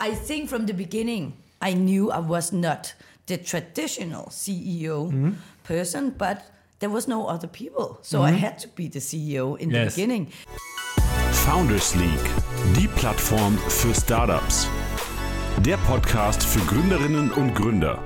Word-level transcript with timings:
I 0.00 0.14
think 0.14 0.48
from 0.48 0.66
the 0.66 0.74
beginning, 0.74 1.32
I 1.60 1.74
knew 1.74 2.10
I 2.10 2.18
was 2.20 2.52
not 2.52 2.94
the 3.26 3.36
traditional 3.38 4.26
CEO 4.30 5.08
Mm-hmm. 5.10 5.30
person, 5.64 6.10
but 6.18 6.38
there 6.80 6.90
was 6.90 7.06
no 7.06 7.26
other 7.28 7.48
people. 7.48 7.98
So 8.02 8.22
I 8.22 8.32
had 8.32 8.58
to 8.62 8.68
be 8.68 8.88
the 8.88 8.98
CEO 9.00 9.56
in 9.58 9.70
the 9.70 9.84
beginning. 9.86 10.26
Founders 11.46 11.94
League, 11.96 12.30
die 12.76 12.88
Plattform 12.88 13.56
für 13.68 13.94
Startups. 13.94 14.66
Der 15.64 15.76
Podcast 15.78 16.42
für 16.42 16.60
Gründerinnen 16.66 17.30
und 17.32 17.54
Gründer. 17.54 18.02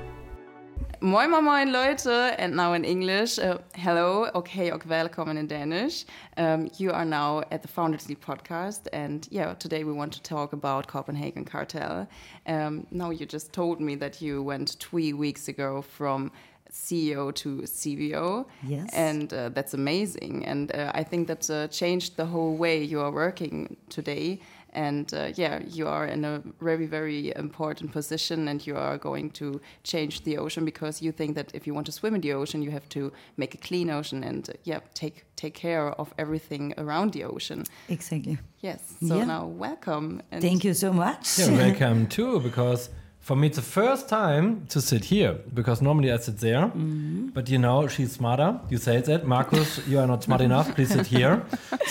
Moin, 0.99 1.29
moin, 1.29 1.43
moin, 1.43 1.71
Leute, 1.71 2.07
and 2.39 2.55
now 2.55 2.73
in 2.73 2.83
English. 2.83 3.37
Uh, 3.37 3.59
hello, 3.75 4.31
okay, 4.33 4.71
och 4.71 4.83
välkommen 4.85 5.37
in 5.37 5.47
Danish. 5.47 6.05
Um, 6.37 6.69
you 6.79 6.91
are 6.91 7.05
now 7.05 7.43
at 7.51 7.61
the 7.61 7.67
Founders 7.67 8.09
League 8.09 8.19
podcast, 8.19 8.87
and 8.91 9.27
yeah, 9.29 9.53
today 9.53 9.83
we 9.83 9.93
want 9.93 10.11
to 10.13 10.21
talk 10.23 10.53
about 10.53 10.87
Copenhagen 10.87 11.45
Cartel. 11.45 12.07
Um, 12.47 12.87
now, 12.89 13.11
you 13.11 13.27
just 13.27 13.53
told 13.53 13.79
me 13.79 13.95
that 13.95 14.23
you 14.23 14.41
went 14.41 14.75
three 14.79 15.13
weeks 15.13 15.47
ago 15.47 15.83
from 15.83 16.31
CEO 16.71 17.33
to 17.35 17.61
CVO. 17.61 18.45
Yes. 18.63 18.89
And 18.93 19.31
uh, 19.33 19.49
that's 19.49 19.73
amazing. 19.73 20.45
And 20.45 20.73
uh, 20.73 20.91
I 20.95 21.03
think 21.03 21.27
that's 21.27 21.49
uh, 21.49 21.67
changed 21.67 22.17
the 22.17 22.25
whole 22.25 22.55
way 22.55 22.83
you 22.83 23.01
are 23.01 23.11
working 23.11 23.77
today. 23.89 24.39
And 24.77 25.11
uh, 25.13 25.31
yeah, 25.35 25.59
you 25.77 25.87
are 25.87 26.05
in 26.05 26.23
a 26.23 26.41
very, 26.61 26.85
very 26.85 27.33
important 27.35 27.91
position 27.91 28.47
and 28.47 28.65
you 28.67 28.77
are 28.77 28.97
going 28.99 29.31
to 29.31 29.59
change 29.83 30.23
the 30.23 30.37
ocean 30.37 30.65
because 30.65 31.01
you 31.05 31.11
think 31.11 31.35
that 31.35 31.51
if 31.55 31.65
you 31.65 31.73
want 31.73 31.85
to 31.87 31.91
swim 31.91 32.13
in 32.15 32.21
the 32.21 32.33
ocean, 32.33 32.61
you 32.61 32.71
have 32.71 32.87
to 32.89 33.11
make 33.37 33.55
a 33.55 33.57
clean 33.57 33.89
ocean 33.89 34.23
and 34.23 34.49
uh, 34.49 34.53
yeah, 34.65 34.79
take, 34.93 35.25
take 35.35 35.55
care 35.55 35.89
of 35.99 36.13
everything 36.17 36.73
around 36.77 37.13
the 37.13 37.23
ocean. 37.23 37.63
Exactly. 37.89 38.37
Yes. 38.61 38.81
So 39.07 39.15
Yeah. 39.15 39.25
now, 39.25 39.47
welcome. 39.47 40.21
And 40.31 40.41
Thank 40.41 40.63
you 40.63 40.73
so 40.75 40.93
much. 40.93 41.39
Yeah, 41.39 41.57
welcome 41.57 42.05
too, 42.07 42.39
because 42.39 42.89
for 43.27 43.35
me 43.35 43.45
it's 43.47 43.57
the 43.63 43.69
first 43.81 44.03
time 44.09 44.45
to 44.73 44.79
sit 44.91 45.03
here 45.13 45.33
because 45.53 45.81
normally 45.87 46.09
I 46.15 46.17
sit 46.27 46.37
there, 46.47 46.63
Mm-hmm. 46.67 47.27
but 47.35 47.45
you 47.49 47.57
know 47.65 47.87
she's 47.93 48.11
smarter. 48.19 48.49
You 48.71 48.77
say 48.87 49.01
that, 49.09 49.21
Marcus. 49.35 49.69
you 49.91 49.99
are 50.01 50.07
not 50.07 50.23
smart 50.23 50.41
enough. 50.41 50.67
Please 50.75 50.91
sit 50.97 51.07
here. 51.17 51.33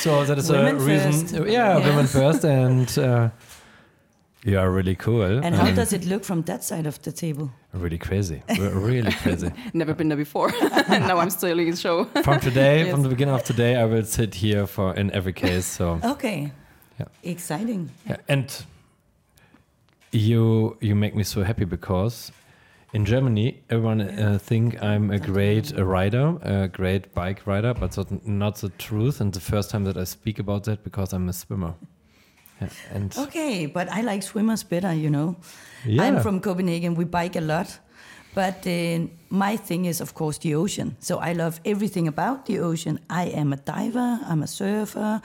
So 0.05 0.11
that 0.29 0.39
is 0.39 0.49
Women 0.51 0.77
a 0.77 0.79
reason. 0.91 1.13
first. 1.13 1.35
Yeah, 1.57 1.79
Yes. 1.79 1.87
women 1.89 2.07
first, 2.07 2.43
and 2.45 2.89
uh, 2.99 3.29
you 4.51 4.59
are 4.63 4.71
really 4.79 4.95
cool. 4.97 5.45
And 5.45 5.55
how 5.55 5.71
does 5.81 5.93
it 5.93 6.05
look 6.07 6.25
from 6.25 6.43
that 6.45 6.65
side 6.65 6.87
of 6.87 6.97
the 7.03 7.13
table? 7.13 7.49
really 7.87 7.99
crazy, 7.99 8.43
really 8.89 9.13
crazy. 9.23 9.51
never 9.75 9.93
been 9.95 10.09
there 10.09 10.17
before. 10.27 10.49
now 11.11 11.19
I'm 11.23 11.31
still 11.31 11.59
in 11.59 11.71
the 11.71 11.77
show. 11.77 12.05
From 12.25 12.41
today, 12.41 12.77
Yes. 12.85 12.91
from 12.93 13.03
the 13.03 13.09
beginning 13.11 13.35
of 13.35 13.43
today, 13.45 13.73
I 13.77 13.85
will 13.85 14.05
sit 14.05 14.35
here 14.35 14.67
for 14.67 14.95
in 15.01 15.11
every 15.13 15.33
case. 15.35 15.67
So 15.77 16.01
Okay. 16.03 16.53
Yeah. 16.99 17.09
Exciting. 17.33 17.91
Yeah, 18.09 18.17
and 18.29 18.47
you 20.17 20.77
you 20.81 20.95
make 20.95 21.15
me 21.15 21.23
so 21.23 21.43
happy 21.43 21.65
because 21.65 22.33
in 22.93 23.05
Germany 23.05 23.63
everyone 23.71 24.01
uh, 24.01 24.39
think 24.41 24.83
I'm 24.83 25.11
a 25.11 25.19
great 25.19 25.77
uh, 25.77 25.85
rider, 25.85 26.39
a 26.43 26.69
great 26.69 27.15
bike 27.15 27.47
rider, 27.47 27.75
but 27.75 27.93
that's 27.93 28.11
not 28.25 28.57
the 28.57 28.71
truth. 28.71 29.21
And 29.21 29.33
the 29.33 29.41
first 29.41 29.71
time 29.71 29.85
that 29.85 29.97
I 29.97 30.05
speak 30.05 30.39
about 30.39 30.65
that 30.65 30.83
because 30.83 31.13
I'm 31.13 31.29
a 31.29 31.33
swimmer. 31.33 31.75
Yeah, 32.61 32.69
and 32.95 33.17
Okay, 33.19 33.67
but 33.67 33.89
I 33.93 34.01
like 34.01 34.23
swimmers 34.23 34.65
better, 34.65 34.95
you 34.95 35.11
know. 35.11 35.37
Yeah. 35.85 36.05
I'm 36.05 36.21
from 36.21 36.41
Copenhagen. 36.41 36.95
We 36.95 37.05
bike 37.05 37.37
a 37.37 37.43
lot. 37.43 37.79
But 38.35 38.67
uh, 38.67 39.07
my 39.31 39.57
thing 39.57 39.87
is, 39.87 40.01
of 40.01 40.13
course, 40.13 40.39
the 40.39 40.55
ocean. 40.55 40.97
So 41.01 41.19
I 41.19 41.33
love 41.33 41.59
everything 41.65 42.07
about 42.07 42.45
the 42.45 42.59
ocean. 42.61 42.99
I 43.09 43.25
am 43.29 43.53
a 43.53 43.57
diver, 43.57 44.21
I'm 44.27 44.43
a 44.43 44.47
surfer, 44.47 45.23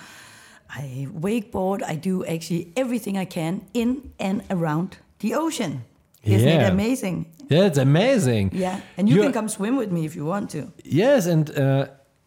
I 0.73 1.07
wakeboard, 1.13 1.81
I 1.83 1.95
do 1.95 2.23
actually 2.25 2.71
everything 2.75 3.17
I 3.17 3.25
can 3.25 3.61
in 3.73 4.11
and 4.19 4.41
around 4.49 4.97
the 5.19 5.35
ocean. 5.35 5.83
Isn't 6.23 6.47
Yeah. 6.47 6.67
it 6.67 6.71
amazing? 6.71 7.25
yeah, 7.49 7.65
it's 7.65 7.77
amazing. 7.77 8.51
Yeah. 8.53 8.79
And 8.97 9.09
you 9.09 9.15
You're- 9.15 9.25
can 9.25 9.33
come 9.33 9.49
swim 9.49 9.75
with 9.77 9.91
me 9.91 10.05
if 10.05 10.15
you 10.15 10.25
want 10.25 10.49
to. 10.51 10.71
Yes, 10.83 11.27
and 11.27 11.49
uh, 11.57 11.85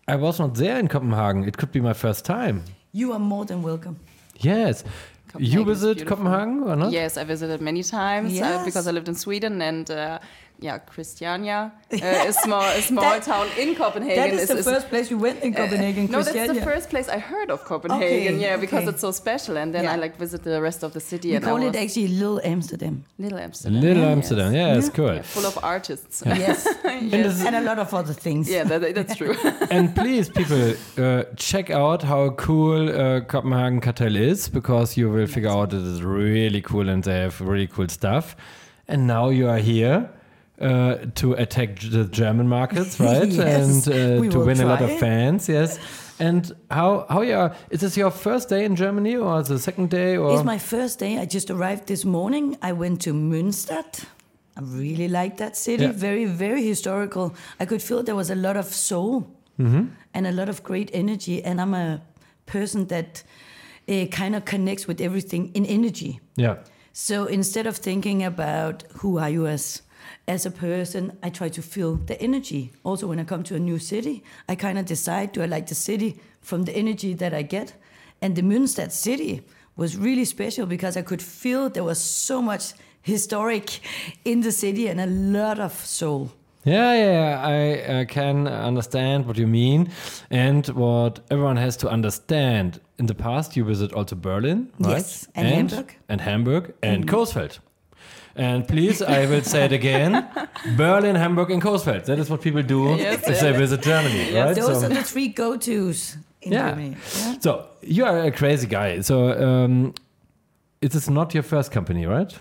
I 0.08 0.16
was 0.16 0.38
not 0.38 0.54
there 0.54 0.78
in 0.78 0.88
Copenhagen. 0.88 1.44
It 1.44 1.56
could 1.56 1.72
be 1.72 1.80
my 1.80 1.94
first 1.94 2.24
time. 2.24 2.62
You 2.92 3.12
are 3.12 3.18
more 3.18 3.44
than 3.46 3.62
welcome. 3.62 3.96
Yes. 4.40 4.84
You 5.38 5.64
Copenhagen 5.64 5.68
is 5.72 5.80
visit. 5.80 6.06
Copenhagen 6.06 6.62
or 6.62 6.76
not? 6.76 6.92
Yes, 6.92 7.16
I 7.16 7.24
visited 7.24 7.60
many 7.60 7.82
times 7.82 8.38
uh, 8.40 8.62
because 8.64 8.86
I 8.86 8.92
lived 8.92 9.08
in 9.08 9.14
Sweden 9.14 9.62
and 9.62 9.90
uh, 9.90 10.18
yeah, 10.66 10.76
Christiania 10.92 11.60
uh, 11.92 12.28
is 12.30 12.36
small, 12.46 12.62
a 12.80 12.82
small 12.90 13.04
That- 13.14 13.22
town 13.32 13.46
in 13.62 13.68
Copenhagen. 13.82 14.16
That 14.22 14.32
is 14.36 14.42
is- 14.42 14.48
the 14.48 14.62
is- 14.64 14.72
first 14.74 14.86
place 14.92 15.06
you 15.12 15.18
went 15.26 15.38
in 15.46 15.50
Copenhagen, 15.60 16.04
Uh, 16.08 16.12
no, 16.16 16.22
that's 16.22 16.52
the 16.58 16.64
first 16.72 16.86
place 16.92 17.06
I 17.18 17.18
heard 17.32 17.48
of 17.54 17.58
Copenhagen. 17.72 18.06
Okay, 18.08 18.40
yeah, 18.46 18.56
because 18.64 18.84
it's 18.90 19.02
so 19.06 19.10
special. 19.24 19.54
And 19.62 19.68
then 19.74 19.84
Yeah. 19.84 19.94
I 19.94 19.96
like 20.04 20.14
visit 20.26 20.40
the 20.42 20.60
rest 20.68 20.80
of 20.86 20.90
the 20.96 21.00
city. 21.12 21.28
We 21.30 21.36
and 21.36 21.44
call 21.44 21.60
I 21.62 21.66
it 21.68 21.76
actually 21.84 22.08
Little 22.22 22.40
Amsterdam. 22.54 22.94
Little 23.24 23.40
Amsterdam. 23.46 23.80
Little 23.86 24.04
yeah, 24.06 24.16
Amsterdam. 24.16 24.50
yes. 24.54 24.60
Yeah, 24.68 24.78
it's 24.80 24.90
cool. 24.98 25.14
Yeah, 25.18 25.22
full 25.36 25.46
of 25.52 25.56
artists. 25.76 26.16
Yes. 26.26 26.58
Yes. 27.14 27.44
and 27.46 27.56
a 27.62 27.64
lot 27.70 27.78
of 27.84 27.88
other 28.00 28.14
things. 28.26 28.44
Yeah, 28.48 28.64
that, 28.70 28.80
that's 28.98 29.16
true. 29.20 29.34
and 29.76 29.84
please, 30.00 30.26
people, 30.40 30.64
uh, 31.04 31.22
check 31.50 31.66
out 31.70 32.00
how 32.12 32.22
cool 32.46 32.82
uh, 32.88 33.20
Copenhagen 33.32 33.80
Cartel 33.86 34.14
is 34.30 34.48
because 34.58 34.88
you 35.00 35.06
will 35.14 35.26
figure 35.36 35.50
out 35.56 35.68
it 35.78 35.84
is 35.94 35.98
really 36.02 36.62
cool 36.70 36.86
and 36.92 37.00
they 37.04 37.18
have 37.24 37.36
really 37.52 37.66
cool 37.74 37.88
stuff. 38.00 38.26
And 38.92 39.00
now 39.16 39.26
you 39.38 39.46
are 39.54 39.62
here 39.72 39.98
uh, 40.60 40.96
to 41.14 41.32
attack 41.34 41.80
the 41.80 42.04
German 42.04 42.48
markets, 42.48 42.98
right? 43.00 43.28
Yes, 43.28 43.86
and 43.86 44.18
uh, 44.18 44.20
we 44.20 44.28
to 44.28 44.40
win 44.40 44.60
a 44.60 44.66
lot 44.66 44.82
of 44.82 44.98
fans, 44.98 45.48
yes. 45.48 45.78
And 46.20 46.52
how 46.70 47.06
how 47.08 47.22
you 47.22 47.34
are? 47.36 47.56
Is 47.70 47.80
this 47.80 47.96
your 47.96 48.10
first 48.12 48.48
day 48.48 48.64
in 48.64 48.76
Germany 48.76 49.16
or 49.16 49.42
the 49.42 49.58
second 49.58 49.90
day? 49.90 50.16
Or 50.16 50.32
It's 50.34 50.44
my 50.44 50.58
first 50.58 51.00
day. 51.00 51.18
I 51.18 51.26
just 51.26 51.50
arrived 51.50 51.86
this 51.86 52.04
morning. 52.04 52.56
I 52.62 52.72
went 52.72 53.00
to 53.02 53.12
Münster. 53.12 53.84
I 54.56 54.60
really 54.60 55.08
like 55.08 55.36
that 55.38 55.56
city. 55.56 55.82
Yeah. 55.84 55.92
Very, 55.92 56.24
very 56.26 56.62
historical. 56.62 57.34
I 57.58 57.64
could 57.66 57.82
feel 57.82 58.02
there 58.04 58.14
was 58.16 58.30
a 58.30 58.34
lot 58.36 58.56
of 58.56 58.66
soul 58.66 59.26
Mm-hmm. 59.58 59.84
and 60.12 60.26
a 60.26 60.32
lot 60.32 60.48
of 60.48 60.62
great 60.64 60.90
energy. 60.92 61.40
And 61.44 61.60
I'm 61.60 61.74
a 61.74 62.00
person 62.46 62.86
that 62.88 63.22
uh, 63.88 64.06
kind 64.10 64.34
of 64.34 64.44
connects 64.44 64.88
with 64.88 65.00
everything 65.00 65.50
in 65.54 65.64
energy. 65.66 66.18
yeah, 66.36 66.56
So 66.92 67.26
instead 67.26 67.66
of 67.68 67.76
thinking 67.76 68.24
about 68.24 68.82
who 69.02 69.18
are 69.18 69.30
you 69.30 69.46
as 69.46 69.82
as 70.26 70.46
a 70.46 70.50
person, 70.50 71.18
I 71.22 71.30
try 71.30 71.48
to 71.50 71.62
feel 71.62 71.96
the 71.96 72.20
energy. 72.20 72.72
Also, 72.82 73.06
when 73.06 73.20
I 73.20 73.24
come 73.24 73.42
to 73.44 73.54
a 73.54 73.58
new 73.58 73.78
city, 73.78 74.24
I 74.48 74.54
kind 74.54 74.78
of 74.78 74.86
decide 74.86 75.32
do 75.32 75.42
I 75.42 75.46
like 75.46 75.66
the 75.66 75.74
city 75.74 76.20
from 76.40 76.62
the 76.62 76.72
energy 76.72 77.14
that 77.14 77.34
I 77.34 77.42
get. 77.42 77.74
And 78.22 78.34
the 78.34 78.42
Münster 78.42 78.90
city 78.90 79.42
was 79.76 79.96
really 79.96 80.24
special 80.24 80.66
because 80.66 80.96
I 80.96 81.02
could 81.02 81.20
feel 81.20 81.68
there 81.68 81.84
was 81.84 82.00
so 82.00 82.40
much 82.40 82.72
historic 83.02 83.80
in 84.24 84.40
the 84.40 84.52
city 84.52 84.88
and 84.88 85.00
a 85.00 85.06
lot 85.06 85.58
of 85.58 85.72
soul. 85.72 86.32
Yeah, 86.64 86.94
yeah. 86.94 87.42
I 87.42 88.00
uh, 88.00 88.04
can 88.06 88.48
understand 88.48 89.26
what 89.26 89.36
you 89.36 89.46
mean, 89.46 89.90
and 90.30 90.66
what 90.68 91.20
everyone 91.30 91.58
has 91.58 91.76
to 91.78 91.90
understand. 91.90 92.80
In 92.98 93.06
the 93.06 93.14
past, 93.14 93.54
you 93.56 93.64
visit 93.64 93.92
also 93.92 94.16
Berlin, 94.16 94.70
right? 94.78 94.92
Yes, 94.92 95.28
and 95.34 95.48
Hamburg. 95.48 95.94
and 96.08 96.20
Hamburg, 96.22 96.74
and 96.82 97.06
Coesfeld. 97.06 97.58
And 98.36 98.66
please, 98.66 99.00
I 99.02 99.26
will 99.26 99.42
say 99.42 99.64
it 99.64 99.72
again: 99.72 100.26
Berlin, 100.76 101.16
Hamburg, 101.16 101.50
and 101.50 101.62
Coesfeld. 101.62 102.04
That 102.06 102.18
is 102.18 102.28
what 102.30 102.40
people 102.42 102.62
do 102.62 102.94
Yes, 102.96 103.28
if 103.28 103.40
they 103.40 103.52
visit 103.52 103.82
Germany, 103.82 104.34
right? 104.34 104.54
Those 104.56 104.80
So- 104.80 104.86
are 104.86 104.88
the 104.88 105.02
three 105.04 105.28
go 105.28 105.56
tos 105.56 106.16
in 106.42 106.52
yeah. 106.52 106.70
Germany. 106.70 106.96
Yeah. 107.18 107.38
So 107.40 107.66
you 107.82 108.04
are 108.04 108.18
a 108.24 108.30
crazy 108.32 108.66
guy. 108.66 109.00
So 109.02 109.16
um, 109.64 109.94
it 110.80 110.94
is 110.94 111.08
not 111.08 111.32
your 111.34 111.42
first 111.44 111.70
company, 111.72 112.06
right? 112.06 112.32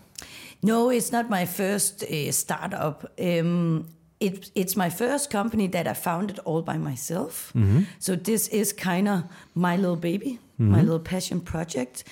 No, 0.64 0.90
it's 0.90 1.12
not 1.12 1.30
my 1.30 1.46
first 1.46 2.04
uh, 2.04 2.32
startup. 2.32 3.06
Um, 3.20 3.86
it, 4.20 4.50
it's 4.56 4.76
my 4.78 4.90
first 4.90 5.30
company 5.30 5.68
that 5.68 5.88
I 5.88 5.94
founded 5.94 6.40
all 6.46 6.62
by 6.62 6.78
myself. 6.78 7.52
So 8.00 8.16
this 8.16 8.48
is 8.48 8.72
kind 8.74 9.08
of 9.10 9.24
my 9.54 9.76
little 9.76 9.98
baby, 9.98 10.40
my 10.58 10.82
little 10.82 11.00
passion 11.00 11.42
project. 11.42 12.04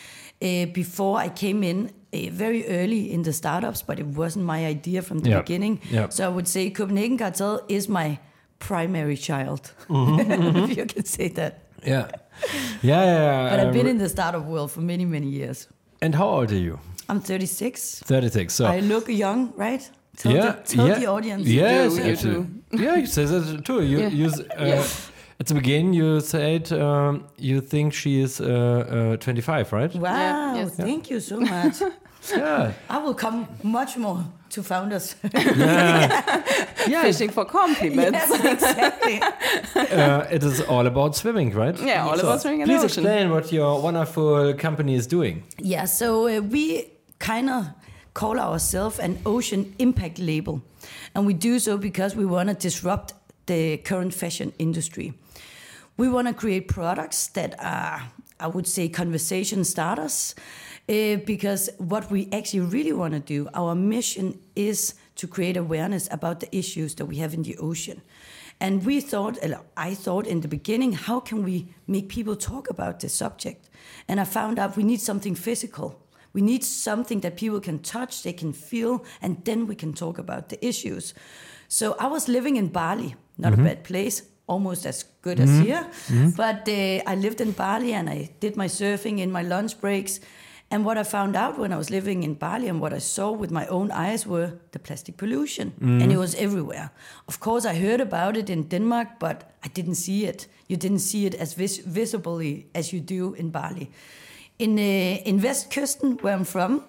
Uh, 0.42 0.66
before 0.74 1.18
I 1.18 1.30
came 1.30 1.64
in 1.64 1.92
very 2.14 2.68
early 2.68 3.12
in 3.12 3.24
the 3.24 3.32
startups, 3.34 3.82
but 3.82 4.00
it 4.00 4.06
wasn't 4.06 4.46
my 4.46 4.66
idea 4.66 5.02
from 5.02 5.20
the 5.20 5.30
Yeah. 5.30 5.42
beginning. 5.42 5.80
Yeah. 5.92 6.10
So 6.10 6.26
I 6.26 6.30
would 6.30 6.48
say 6.48 6.70
Copenhagen 6.70 7.18
Cartel 7.18 7.62
is 7.68 7.88
my 7.88 8.20
primary 8.60 9.18
child, 9.18 9.74
if 9.90 10.78
you 10.78 10.86
can 10.86 11.06
say 11.06 11.30
that. 11.30 11.54
Yeah. 11.88 12.08
Yeah, 12.82 13.04
yeah. 13.04 13.04
yeah. 13.06 13.50
But 13.50 13.60
I've 13.60 13.74
been 13.74 13.88
Uh, 13.88 13.92
in 13.92 13.98
the 13.98 14.10
startup 14.10 14.46
world 14.46 14.72
for 14.72 14.82
many, 14.82 15.06
many 15.06 15.28
years. 15.28 15.68
And 16.02 16.16
how 16.16 16.28
old 16.30 16.52
are 16.52 16.60
you? 16.60 16.80
I'm 17.10 17.20
36. 17.22 18.00
36. 18.06 18.54
So 18.54 18.66
I 18.66 18.80
look 18.82 19.08
young, 19.10 19.54
right? 19.58 19.92
Tell, 20.18 20.32
yeah, 20.34 20.52
the, 20.52 20.76
tell 20.76 20.88
yeah. 20.88 21.00
the 21.00 21.06
audience. 21.08 21.48
Yes, 21.48 21.94
do, 21.96 22.04
you 22.04 22.12
absolutely. 22.12 22.84
Yeah, 22.86 22.96
you 22.98 23.06
say 23.08 23.26
that 23.26 23.64
too. 23.66 23.82
You, 23.84 24.00
Yeah. 24.00 24.10
you 24.10 24.28
uh, 24.28 24.66
Yeah. 24.66 24.84
At 25.42 25.48
the 25.48 25.56
beginning 25.56 25.94
you 25.94 26.20
said 26.22 26.72
um, 26.72 27.26
you 27.38 27.62
think 27.62 27.94
she 27.94 28.22
is 28.22 28.40
uh, 28.40 29.14
uh, 29.14 29.18
25, 29.18 29.74
right? 29.74 29.96
Wow, 29.96 30.10
Yeah, 30.16 30.56
yes. 30.56 30.76
thank 30.76 31.10
you 31.10 31.20
so 31.20 31.40
much. 31.40 31.82
Yeah, 32.38 32.74
I 32.88 33.00
will 33.00 33.16
come 33.16 33.48
much 33.64 33.98
more 33.98 34.24
to 34.52 34.62
founders. 34.62 35.16
yeah. 35.34 36.44
yeah. 36.88 37.02
Fishing 37.02 37.32
for 37.32 37.46
compliments. 37.46 38.12
yes, 38.14 38.46
exactly. 38.46 39.20
uh, 39.98 40.28
it 40.36 40.44
is 40.44 40.62
all 40.62 40.86
about 40.86 41.16
swimming, 41.16 41.50
right? 41.56 41.76
Yeah, 41.82 42.06
all 42.08 42.20
about 42.20 42.42
swimming 42.42 42.62
in 42.62 42.68
the 42.68 42.74
Please 42.76 42.84
ocean. 42.84 43.04
explain 43.06 43.32
what 43.32 43.52
your 43.52 43.82
wonderful 43.82 44.54
company 44.54 44.94
is 44.94 45.08
doing. 45.08 45.44
yeah, 45.58 45.86
so 45.86 46.28
uh, 46.28 46.42
we 46.42 46.92
kind 47.18 47.50
of 47.50 47.66
call 48.14 48.40
ourselves 48.40 49.00
an 49.00 49.18
ocean 49.26 49.74
impact 49.80 50.20
label. 50.20 50.62
And 51.16 51.26
we 51.26 51.34
do 51.34 51.58
so 51.60 51.78
because 51.78 52.16
we 52.16 52.26
want 52.26 52.50
to 52.50 52.56
disrupt 52.56 53.14
the 53.52 53.78
current 53.78 54.14
fashion 54.14 54.54
industry. 54.58 55.14
We 55.98 56.08
want 56.08 56.28
to 56.28 56.34
create 56.34 56.68
products 56.68 57.28
that 57.28 57.56
are, 57.60 58.02
I 58.40 58.48
would 58.48 58.66
say, 58.66 58.88
conversation 58.90 59.66
starters. 59.66 60.36
Uh, 60.90 61.18
because 61.26 61.70
what 61.78 62.10
we 62.10 62.28
actually 62.32 62.62
really 62.62 62.94
want 62.94 63.14
to 63.14 63.20
do, 63.20 63.48
our 63.54 63.76
mission 63.76 64.40
is 64.56 64.96
to 65.16 65.28
create 65.28 65.58
awareness 65.58 66.08
about 66.12 66.40
the 66.40 66.50
issues 66.56 66.96
that 66.96 67.06
we 67.06 67.18
have 67.18 67.34
in 67.34 67.44
the 67.44 67.58
ocean. 67.58 68.02
And 68.60 68.86
we 68.86 69.02
thought, 69.02 69.38
I 69.78 69.96
thought 69.96 70.28
in 70.28 70.42
the 70.42 70.48
beginning, 70.48 70.94
how 70.94 71.20
can 71.20 71.44
we 71.44 71.74
make 71.88 72.08
people 72.10 72.36
talk 72.36 72.70
about 72.70 73.00
this 73.00 73.14
subject? 73.14 73.70
And 74.08 74.20
I 74.20 74.24
found 74.26 74.60
out 74.60 74.78
we 74.78 74.84
need 74.84 75.02
something 75.02 75.36
physical. 75.36 76.02
We 76.34 76.42
need 76.42 76.64
something 76.64 77.22
that 77.22 77.36
people 77.36 77.60
can 77.60 77.80
touch, 77.80 78.24
they 78.24 78.34
can 78.34 78.54
feel, 78.54 79.04
and 79.22 79.44
then 79.44 79.68
we 79.68 79.76
can 79.76 79.94
talk 79.94 80.18
about 80.18 80.50
the 80.50 80.66
issues. 80.66 81.14
So 81.72 81.96
I 81.98 82.08
was 82.08 82.28
living 82.28 82.58
in 82.58 82.68
Bali, 82.68 83.16
not 83.38 83.54
mm-hmm. 83.54 83.62
a 83.62 83.70
bad 83.70 83.84
place, 83.86 84.24
almost 84.46 84.86
as 84.86 85.06
good 85.22 85.38
mm-hmm. 85.38 85.60
as 85.60 85.66
here. 85.66 85.88
Mm-hmm. 86.08 86.30
But 86.32 86.68
uh, 86.68 87.12
I 87.12 87.16
lived 87.16 87.40
in 87.40 87.54
Bali 87.54 87.94
and 87.94 88.10
I 88.10 88.30
did 88.42 88.58
my 88.58 88.68
surfing 88.68 89.20
in 89.20 89.32
my 89.32 89.42
lunch 89.42 89.80
breaks. 89.80 90.20
And 90.70 90.84
what 90.84 90.98
I 90.98 91.04
found 91.04 91.36
out 91.38 91.58
when 91.58 91.72
I 91.72 91.78
was 91.78 91.90
living 91.90 92.24
in 92.24 92.34
Bali 92.34 92.68
and 92.68 92.82
what 92.82 92.92
I 92.94 93.00
saw 93.00 93.32
with 93.32 93.52
my 93.52 93.68
own 93.68 93.90
eyes 93.92 94.28
were 94.28 94.52
the 94.72 94.80
plastic 94.80 95.16
pollution. 95.16 95.74
And 96.02 96.12
it 96.12 96.18
was 96.18 96.36
everywhere. 96.36 96.92
Of 97.28 97.40
course, 97.40 97.66
I 97.66 97.76
heard 97.76 98.02
about 98.02 98.36
it 98.36 98.50
in 98.50 98.64
Denmark, 98.68 99.08
but 99.20 99.52
I 99.64 99.70
didn't 99.70 99.96
see 99.96 100.26
it. 100.26 100.48
You 100.68 100.78
didn't 100.78 101.00
see 101.00 101.26
it 101.26 101.36
as 101.36 101.54
vis- 101.54 101.84
visibly 101.86 102.68
as 102.74 102.92
you 102.92 103.00
do 103.00 103.34
in 103.34 103.50
Bali. 103.50 103.90
In, 104.62 104.78
uh, 104.78 105.30
in 105.30 105.40
Vestkysten, 105.40 106.22
where 106.22 106.36
I'm 106.36 106.44
from, 106.44 106.84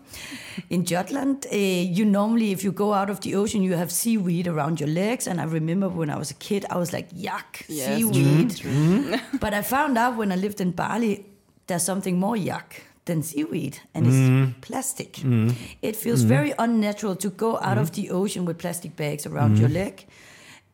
in 0.68 0.84
Jutland, 0.84 1.46
uh, 1.50 1.56
you 1.56 2.04
normally, 2.04 2.52
if 2.52 2.62
you 2.62 2.70
go 2.70 2.92
out 2.92 3.08
of 3.08 3.20
the 3.20 3.34
ocean, 3.34 3.62
you 3.62 3.76
have 3.76 3.90
seaweed 3.90 4.46
around 4.46 4.78
your 4.78 4.90
legs. 4.90 5.26
And 5.26 5.40
I 5.40 5.44
remember 5.44 5.88
when 5.88 6.10
I 6.10 6.18
was 6.18 6.30
a 6.30 6.34
kid, 6.34 6.66
I 6.68 6.76
was 6.76 6.92
like, 6.92 7.08
yuck, 7.14 7.64
yes, 7.68 7.96
seaweed. 7.96 8.50
Mm-hmm. 8.50 9.36
but 9.40 9.54
I 9.54 9.62
found 9.62 9.96
out 9.96 10.18
when 10.18 10.32
I 10.32 10.36
lived 10.36 10.60
in 10.60 10.72
Bali, 10.72 11.24
there's 11.66 11.82
something 11.82 12.18
more 12.18 12.36
yuck 12.36 12.74
than 13.06 13.22
seaweed 13.22 13.78
and 13.94 14.06
it's 14.06 14.16
mm. 14.16 14.60
plastic. 14.60 15.14
Mm. 15.14 15.54
It 15.80 15.96
feels 15.96 16.22
mm. 16.24 16.28
very 16.28 16.52
unnatural 16.58 17.16
to 17.16 17.30
go 17.30 17.58
out 17.58 17.78
of 17.78 17.92
the 17.92 18.10
ocean 18.10 18.44
with 18.44 18.58
plastic 18.58 18.96
bags 18.96 19.26
around 19.26 19.58
your 19.58 19.68
leg. 19.68 20.06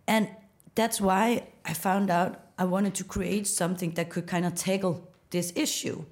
And 0.07 0.29
that's 0.75 1.01
why 1.01 1.47
I 1.65 1.75
found 1.75 2.11
out 2.11 2.41
I 2.59 2.65
wanted 2.65 2.95
to 2.97 3.05
create 3.05 3.47
something 3.47 3.93
that 3.93 4.11
could 4.11 4.27
kind 4.27 4.45
of 4.45 4.55
tackle 4.57 5.09
this 5.31 5.53
issue. 5.55 6.05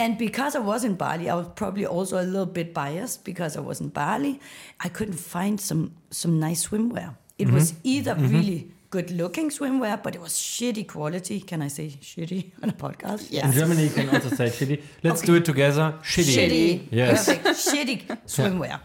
And 0.00 0.16
because 0.16 0.56
I 0.56 0.60
was 0.60 0.82
in 0.82 0.94
Bali, 0.94 1.28
I 1.28 1.34
was 1.34 1.48
probably 1.54 1.84
also 1.84 2.16
a 2.16 2.24
little 2.24 2.46
bit 2.46 2.72
biased 2.72 3.22
because 3.22 3.54
I 3.54 3.60
was 3.60 3.82
in 3.82 3.88
Bali. 3.88 4.40
I 4.86 4.88
couldn't 4.88 5.20
find 5.20 5.60
some 5.60 5.92
some 6.10 6.38
nice 6.38 6.68
swimwear. 6.68 7.16
It 7.36 7.48
-hmm. 7.48 7.54
was 7.54 7.74
either 7.82 8.14
-hmm. 8.16 8.30
really 8.32 8.70
good 8.90 9.10
looking 9.10 9.52
swimwear, 9.52 10.02
but 10.02 10.14
it 10.14 10.20
was 10.20 10.34
shitty 10.38 10.84
quality. 10.84 11.40
Can 11.40 11.62
I 11.62 11.68
say 11.68 11.98
shitty 12.00 12.44
on 12.62 12.68
a 12.68 12.72
podcast? 12.72 13.30
Yeah. 13.30 13.46
In 13.46 13.52
Germany, 13.52 13.82
you 13.82 13.92
can 13.92 14.08
also 14.08 14.36
say 14.36 14.48
shitty. 14.58 14.80
Let's 15.02 15.22
okay. 15.22 15.26
do 15.26 15.34
it 15.34 15.44
together. 15.44 15.94
Shitty. 16.02 16.34
Shitty. 16.34 16.80
Yes. 16.90 17.26
Perfect. 17.26 17.46
shitty 17.68 17.98
swimwear. 18.34 18.80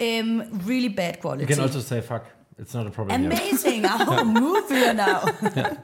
Um, 0.00 0.42
really 0.66 0.88
bad 0.88 1.20
quality. 1.20 1.42
You 1.42 1.56
can 1.56 1.64
also 1.64 1.80
say 1.80 2.00
fuck. 2.00 2.24
It's 2.58 2.74
not 2.74 2.86
a 2.86 2.90
problem. 2.90 3.24
Amazing. 3.26 3.84
I'll 3.86 4.24
move 4.24 4.68
here 4.68 4.94
now. 4.94 5.24
yeah. 5.42 5.76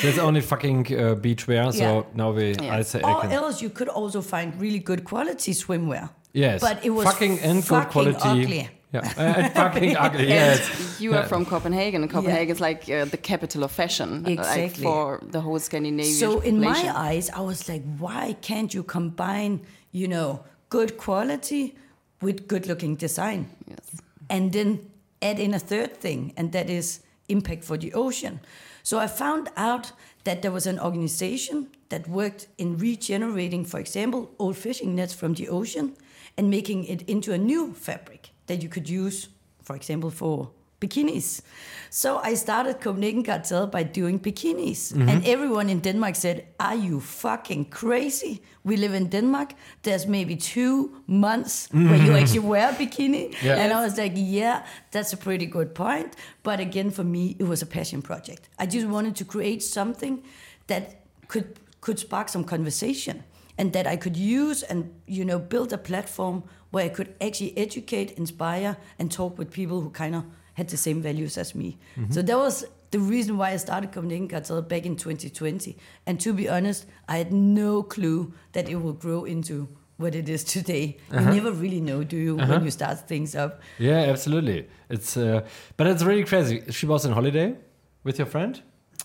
There's 0.00 0.18
only 0.18 0.40
fucking 0.40 0.86
uh, 0.86 1.14
beachwear, 1.14 1.72
so 1.72 1.78
yeah. 1.78 2.02
now 2.14 2.30
we 2.30 2.54
yeah. 2.54 2.76
I 2.76 2.82
say 2.82 3.00
Or 3.02 3.24
I 3.24 3.32
else 3.32 3.60
you 3.60 3.70
could 3.70 3.88
also 3.88 4.22
find 4.22 4.58
really 4.60 4.78
good 4.78 5.04
quality 5.04 5.52
swimwear. 5.52 6.10
Yes. 6.32 6.60
But 6.60 6.84
it 6.84 6.90
was 6.90 7.06
fucking 7.06 7.40
and 7.40 7.66
good 7.66 7.88
quality. 7.88 8.18
Ugly. 8.22 8.70
Yeah, 8.92 9.00
uh, 9.16 9.48
fucking 9.50 9.96
ugly. 10.06 10.28
Yes. 10.28 11.00
You 11.00 11.14
are 11.14 11.24
from 11.24 11.44
Copenhagen, 11.44 12.06
Copenhagen 12.08 12.48
yeah. 12.48 12.54
is 12.54 12.60
like 12.60 12.88
uh, 12.88 13.04
the 13.04 13.16
capital 13.16 13.64
of 13.64 13.72
fashion, 13.72 14.24
exactly. 14.26 14.62
like 14.62 14.76
for 14.76 15.20
the 15.22 15.40
whole 15.40 15.58
Scandinavian. 15.58 16.14
So 16.14 16.40
in 16.40 16.60
my 16.60 16.92
eyes, 16.94 17.28
I 17.30 17.40
was 17.40 17.68
like, 17.68 17.82
why 17.98 18.36
can't 18.40 18.72
you 18.72 18.82
combine, 18.82 19.60
you 19.92 20.08
know, 20.08 20.44
good 20.68 20.96
quality 20.98 21.74
with 22.22 22.48
good-looking 22.48 22.96
design, 22.96 23.50
yes. 23.66 24.00
and 24.30 24.52
then 24.52 24.80
add 25.22 25.38
in 25.38 25.54
a 25.54 25.58
third 25.58 25.96
thing, 25.96 26.32
and 26.36 26.52
that 26.52 26.70
is 26.70 27.00
impact 27.28 27.64
for 27.64 27.76
the 27.76 27.92
ocean. 27.92 28.40
So 28.82 28.98
I 28.98 29.06
found 29.06 29.48
out 29.56 29.92
that 30.24 30.42
there 30.42 30.52
was 30.52 30.66
an 30.66 30.78
organization 30.78 31.68
that 31.88 32.08
worked 32.08 32.46
in 32.58 32.78
regenerating, 32.78 33.64
for 33.64 33.80
example, 33.80 34.30
old 34.38 34.56
fishing 34.56 34.94
nets 34.94 35.14
from 35.14 35.34
the 35.34 35.48
ocean 35.48 35.96
and 36.36 36.50
making 36.50 36.84
it 36.84 37.02
into 37.02 37.32
a 37.32 37.38
new 37.38 37.72
fabric 37.72 38.30
that 38.46 38.62
you 38.62 38.68
could 38.68 38.88
use, 38.88 39.28
for 39.62 39.74
example, 39.74 40.10
for 40.10 40.50
bikinis. 40.86 41.42
So 41.90 42.18
I 42.18 42.34
started 42.34 42.80
Copenhagen 42.80 43.22
Cartel 43.22 43.66
by 43.66 43.82
doing 43.82 44.18
bikinis. 44.18 44.92
Mm-hmm. 44.92 45.08
And 45.08 45.26
everyone 45.26 45.70
in 45.70 45.80
Denmark 45.80 46.14
said, 46.16 46.46
Are 46.60 46.74
you 46.74 47.00
fucking 47.00 47.66
crazy? 47.66 48.42
We 48.64 48.76
live 48.76 48.94
in 48.94 49.08
Denmark. 49.08 49.54
There's 49.82 50.06
maybe 50.06 50.36
two 50.36 51.02
months 51.06 51.68
mm-hmm. 51.68 51.90
where 51.90 52.02
you 52.02 52.12
actually 52.12 52.40
wear 52.40 52.70
a 52.70 52.72
bikini. 52.72 53.34
Yeah. 53.42 53.56
And 53.56 53.72
I 53.72 53.82
was 53.84 53.96
like, 53.96 54.12
Yeah, 54.14 54.66
that's 54.90 55.12
a 55.12 55.16
pretty 55.16 55.46
good 55.46 55.74
point. 55.74 56.16
But 56.42 56.60
again, 56.60 56.90
for 56.90 57.04
me, 57.04 57.36
it 57.38 57.44
was 57.44 57.62
a 57.62 57.66
passion 57.66 58.02
project. 58.02 58.48
I 58.58 58.66
just 58.66 58.86
wanted 58.86 59.16
to 59.16 59.24
create 59.24 59.62
something 59.62 60.22
that 60.66 61.02
could 61.28 61.60
could 61.80 61.98
spark 61.98 62.28
some 62.28 62.42
conversation 62.42 63.22
and 63.58 63.72
that 63.72 63.86
I 63.86 63.96
could 63.96 64.16
use 64.16 64.62
and 64.64 64.92
you 65.06 65.24
know 65.24 65.38
build 65.38 65.72
a 65.72 65.78
platform 65.78 66.42
where 66.70 66.84
I 66.84 66.88
could 66.88 67.14
actually 67.20 67.56
educate, 67.56 68.12
inspire, 68.12 68.76
and 68.98 69.10
talk 69.10 69.38
with 69.38 69.50
people 69.50 69.80
who 69.80 69.90
kind 69.90 70.14
of 70.14 70.24
had 70.56 70.68
the 70.68 70.76
same 70.76 71.02
values 71.02 71.36
as 71.36 71.54
me. 71.54 71.78
Mm-hmm. 71.98 72.12
So 72.12 72.22
that 72.22 72.36
was 72.36 72.64
the 72.90 72.98
reason 72.98 73.36
why 73.36 73.50
I 73.50 73.56
started 73.58 73.92
Copenhagen 73.92 74.26
Cartel 74.26 74.62
back 74.62 74.86
in 74.86 74.96
2020. 74.96 75.76
And 76.06 76.18
to 76.20 76.32
be 76.32 76.48
honest, 76.48 76.86
I 77.08 77.18
had 77.18 77.30
no 77.30 77.82
clue 77.82 78.32
that 78.52 78.68
it 78.68 78.76
would 78.76 78.98
grow 78.98 79.24
into 79.24 79.68
what 79.98 80.14
it 80.14 80.30
is 80.30 80.44
today. 80.44 80.96
Uh-huh. 81.12 81.20
You 81.30 81.42
never 81.42 81.52
really 81.52 81.80
know, 81.80 82.04
do 82.04 82.16
you, 82.16 82.38
uh-huh. 82.38 82.54
when 82.54 82.64
you 82.64 82.70
start 82.70 83.06
things 83.06 83.34
up? 83.34 83.60
Yeah, 83.78 83.98
absolutely. 83.98 84.66
It's 84.88 85.16
uh, 85.16 85.42
but 85.76 85.86
it's 85.88 86.02
really 86.02 86.24
crazy. 86.24 86.62
She 86.70 86.86
was 86.86 87.04
on 87.04 87.12
holiday 87.12 87.54
with 88.02 88.18
your 88.18 88.26
friend. 88.26 88.62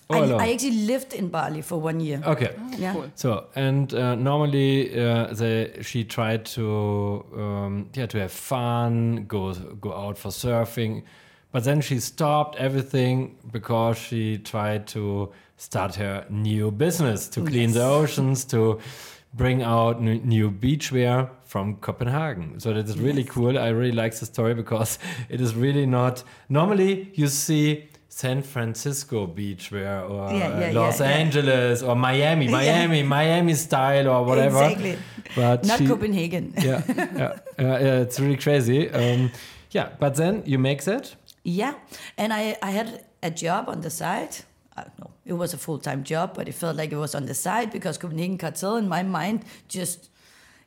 I, 0.10 0.20
I, 0.20 0.52
actually 0.52 0.86
lived 0.86 1.14
in 1.14 1.30
Bali 1.30 1.62
for 1.62 1.80
one 1.80 2.00
year. 2.00 2.22
Okay. 2.26 2.54
Oh, 2.58 2.72
yeah. 2.78 2.94
Cool. 2.94 3.12
So 3.16 3.48
and 3.56 3.94
uh, 3.94 4.16
normally 4.16 5.00
uh, 5.00 5.28
they, 5.34 5.80
she 5.82 6.04
tried 6.04 6.46
to 6.46 7.26
um, 7.36 7.90
yeah 7.94 8.06
to 8.08 8.20
have 8.20 8.32
fun, 8.32 9.26
go 9.28 9.54
go 9.54 9.94
out 9.94 10.18
for 10.18 10.30
surfing, 10.30 11.04
but 11.52 11.64
then 11.64 11.82
she 11.82 12.00
stopped 12.00 12.56
everything 12.58 13.38
because 13.52 13.98
she 13.98 14.38
tried 14.38 14.88
to 14.88 15.32
start 15.58 15.96
her 15.96 16.26
new 16.30 16.72
business 16.72 17.28
to 17.30 17.42
clean 17.42 17.70
yes. 17.70 17.74
the 17.74 17.84
oceans 17.84 18.46
to 18.46 18.80
bring 19.34 19.62
out 19.62 20.02
new 20.02 20.52
beachwear 20.52 21.30
from 21.46 21.76
Copenhagen. 21.78 22.60
So 22.60 22.74
that 22.74 22.90
is 22.90 22.98
really 23.00 23.22
yes. 23.22 23.32
cool. 23.32 23.58
I 23.58 23.70
really 23.70 23.92
like 23.94 24.14
the 24.16 24.26
story 24.26 24.54
because 24.54 25.00
it 25.30 25.40
is 25.40 25.56
really 25.56 25.86
not 25.86 26.24
normally 26.50 27.12
you 27.14 27.28
see 27.28 27.90
San 28.10 28.42
Francisco 28.42 29.26
beachwear 29.26 30.10
or 30.10 30.34
yeah, 30.34 30.60
yeah, 30.60 30.72
Los 30.74 31.00
yeah, 31.00 31.08
Angeles 31.08 31.82
or 31.82 31.96
Miami, 31.96 32.50
Miami, 32.50 33.04
Miami 33.04 33.54
style 33.54 34.10
or 34.10 34.26
whatever. 34.26 34.64
Exactly. 34.64 34.98
But 35.34 35.66
not 35.66 35.80
she, 35.80 35.88
Copenhagen. 35.88 36.54
yeah, 36.58 36.82
yeah, 36.88 37.40
yeah, 37.58 38.02
it's 38.02 38.20
really 38.20 38.36
crazy. 38.36 38.90
Um, 38.90 39.32
yeah, 39.72 39.90
but 40.00 40.16
then 40.16 40.44
you 40.46 40.60
make 40.60 40.84
that. 40.84 41.16
Yeah, 41.44 41.76
and 42.18 42.34
I 42.34 42.58
I 42.62 42.72
had 42.72 43.06
a 43.24 43.32
job 43.32 43.70
on 43.70 43.82
the 43.82 43.90
side. 43.90 44.38
I 44.78 44.84
don't 44.84 45.00
know, 45.00 45.12
it 45.26 45.34
was 45.34 45.54
a 45.54 45.58
full 45.58 45.80
time 45.80 46.04
job, 46.04 46.34
but 46.36 46.48
it 46.48 46.54
felt 46.54 46.78
like 46.78 46.92
it 46.92 46.98
was 46.98 47.16
on 47.16 47.26
the 47.26 47.34
side 47.34 47.72
because 47.72 47.98
Copenhagen 47.98 48.38
Cartel 48.38 48.78
in 48.78 48.88
my 48.88 49.04
mind 49.04 49.44
just 49.68 50.10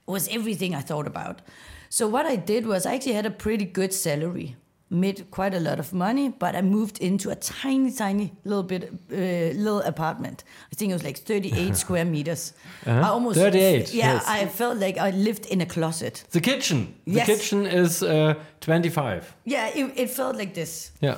was 0.06 0.28
everything 0.28 0.74
I 0.74 0.80
thought 0.80 1.06
about. 1.06 1.40
So 1.88 2.08
what 2.08 2.26
I 2.26 2.36
did 2.36 2.66
was 2.66 2.86
I 2.86 2.94
actually 2.94 3.14
had 3.14 3.26
a 3.26 3.30
pretty 3.30 3.64
good 3.64 3.94
salary 3.94 4.56
made 4.94 5.30
quite 5.30 5.54
a 5.54 5.60
lot 5.60 5.78
of 5.78 5.92
money, 5.92 6.28
but 6.28 6.54
I 6.54 6.62
moved 6.62 6.98
into 6.98 7.30
a 7.30 7.34
tiny, 7.34 7.90
tiny 7.90 8.32
little 8.44 8.62
bit, 8.62 8.92
uh, 9.12 9.16
little 9.58 9.80
apartment. 9.80 10.44
I 10.72 10.74
think 10.76 10.90
it 10.90 10.94
was 10.94 11.04
like 11.04 11.18
38 11.18 11.76
square 11.84 12.04
meters. 12.04 12.52
Uh-huh. 12.86 13.00
I 13.00 13.08
almost 13.08 13.38
38. 13.38 13.92
Yeah, 13.92 14.14
yes. 14.14 14.24
I 14.28 14.46
felt 14.46 14.78
like 14.78 14.98
I 14.98 15.10
lived 15.10 15.46
in 15.46 15.60
a 15.60 15.66
closet. 15.66 16.24
The 16.30 16.40
kitchen. 16.40 16.94
Yes. 17.04 17.26
The 17.26 17.34
kitchen 17.34 17.66
is 17.66 18.02
uh, 18.02 18.34
25. 18.60 19.34
Yeah, 19.44 19.68
it, 19.68 19.92
it, 19.96 20.10
felt 20.10 20.36
like 20.36 20.54
this. 20.54 20.92
Yeah. 21.00 21.16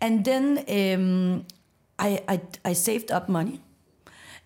And 0.00 0.24
then 0.24 0.64
um, 0.68 1.46
I, 1.98 2.22
I 2.28 2.40
I 2.64 2.72
saved 2.74 3.10
up 3.10 3.28
money 3.28 3.60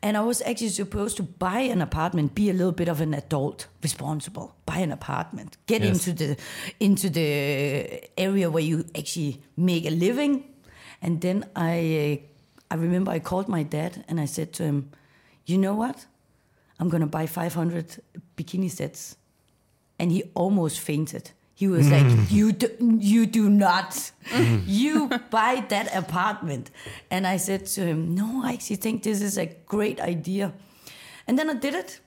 and 0.03 0.17
I 0.17 0.21
was 0.21 0.43
actually 0.43 0.69
supposed 0.69 1.17
to 1.17 1.23
buy 1.23 1.61
an 1.61 1.83
apartment, 1.83 2.35
be 2.35 2.51
a 2.51 2.53
little 2.53 2.73
bit 2.73 2.89
of 2.89 3.01
an 3.01 3.15
adult, 3.15 3.67
responsible, 3.83 4.55
buy 4.65 4.79
an 4.79 4.93
apartment, 4.93 5.57
get 5.67 5.83
yes. 5.83 6.07
into 6.07 6.13
the 6.13 6.37
into 6.79 7.11
the 7.11 8.09
area 8.17 8.51
where 8.51 8.63
you 8.63 8.85
actually 8.97 9.41
make 9.57 9.87
a 9.87 9.91
living. 9.91 10.45
And 11.03 11.21
then 11.21 11.45
I 11.57 12.21
uh, 12.71 12.75
I 12.75 12.77
remember 12.77 13.11
I 13.11 13.21
called 13.21 13.49
my 13.49 13.63
dad 13.63 14.05
and 14.09 14.21
I 14.21 14.27
said 14.27 14.53
to 14.55 14.65
him, 14.65 14.91
"You 15.47 15.59
know 15.59 15.75
what? 15.75 16.07
I'm 16.81 16.89
going 16.89 17.01
to 17.01 17.09
buy 17.09 17.27
500 17.27 18.03
bikini 18.37 18.71
sets." 18.71 19.17
and 19.99 20.13
he 20.13 20.23
almost 20.35 20.81
fainted. 20.81 21.33
He 21.59 21.67
was 21.67 21.91
like, 21.91 22.07
mm. 22.07 22.31
"You 22.31 22.53
do, 22.53 22.69
you 23.01 23.27
do 23.27 23.51
not, 23.51 24.13
you 24.65 25.09
buy 25.29 25.65
that 25.71 25.93
apartment." 25.93 26.71
And 27.11 27.27
I 27.27 27.37
said 27.37 27.67
to 27.75 27.81
him, 27.81 28.15
"No, 28.15 28.45
I 28.45 28.53
actually 28.53 28.77
think 28.77 29.03
this 29.03 29.21
is 29.21 29.37
a 29.37 29.47
great 29.67 29.99
idea." 29.99 30.53
And 31.27 31.37
then 31.37 31.51
I 31.51 31.55
did 31.55 31.75
it, 31.75 31.99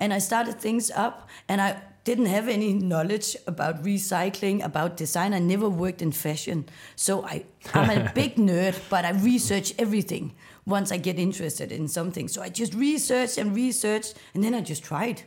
and 0.00 0.12
I 0.12 0.18
started 0.18 0.60
things 0.60 0.90
up, 0.90 1.28
and 1.48 1.60
I 1.60 1.80
didn't 2.02 2.26
have 2.26 2.48
any 2.48 2.72
knowledge 2.72 3.36
about 3.46 3.84
recycling, 3.84 4.64
about 4.64 4.96
design. 4.96 5.32
I 5.34 5.38
never 5.38 5.68
worked 5.68 6.02
in 6.02 6.10
fashion, 6.10 6.68
so 6.96 7.24
I 7.24 7.44
I'm 7.74 7.90
a 7.90 8.10
big 8.20 8.34
nerd, 8.34 8.74
but 8.90 9.04
I 9.04 9.12
research 9.12 9.72
everything 9.78 10.34
once 10.64 10.90
I 10.90 10.96
get 10.96 11.16
interested 11.16 11.70
in 11.70 11.86
something. 11.86 12.26
So 12.26 12.42
I 12.42 12.48
just 12.48 12.74
researched 12.74 13.38
and 13.38 13.54
researched, 13.54 14.14
and 14.34 14.42
then 14.42 14.52
I 14.52 14.62
just 14.62 14.82
tried. 14.82 15.22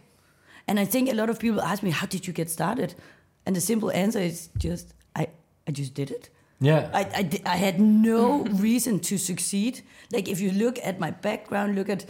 And 0.68 0.82
I 0.82 0.86
think 0.86 1.10
a 1.10 1.16
lot 1.16 1.30
of 1.30 1.40
people 1.40 1.62
ask 1.62 1.82
me, 1.82 1.92
"How 1.92 2.08
did 2.08 2.28
you 2.28 2.34
get 2.34 2.50
started?" 2.50 2.94
And 3.46 3.56
the 3.56 3.62
simple 3.62 3.92
answer 3.92 4.20
is 4.20 4.50
just, 4.58 4.94
I 5.16 5.28
I 5.68 5.72
just 5.72 5.94
did 5.94 6.12
it. 6.12 6.30
Yeah. 6.62 6.90
I, 6.94 7.10
I, 7.16 7.24
di- 7.24 7.42
I 7.46 7.56
had 7.56 7.80
no 7.80 8.44
reason 8.68 9.00
to 9.02 9.18
succeed. 9.18 9.82
Like, 10.12 10.28
if 10.28 10.42
you 10.42 10.52
look 10.52 10.78
at 10.84 11.00
my 11.00 11.12
background, 11.12 11.76
look 11.76 11.90
at 11.90 12.06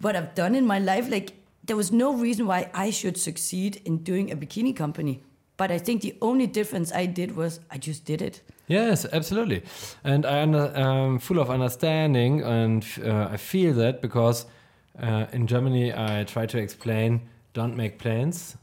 what 0.00 0.14
I've 0.16 0.34
done 0.34 0.54
in 0.54 0.66
my 0.66 0.78
life, 0.78 1.10
like, 1.10 1.32
there 1.64 1.76
was 1.76 1.92
no 1.92 2.14
reason 2.14 2.46
why 2.46 2.70
I 2.72 2.90
should 2.90 3.16
succeed 3.16 3.80
in 3.84 3.98
doing 3.98 4.30
a 4.30 4.36
bikini 4.36 4.74
company. 4.74 5.22
But 5.56 5.70
I 5.70 5.78
think 5.78 6.02
the 6.02 6.14
only 6.22 6.46
difference 6.46 6.92
I 6.92 7.06
did 7.06 7.36
was 7.36 7.60
I 7.70 7.78
just 7.78 8.04
did 8.04 8.22
it. 8.22 8.40
Yes, 8.66 9.04
absolutely, 9.12 9.62
and 10.04 10.24
I 10.24 10.38
am 10.38 10.54
um, 10.54 11.18
full 11.18 11.38
of 11.40 11.50
understanding, 11.50 12.40
and 12.40 12.86
uh, 13.04 13.28
I 13.32 13.36
feel 13.36 13.74
that 13.74 14.00
because 14.00 14.46
uh, 15.02 15.26
in 15.32 15.46
Germany 15.48 15.92
I 15.92 16.24
try 16.24 16.46
to 16.46 16.56
explain: 16.56 17.20
don't 17.52 17.76
make 17.76 17.98
plans, 17.98 18.56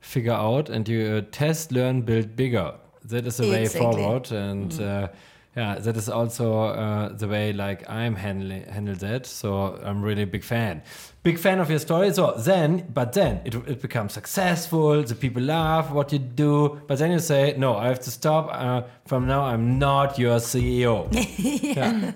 figure 0.00 0.32
out, 0.32 0.68
and 0.68 0.88
you 0.88 1.06
uh, 1.06 1.20
test, 1.30 1.72
learn, 1.72 2.02
build 2.02 2.36
bigger. 2.36 2.74
That 3.04 3.26
is 3.26 3.36
the 3.36 3.48
way 3.48 3.62
Exactly. 3.62 4.02
forward, 4.02 4.32
and 4.32 4.80
uh, 4.80 5.08
yeah, 5.56 5.78
that 5.78 5.96
is 5.96 6.08
also 6.08 6.62
uh, 6.64 7.08
the 7.16 7.28
way 7.28 7.52
like 7.52 7.88
I'm 7.88 8.16
handling 8.16 8.64
handle 8.64 8.94
that. 8.96 9.26
So 9.26 9.78
I'm 9.84 10.02
really 10.02 10.22
a 10.22 10.26
big 10.26 10.42
fan, 10.42 10.82
big 11.22 11.38
fan 11.38 11.60
of 11.60 11.68
your 11.70 11.78
story. 11.78 12.12
So 12.12 12.32
then, 12.38 12.90
but 12.92 13.12
then 13.12 13.40
it 13.44 13.54
it 13.68 13.80
becomes 13.82 14.14
successful. 14.14 15.02
The 15.04 15.14
people 15.14 15.42
love 15.42 15.92
what 15.92 16.12
you 16.12 16.18
do, 16.18 16.80
but 16.88 16.98
then 16.98 17.12
you 17.12 17.20
say, 17.20 17.54
no, 17.58 17.76
I 17.76 17.86
have 17.88 18.00
to 18.00 18.10
stop. 18.10 18.48
Uh, 18.50 18.82
from 19.06 19.26
now, 19.26 19.42
I'm 19.44 19.78
not 19.78 20.18
your 20.18 20.38
CEO. 20.40 21.06
yeah. 21.76 22.12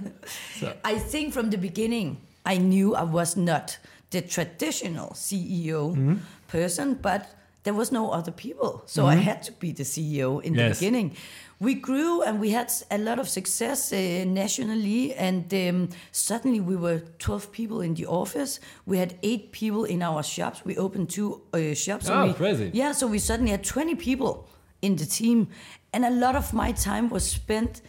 I 0.85 0.99
think 0.99 1.33
from 1.33 1.51
the 1.51 1.59
beginning, 1.59 2.17
I 2.45 2.57
knew 2.59 2.95
I 2.97 3.03
was 3.05 3.37
not 3.37 3.79
the 4.11 4.23
traditional 4.23 5.11
CEO 5.11 6.19
person, 6.49 6.95
but 6.95 7.35
there 7.65 7.75
was 7.75 7.91
no 7.93 8.11
other 8.11 8.33
people. 8.33 8.83
So 8.87 9.07
I 9.07 9.17
had 9.17 9.43
to 9.43 9.53
be 9.53 9.73
the 9.73 9.83
CEO 9.85 10.41
in 10.43 10.55
the 10.55 10.63
beginning. 10.81 11.17
We 11.61 11.75
grew 11.75 12.23
and 12.23 12.41
we 12.41 12.51
had 12.53 12.73
a 12.91 12.99
lot 12.99 13.19
of 13.19 13.29
success 13.29 13.93
uh, 13.93 14.25
nationally, 14.27 15.13
and 15.15 15.53
um, 15.53 15.89
suddenly 16.13 16.61
we 16.61 16.77
were 16.77 17.01
12 17.19 17.51
people 17.53 17.81
in 17.81 17.95
the 17.95 18.07
office. 18.07 18.61
We 18.87 18.97
had 18.99 19.17
eight 19.23 19.51
people 19.53 19.85
in 19.85 20.03
our 20.03 20.23
shops. 20.23 20.65
We 20.65 20.77
opened 20.77 21.11
two 21.11 21.43
uh, 21.53 21.75
shops. 21.75 22.09
Oh, 22.09 22.27
we- 22.29 22.33
crazy. 22.35 22.71
Yeah, 22.73 22.93
so 22.93 23.07
we 23.09 23.19
suddenly 23.19 23.51
had 23.51 23.65
20 23.65 23.97
people 23.97 24.49
in 24.81 24.97
the 24.97 25.05
team, 25.07 25.49
and 25.93 26.05
a 26.05 26.11
lot 26.11 26.37
of 26.37 26.53
my 26.55 26.73
time 26.73 27.09
was 27.11 27.29
spent 27.29 27.83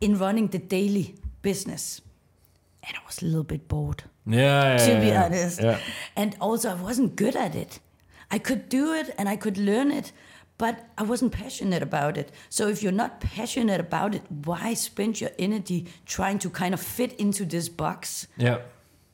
in 0.00 0.18
running 0.18 0.48
the 0.48 0.58
daily 0.58 1.14
business. 1.42 2.02
And 2.86 2.94
I 2.96 3.00
was 3.06 3.22
a 3.22 3.24
little 3.24 3.42
bit 3.44 3.68
bored, 3.68 4.04
Yeah, 4.28 4.76
yeah, 4.78 4.86
to 4.86 5.00
be 5.00 5.06
yeah. 5.08 5.24
honest. 5.24 5.60
Yeah. 5.62 5.78
And 6.16 6.36
also, 6.40 6.70
I 6.70 6.74
wasn't 6.74 7.16
good 7.16 7.34
at 7.36 7.54
it. 7.54 7.80
I 8.30 8.38
could 8.38 8.68
do 8.68 8.92
it 8.92 9.14
and 9.18 9.28
I 9.28 9.36
could 9.36 9.56
learn 9.56 9.90
it, 9.90 10.12
but 10.58 10.74
I 10.98 11.02
wasn't 11.02 11.32
passionate 11.32 11.82
about 11.82 12.16
it. 12.18 12.30
So, 12.50 12.68
if 12.68 12.82
you're 12.82 12.92
not 13.04 13.20
passionate 13.20 13.80
about 13.80 14.14
it, 14.14 14.22
why 14.44 14.74
spend 14.74 15.20
your 15.20 15.30
energy 15.38 15.86
trying 16.04 16.38
to 16.40 16.50
kind 16.50 16.74
of 16.74 16.80
fit 16.80 17.12
into 17.18 17.44
this 17.44 17.68
box? 17.70 18.26
Yeah. 18.36 18.58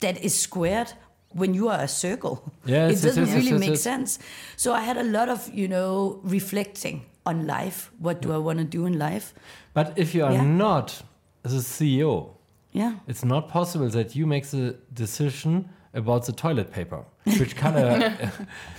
that 0.01 0.23
is 0.23 0.35
squared 0.39 0.93
when 1.33 1.55
you 1.55 1.69
are 1.69 1.81
a 1.81 1.89
circle. 1.89 2.37
Yes, 2.67 3.03
it 3.03 3.07
doesn't 3.07 3.31
really 3.35 3.57
make 3.59 3.77
sense. 3.79 4.19
So 4.57 4.73
I 4.75 4.81
had 4.81 4.97
a 4.99 5.03
lot 5.03 5.29
of, 5.31 5.49
you 5.55 5.67
know, 5.69 6.21
reflecting 6.23 7.03
on 7.25 7.47
life. 7.47 7.91
What 7.99 8.21
do 8.21 8.33
I 8.33 8.39
want 8.39 8.59
to 8.59 8.65
do 8.65 8.85
in 8.87 8.99
life? 8.99 9.33
But 9.73 9.93
if 9.97 10.15
you 10.15 10.25
are 10.27 10.33
Yeah. 10.33 10.45
not 10.45 11.03
the 11.43 11.61
CEO, 11.63 12.31
Yeah. 12.75 12.93
it's 13.07 13.25
not 13.25 13.49
possible 13.49 13.89
that 13.89 14.15
you 14.17 14.27
make 14.27 14.45
the 14.51 14.77
decision 14.93 15.69
about 15.95 16.27
the 16.27 16.33
toilet 16.33 16.73
paper, 16.73 17.05
which 17.39 17.55
color. 17.57 18.13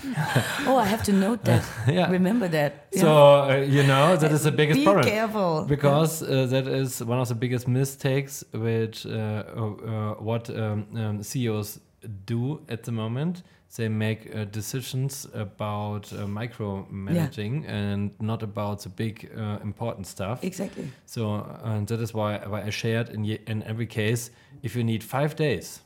Oh, 0.67 0.77
I 0.77 0.85
have 0.85 1.03
to 1.03 1.13
note 1.13 1.43
that. 1.45 1.63
Yeah. 1.87 2.11
Remember 2.11 2.47
that. 2.49 2.71
So 2.93 3.09
uh, 3.49 3.55
you 3.75 3.83
know 3.83 4.17
that 4.17 4.31
is 4.31 4.43
the 4.43 4.51
biggest 4.51 4.79
Be 4.79 4.83
problem. 4.85 5.05
careful. 5.05 5.65
because 5.67 6.21
uh, 6.23 6.45
that 6.47 6.67
is 6.67 7.01
one 7.03 7.19
of 7.19 7.27
the 7.29 7.35
biggest 7.35 7.67
mistakes 7.67 8.43
which 8.53 9.05
uh, 9.05 9.11
uh, 9.11 10.13
what 10.29 10.49
um, 10.49 10.87
um, 10.95 11.23
CEOs 11.23 11.79
do 12.25 12.59
at 12.69 12.83
the 12.83 12.91
moment. 12.91 13.43
They 13.75 13.89
make 13.89 14.34
uh, 14.34 14.46
decisions 14.46 15.27
about 15.34 16.13
uh, 16.13 16.25
micromanaging 16.25 17.67
and 17.67 18.12
not 18.22 18.41
about 18.41 18.84
the 18.84 18.89
big 18.89 19.29
uh, 19.38 19.60
important 19.62 20.08
stuff. 20.08 20.44
Exactly. 20.44 20.88
So 21.05 21.34
uh, 21.34 21.60
and 21.63 21.88
that 21.88 22.00
is 22.00 22.13
why, 22.13 22.38
why 22.38 22.63
I 22.63 22.70
shared 22.70 23.10
in, 23.10 23.25
in 23.25 23.63
every 23.63 23.86
case, 23.86 24.32
if 24.63 24.75
you 24.75 24.84
need 24.84 25.03
five 25.03 25.36
days 25.36 25.82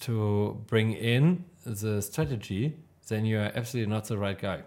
to 0.00 0.62
bring 0.66 0.92
in 0.92 1.44
the 1.64 2.02
strategy, 2.02 2.76
then 3.08 3.24
you 3.24 3.38
are 3.38 3.50
absolutely 3.54 3.90
not 3.90 4.04
the 4.04 4.18
right 4.18 4.38
guy. 4.38 4.62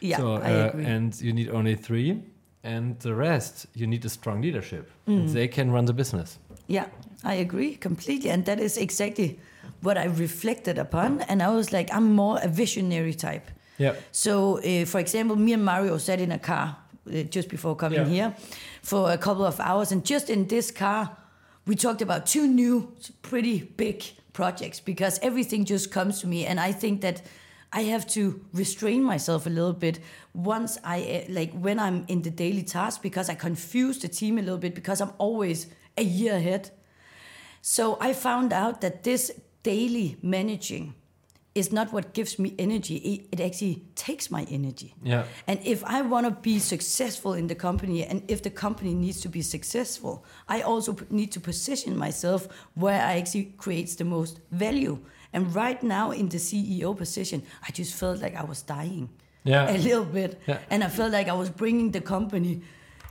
Yeah, 0.00 0.18
so, 0.18 0.34
I 0.34 0.52
uh, 0.52 0.68
agree. 0.68 0.84
And 0.84 1.20
you 1.20 1.32
need 1.32 1.48
only 1.48 1.74
three, 1.74 2.22
and 2.62 2.98
the 3.00 3.14
rest 3.14 3.66
you 3.74 3.86
need 3.86 4.04
a 4.04 4.08
strong 4.08 4.42
leadership. 4.42 4.90
Mm. 5.08 5.32
They 5.32 5.48
can 5.48 5.70
run 5.70 5.86
the 5.86 5.92
business. 5.92 6.38
Yeah, 6.66 6.86
I 7.24 7.34
agree 7.34 7.76
completely. 7.76 8.30
And 8.30 8.44
that 8.44 8.60
is 8.60 8.76
exactly 8.76 9.38
what 9.84 9.96
I 9.98 10.04
reflected 10.06 10.78
upon. 10.78 11.20
And 11.28 11.42
I 11.42 11.48
was 11.54 11.72
like, 11.72 11.88
I'm 11.92 12.12
more 12.14 12.38
a 12.42 12.48
visionary 12.48 13.14
type. 13.14 13.50
Yeah. 13.78 13.94
So, 14.12 14.58
uh, 14.58 14.84
for 14.86 15.00
example, 15.00 15.36
me 15.36 15.52
and 15.52 15.64
Mario 15.64 15.98
sat 15.98 16.20
in 16.20 16.32
a 16.32 16.38
car 16.38 16.76
uh, 17.08 17.22
just 17.34 17.48
before 17.48 17.76
coming 17.76 17.98
Yeah. 18.00 18.08
here 18.08 18.34
for 18.82 19.10
a 19.12 19.18
couple 19.18 19.44
of 19.44 19.58
hours, 19.60 19.92
and 19.92 20.04
just 20.04 20.30
in 20.30 20.46
this 20.48 20.70
car, 20.70 21.16
we 21.66 21.74
talked 21.76 22.02
about 22.02 22.26
two 22.26 22.46
new, 22.46 22.92
pretty 23.22 23.62
big 23.76 24.02
projects 24.32 24.80
because 24.80 25.18
everything 25.22 25.64
just 25.64 25.90
comes 25.90 26.20
to 26.20 26.26
me, 26.26 26.46
and 26.46 26.58
I 26.60 26.72
think 26.72 27.00
that 27.00 27.22
I 27.72 27.82
have 27.90 28.06
to 28.08 28.40
restrain 28.52 29.02
myself 29.02 29.46
a 29.46 29.50
little 29.50 29.72
bit 29.72 29.98
once 30.32 30.78
I 30.84 31.24
uh, 31.28 31.32
like 31.32 31.52
when 31.64 31.78
I'm 31.78 32.04
in 32.06 32.22
the 32.22 32.30
daily 32.30 32.62
task 32.62 33.02
because 33.02 33.28
I 33.32 33.34
confuse 33.34 33.98
the 33.98 34.08
team 34.08 34.38
a 34.38 34.42
little 34.42 34.58
bit 34.60 34.74
because 34.74 35.00
I'm 35.04 35.12
always 35.18 35.66
a 35.98 36.02
year 36.02 36.34
ahead. 36.36 36.70
So 37.62 37.96
I 38.00 38.12
found 38.12 38.52
out 38.52 38.80
that 38.80 39.02
this 39.02 39.32
daily 39.64 40.16
managing 40.22 40.94
is 41.54 41.70
not 41.72 41.92
what 41.92 42.14
gives 42.14 42.36
me 42.38 42.52
energy. 42.58 42.96
It, 42.96 43.38
it 43.38 43.40
actually 43.40 43.82
takes 43.94 44.28
my 44.30 44.44
energy. 44.50 44.94
Yeah. 45.04 45.24
And 45.46 45.60
if 45.64 45.84
I 45.84 46.02
want 46.02 46.26
to 46.26 46.32
be 46.32 46.58
successful 46.58 47.32
in 47.34 47.46
the 47.46 47.54
company 47.54 48.04
and 48.04 48.22
if 48.28 48.42
the 48.42 48.50
company 48.50 48.92
needs 48.92 49.20
to 49.20 49.28
be 49.28 49.40
successful, 49.42 50.24
I 50.48 50.62
also 50.62 50.96
need 51.10 51.30
to 51.32 51.40
position 51.40 51.96
myself 51.96 52.48
where 52.74 53.00
I 53.00 53.18
actually 53.20 53.54
creates 53.56 53.94
the 53.94 54.04
most 54.04 54.40
value. 54.50 54.98
And 55.32 55.54
right 55.54 55.80
now 55.82 56.10
in 56.10 56.28
the 56.28 56.38
CEO 56.38 56.96
position, 56.96 57.42
I 57.68 57.70
just 57.70 57.94
felt 57.94 58.20
like 58.20 58.34
I 58.36 58.44
was 58.44 58.62
dying 58.62 59.08
Yeah. 59.44 59.70
a 59.70 59.78
little 59.78 60.04
bit. 60.04 60.40
Yeah. 60.48 60.58
And 60.70 60.82
I 60.82 60.88
felt 60.88 61.12
like 61.12 61.28
I 61.28 61.34
was 61.34 61.50
bringing 61.50 61.92
the 61.92 62.00
company 62.00 62.62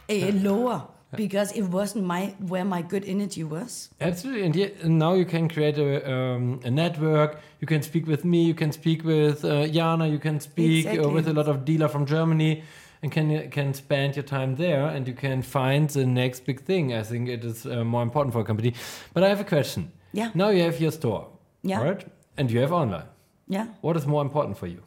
uh, 0.10 0.32
lower 0.50 0.88
because 1.16 1.52
it 1.54 1.64
wasn't 1.64 2.06
my 2.06 2.36
where 2.40 2.66
my 2.66 2.82
good 2.82 3.06
energy 3.06 3.44
was. 3.44 3.90
Absolutely, 4.00 4.46
and, 4.46 4.56
yet, 4.56 4.76
and 4.84 5.00
now 5.00 5.14
you 5.14 5.26
can 5.26 5.48
create 5.50 5.78
a, 5.78 6.12
um, 6.12 6.60
a 6.64 6.72
network. 6.72 7.40
You 7.60 7.68
can 7.68 7.82
speak 7.82 8.08
with 8.08 8.24
me. 8.26 8.44
You 8.44 8.54
can 8.54 8.72
speak 8.72 9.04
with 9.04 9.44
uh, 9.46 9.68
Jana. 9.68 10.08
You 10.08 10.20
can 10.20 10.40
speak 10.40 10.88
uh, 10.88 11.10
with 11.10 11.28
a 11.28 11.34
lot 11.34 11.48
of 11.48 11.66
dealer 11.66 11.88
from 11.88 12.06
Germany, 12.06 12.64
and 13.02 13.12
can 13.12 13.50
can 13.50 13.74
spend 13.74 14.16
your 14.16 14.24
time 14.24 14.56
there. 14.56 14.86
And 14.88 15.08
you 15.08 15.14
can 15.14 15.42
find 15.42 15.90
the 15.90 16.06
next 16.06 16.46
big 16.46 16.62
thing. 16.62 16.94
I 16.94 17.04
think 17.04 17.30
it 17.30 17.44
is 17.44 17.66
uh, 17.66 17.84
more 17.84 18.04
important 18.04 18.34
for 18.34 18.42
a 18.42 18.46
company. 18.46 18.74
But 19.14 19.24
I 19.24 19.30
have 19.30 19.40
a 19.42 19.46
question. 19.56 19.92
Yeah. 20.14 20.30
Now 20.34 20.50
you 20.50 20.64
have 20.64 20.80
your 20.80 20.92
store, 20.92 21.28
Yeah. 21.64 21.84
right? 21.84 22.06
And 22.38 22.52
you 22.52 22.60
have 22.62 22.72
online. 22.72 23.06
Yeah. 23.48 23.68
What 23.82 23.98
is 23.98 24.06
more 24.06 24.22
important 24.22 24.58
for 24.58 24.68
you? 24.68 24.82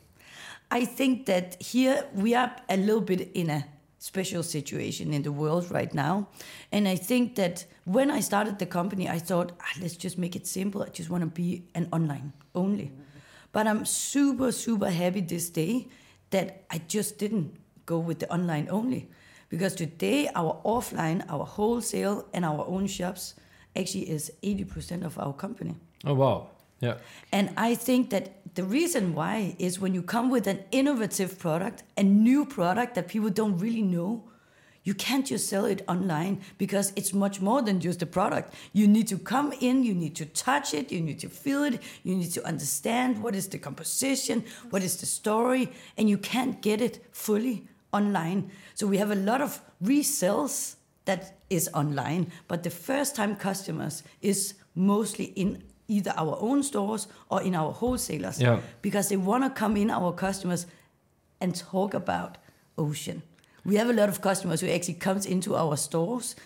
I 0.71 0.85
think 0.85 1.27
that 1.27 1.63
here 1.63 2.05
we 2.15 2.35
are 2.35 2.51
a 2.69 2.77
little 2.77 3.01
bit 3.01 3.31
in 3.35 3.51
a 3.51 3.65
special 3.99 4.43
situation 4.43 5.13
in 5.13 5.23
the 5.23 5.33
world 5.33 5.71
right 5.71 5.93
now. 5.95 6.29
And 6.73 6.87
I 6.87 6.97
think 6.97 7.37
that 7.37 7.65
when 7.85 8.11
I 8.11 8.21
started 8.21 8.59
the 8.59 8.67
company, 8.67 9.09
I 9.09 9.19
thought, 9.19 9.53
ah, 9.61 9.73
let's 9.81 9.97
just 9.97 10.19
make 10.19 10.37
it 10.37 10.47
simple. 10.47 10.83
I 10.83 10.89
just 10.89 11.11
want 11.11 11.23
to 11.23 11.27
be 11.27 11.65
an 11.75 11.89
online 11.93 12.33
only. 12.55 12.93
But 13.53 13.67
I'm 13.67 13.85
super, 13.85 14.53
super 14.53 14.91
happy 14.91 15.21
this 15.21 15.49
day 15.49 15.89
that 16.31 16.65
I 16.71 16.79
just 16.89 17.19
didn't 17.19 17.57
go 17.87 17.99
with 17.99 18.19
the 18.19 18.31
online 18.33 18.69
only. 18.71 19.09
Because 19.49 19.75
today, 19.75 20.29
our 20.35 20.61
offline, 20.65 21.25
our 21.31 21.45
wholesale, 21.45 22.27
and 22.35 22.45
our 22.45 22.67
own 22.67 22.87
shops 22.87 23.35
actually 23.77 24.11
is 24.11 24.33
80% 24.43 25.05
of 25.05 25.19
our 25.19 25.33
company. 25.33 25.77
Oh 26.05 26.15
wow! 26.15 26.51
Yeah. 26.81 26.97
And 27.33 27.51
I 27.57 27.75
think 27.75 28.11
that 28.11 28.55
the 28.55 28.65
reason 28.65 29.15
why 29.15 29.57
is 29.59 29.81
when 29.81 29.95
you 29.95 30.03
come 30.03 30.31
with 30.31 30.47
an 30.47 30.65
innovative 30.71 31.39
product, 31.39 31.83
a 31.97 32.03
new 32.03 32.45
product 32.47 32.95
that 32.95 33.09
people 33.09 33.31
don't 33.31 33.59
really 33.59 33.83
know, 33.83 34.25
you 34.87 34.95
can't 34.95 35.27
just 35.27 35.49
sell 35.49 35.65
it 35.65 35.83
online 35.89 36.41
because 36.59 36.93
it's 36.95 37.13
much 37.13 37.41
more 37.41 37.61
than 37.61 37.81
just 37.81 38.03
a 38.03 38.07
product. 38.07 38.55
You 38.73 38.87
need 38.87 39.09
to 39.09 39.19
come 39.19 39.53
in, 39.61 39.83
you 39.83 39.95
need 39.95 40.15
to 40.17 40.27
touch 40.27 40.75
it, 40.75 40.93
you 40.93 41.01
need 41.01 41.19
to 41.21 41.29
feel 41.29 41.65
it, 41.65 41.83
you 42.05 42.15
need 42.15 42.31
to 42.33 42.47
understand 42.47 43.21
what 43.21 43.35
is 43.35 43.49
the 43.49 43.59
composition, 43.59 44.45
what 44.71 44.85
is 44.85 44.97
the 44.99 45.07
story, 45.07 45.73
and 45.99 46.09
you 46.09 46.19
can't 46.19 46.63
get 46.63 46.81
it 46.81 47.05
fully 47.11 47.67
online. 47.93 48.51
So 48.75 48.87
we 48.87 48.99
have 48.99 49.11
a 49.11 49.17
lot 49.17 49.41
of 49.41 49.61
resales 49.83 50.77
that 51.05 51.37
is 51.51 51.69
online, 51.75 52.31
but 52.47 52.63
the 52.63 52.71
first 52.71 53.17
time 53.17 53.35
customers 53.35 54.05
is 54.23 54.55
mostly 54.77 55.27
in 55.37 55.65
either 55.89 56.13
our 56.17 56.37
own 56.41 56.63
stores 56.63 57.09
or 57.29 57.43
in 57.43 57.55
our 57.55 57.73
wholesalers 57.73 58.41
Yeah. 58.41 58.59
because 58.83 59.09
they 59.09 59.17
want 59.17 59.45
to 59.45 59.51
come 59.51 59.77
in 59.81 59.91
our 59.91 60.13
customers 60.13 60.67
and 61.41 61.55
talk 61.55 61.95
about 61.95 62.39
ocean. 62.77 63.23
We 63.65 63.77
have 63.77 63.89
a 63.89 63.93
lot 63.93 64.09
of 64.09 64.21
customers 64.21 64.61
who 64.61 64.69
actually 64.69 64.95
comes 64.99 65.27
into 65.27 65.55
our 65.57 65.77
stores 65.77 66.37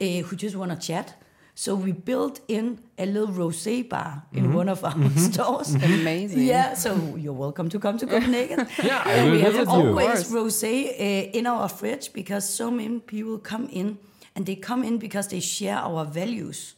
uh, 0.00 0.04
who 0.04 0.36
just 0.36 0.56
want 0.56 0.70
to 0.72 0.86
chat. 0.86 1.14
So 1.54 1.74
we 1.74 1.92
built 1.92 2.40
in 2.48 2.78
a 2.96 3.04
little 3.04 3.28
rosé 3.34 3.86
bar 3.86 4.22
in 4.32 4.54
one 4.54 4.68
of 4.70 4.82
our 4.82 5.10
stores. 5.18 5.74
Amazing. 5.74 6.42
Yeah, 6.42 6.74
so 6.74 7.16
you're 7.16 7.34
welcome 7.34 7.68
to 7.68 7.78
come 7.78 7.98
to 7.98 8.06
Copenhagen. 8.06 8.66
Yeah, 8.82 9.02
I 9.04 9.24
will 9.24 9.32
we 9.32 9.40
have 9.42 9.68
always 9.68 10.30
rosé 10.32 10.88
uh, 10.88 11.38
in 11.38 11.46
our 11.46 11.68
fridge 11.68 12.12
because 12.14 12.48
so 12.48 12.70
many 12.70 12.98
people 13.00 13.38
come 13.38 13.68
in 13.70 13.98
and 14.34 14.46
they 14.46 14.56
come 14.56 14.84
in 14.84 14.98
because 14.98 15.28
they 15.28 15.40
share 15.40 15.76
our 15.76 16.04
values. 16.06 16.74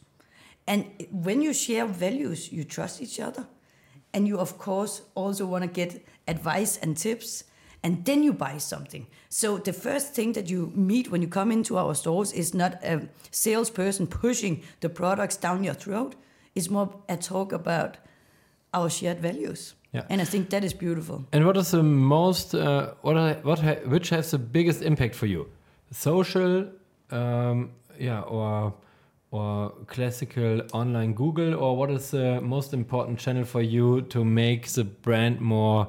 And 0.67 0.85
when 1.11 1.41
you 1.41 1.53
share 1.53 1.85
values, 1.85 2.51
you 2.51 2.63
trust 2.63 3.01
each 3.01 3.19
other. 3.19 3.45
And 4.13 4.27
you, 4.27 4.37
of 4.39 4.57
course, 4.57 5.01
also 5.15 5.45
want 5.45 5.63
to 5.63 5.69
get 5.69 6.05
advice 6.27 6.77
and 6.77 6.95
tips. 6.95 7.43
And 7.81 8.05
then 8.05 8.23
you 8.23 8.31
buy 8.31 8.59
something. 8.59 9.07
So 9.29 9.57
the 9.57 9.73
first 9.73 10.13
thing 10.13 10.33
that 10.33 10.49
you 10.49 10.71
meet 10.75 11.11
when 11.11 11.21
you 11.21 11.27
come 11.27 11.51
into 11.51 11.77
our 11.77 11.95
stores 11.95 12.31
is 12.31 12.53
not 12.53 12.81
a 12.83 13.09
salesperson 13.31 14.07
pushing 14.07 14.63
the 14.79 14.89
products 14.89 15.35
down 15.35 15.63
your 15.63 15.73
throat. 15.73 16.15
It's 16.55 16.69
more 16.69 16.93
a 17.09 17.17
talk 17.17 17.51
about 17.51 17.97
our 18.73 18.89
shared 18.89 19.19
values. 19.19 19.75
Yeah. 19.91 20.05
And 20.09 20.21
I 20.21 20.25
think 20.25 20.49
that 20.49 20.63
is 20.63 20.73
beautiful. 20.73 21.25
And 21.33 21.45
what 21.45 21.57
is 21.57 21.71
the 21.71 21.83
most, 21.83 22.55
uh, 22.55 22.93
what, 23.01 23.17
are, 23.17 23.33
what 23.43 23.59
ha 23.59 23.75
which 23.85 24.09
has 24.09 24.31
the 24.31 24.39
biggest 24.39 24.81
impact 24.81 25.15
for 25.15 25.27
you? 25.27 25.49
Social, 25.91 26.67
um, 27.11 27.71
yeah, 27.99 28.21
or 28.21 28.73
or 29.33 29.71
classical 29.87 30.61
online 30.73 31.13
Google, 31.13 31.55
or 31.55 31.75
what 31.75 31.89
is 31.89 32.11
the 32.11 32.39
most 32.41 32.73
important 32.73 33.17
channel 33.19 33.43
for 33.45 33.61
you 33.61 34.01
to 34.13 34.23
make 34.23 34.67
the 34.67 34.83
brand 34.83 35.41
more 35.41 35.87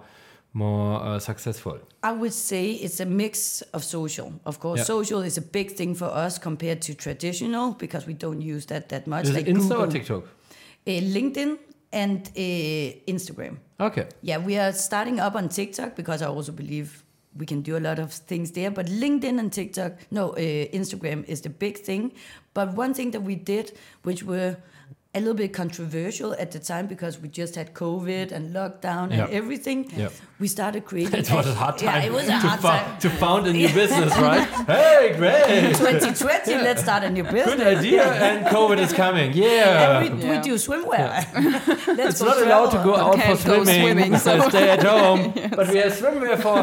more 0.55 1.03
uh, 1.05 1.19
successful? 1.19 1.79
I 2.03 2.13
would 2.13 2.33
say 2.33 2.73
it's 2.85 3.01
a 3.01 3.07
mix 3.07 3.63
of 3.73 3.83
social. 3.85 4.33
Of 4.45 4.59
course, 4.61 4.79
Yeah. 4.81 4.85
social 4.97 5.21
is 5.23 5.37
a 5.39 5.43
big 5.43 5.73
thing 5.77 5.95
for 5.97 6.07
us 6.27 6.39
compared 6.39 6.81
to 6.83 6.95
traditional 6.95 7.73
because 7.79 8.07
we 8.07 8.15
don't 8.15 8.41
use 8.55 8.67
that 8.67 8.89
that 8.89 9.07
much. 9.07 9.25
Is 9.25 9.35
like 9.35 9.49
it 9.51 9.57
Insta 9.57 9.79
or 9.79 9.87
TikTok? 9.89 10.23
Uh, 10.87 11.01
LinkedIn 11.17 11.59
and 11.93 12.21
uh, 12.37 13.13
Instagram. 13.13 13.57
Okay. 13.79 14.07
Yeah, 14.23 14.39
we 14.47 14.57
are 14.59 14.73
starting 14.73 15.21
up 15.21 15.35
on 15.35 15.49
TikTok 15.49 15.97
because 15.97 16.23
I 16.23 16.27
also 16.29 16.53
believe 16.53 16.89
we 17.37 17.47
can 17.47 17.63
do 17.63 17.77
a 17.77 17.81
lot 17.89 17.99
of 17.99 18.13
things 18.13 18.53
there. 18.53 18.71
But 18.71 18.87
LinkedIn 18.87 19.39
and 19.39 19.53
TikTok, 19.53 19.93
no, 20.11 20.31
uh, 20.31 20.37
Instagram 20.73 21.25
is 21.27 21.41
the 21.41 21.51
big 21.51 21.79
thing. 21.79 22.13
But 22.55 22.75
one 22.75 22.95
thing 22.95 23.11
that 23.13 23.23
we 23.23 23.35
did, 23.35 23.73
which 24.03 24.23
were 24.23 24.57
a 25.17 25.21
little 25.21 25.35
bit 25.35 25.53
controversial 25.53 26.33
at 26.41 26.51
the 26.51 26.59
time 26.59 26.89
because 26.89 27.21
we 27.21 27.29
just 27.29 27.55
had 27.55 27.73
COVID 27.73 28.33
and 28.33 28.53
lockdown 28.53 29.11
Yeah. 29.13 29.25
and 29.27 29.33
everything, 29.33 29.89
Yeah. 29.97 30.09
we 30.41 30.49
started 30.49 30.85
creating. 30.85 31.21
It 31.21 31.31
was 31.31 31.47
a 31.47 31.55
hard 31.55 31.79
time. 31.79 31.87
Yeah, 32.03 32.07
it 32.09 32.13
was 32.13 32.25
a 32.25 32.27
to, 32.43 32.49
hard 32.49 32.61
fo- 32.61 32.69
time. 32.69 32.99
to 32.99 33.11
found 33.11 33.47
a 33.47 33.53
new 33.53 33.69
business, 33.81 34.13
right? 34.19 34.43
hey, 34.67 35.15
great! 35.17 35.77
2020, 35.77 36.55
let's 36.67 36.83
start 36.83 37.05
a 37.05 37.11
new 37.11 37.23
business. 37.23 37.55
Good 37.55 37.79
idea, 37.79 38.05
and 38.13 38.47
COVID 38.47 38.79
is 38.81 38.93
coming. 38.93 39.33
Yeah. 39.35 40.01
And 40.01 40.19
we, 40.19 40.25
Yeah. 40.25 40.37
we 40.37 40.43
do 40.43 40.55
swimwear. 40.55 41.25
Let's 41.97 42.11
It's 42.11 42.21
go 42.21 42.27
not 42.27 42.43
allowed 42.43 42.71
to 42.71 42.79
go 42.83 42.97
out 42.97 43.15
for 43.15 43.21
Can't 43.21 43.45
go 43.45 43.63
swimming, 43.65 43.83
swimming, 43.83 44.19
so 44.19 44.41
so- 44.41 44.49
stay 44.49 44.71
at 44.71 44.83
home. 44.83 45.33
But 45.55 45.69
we 45.69 45.77
have 45.79 45.93
swimwear 45.93 46.37
for 46.43 46.59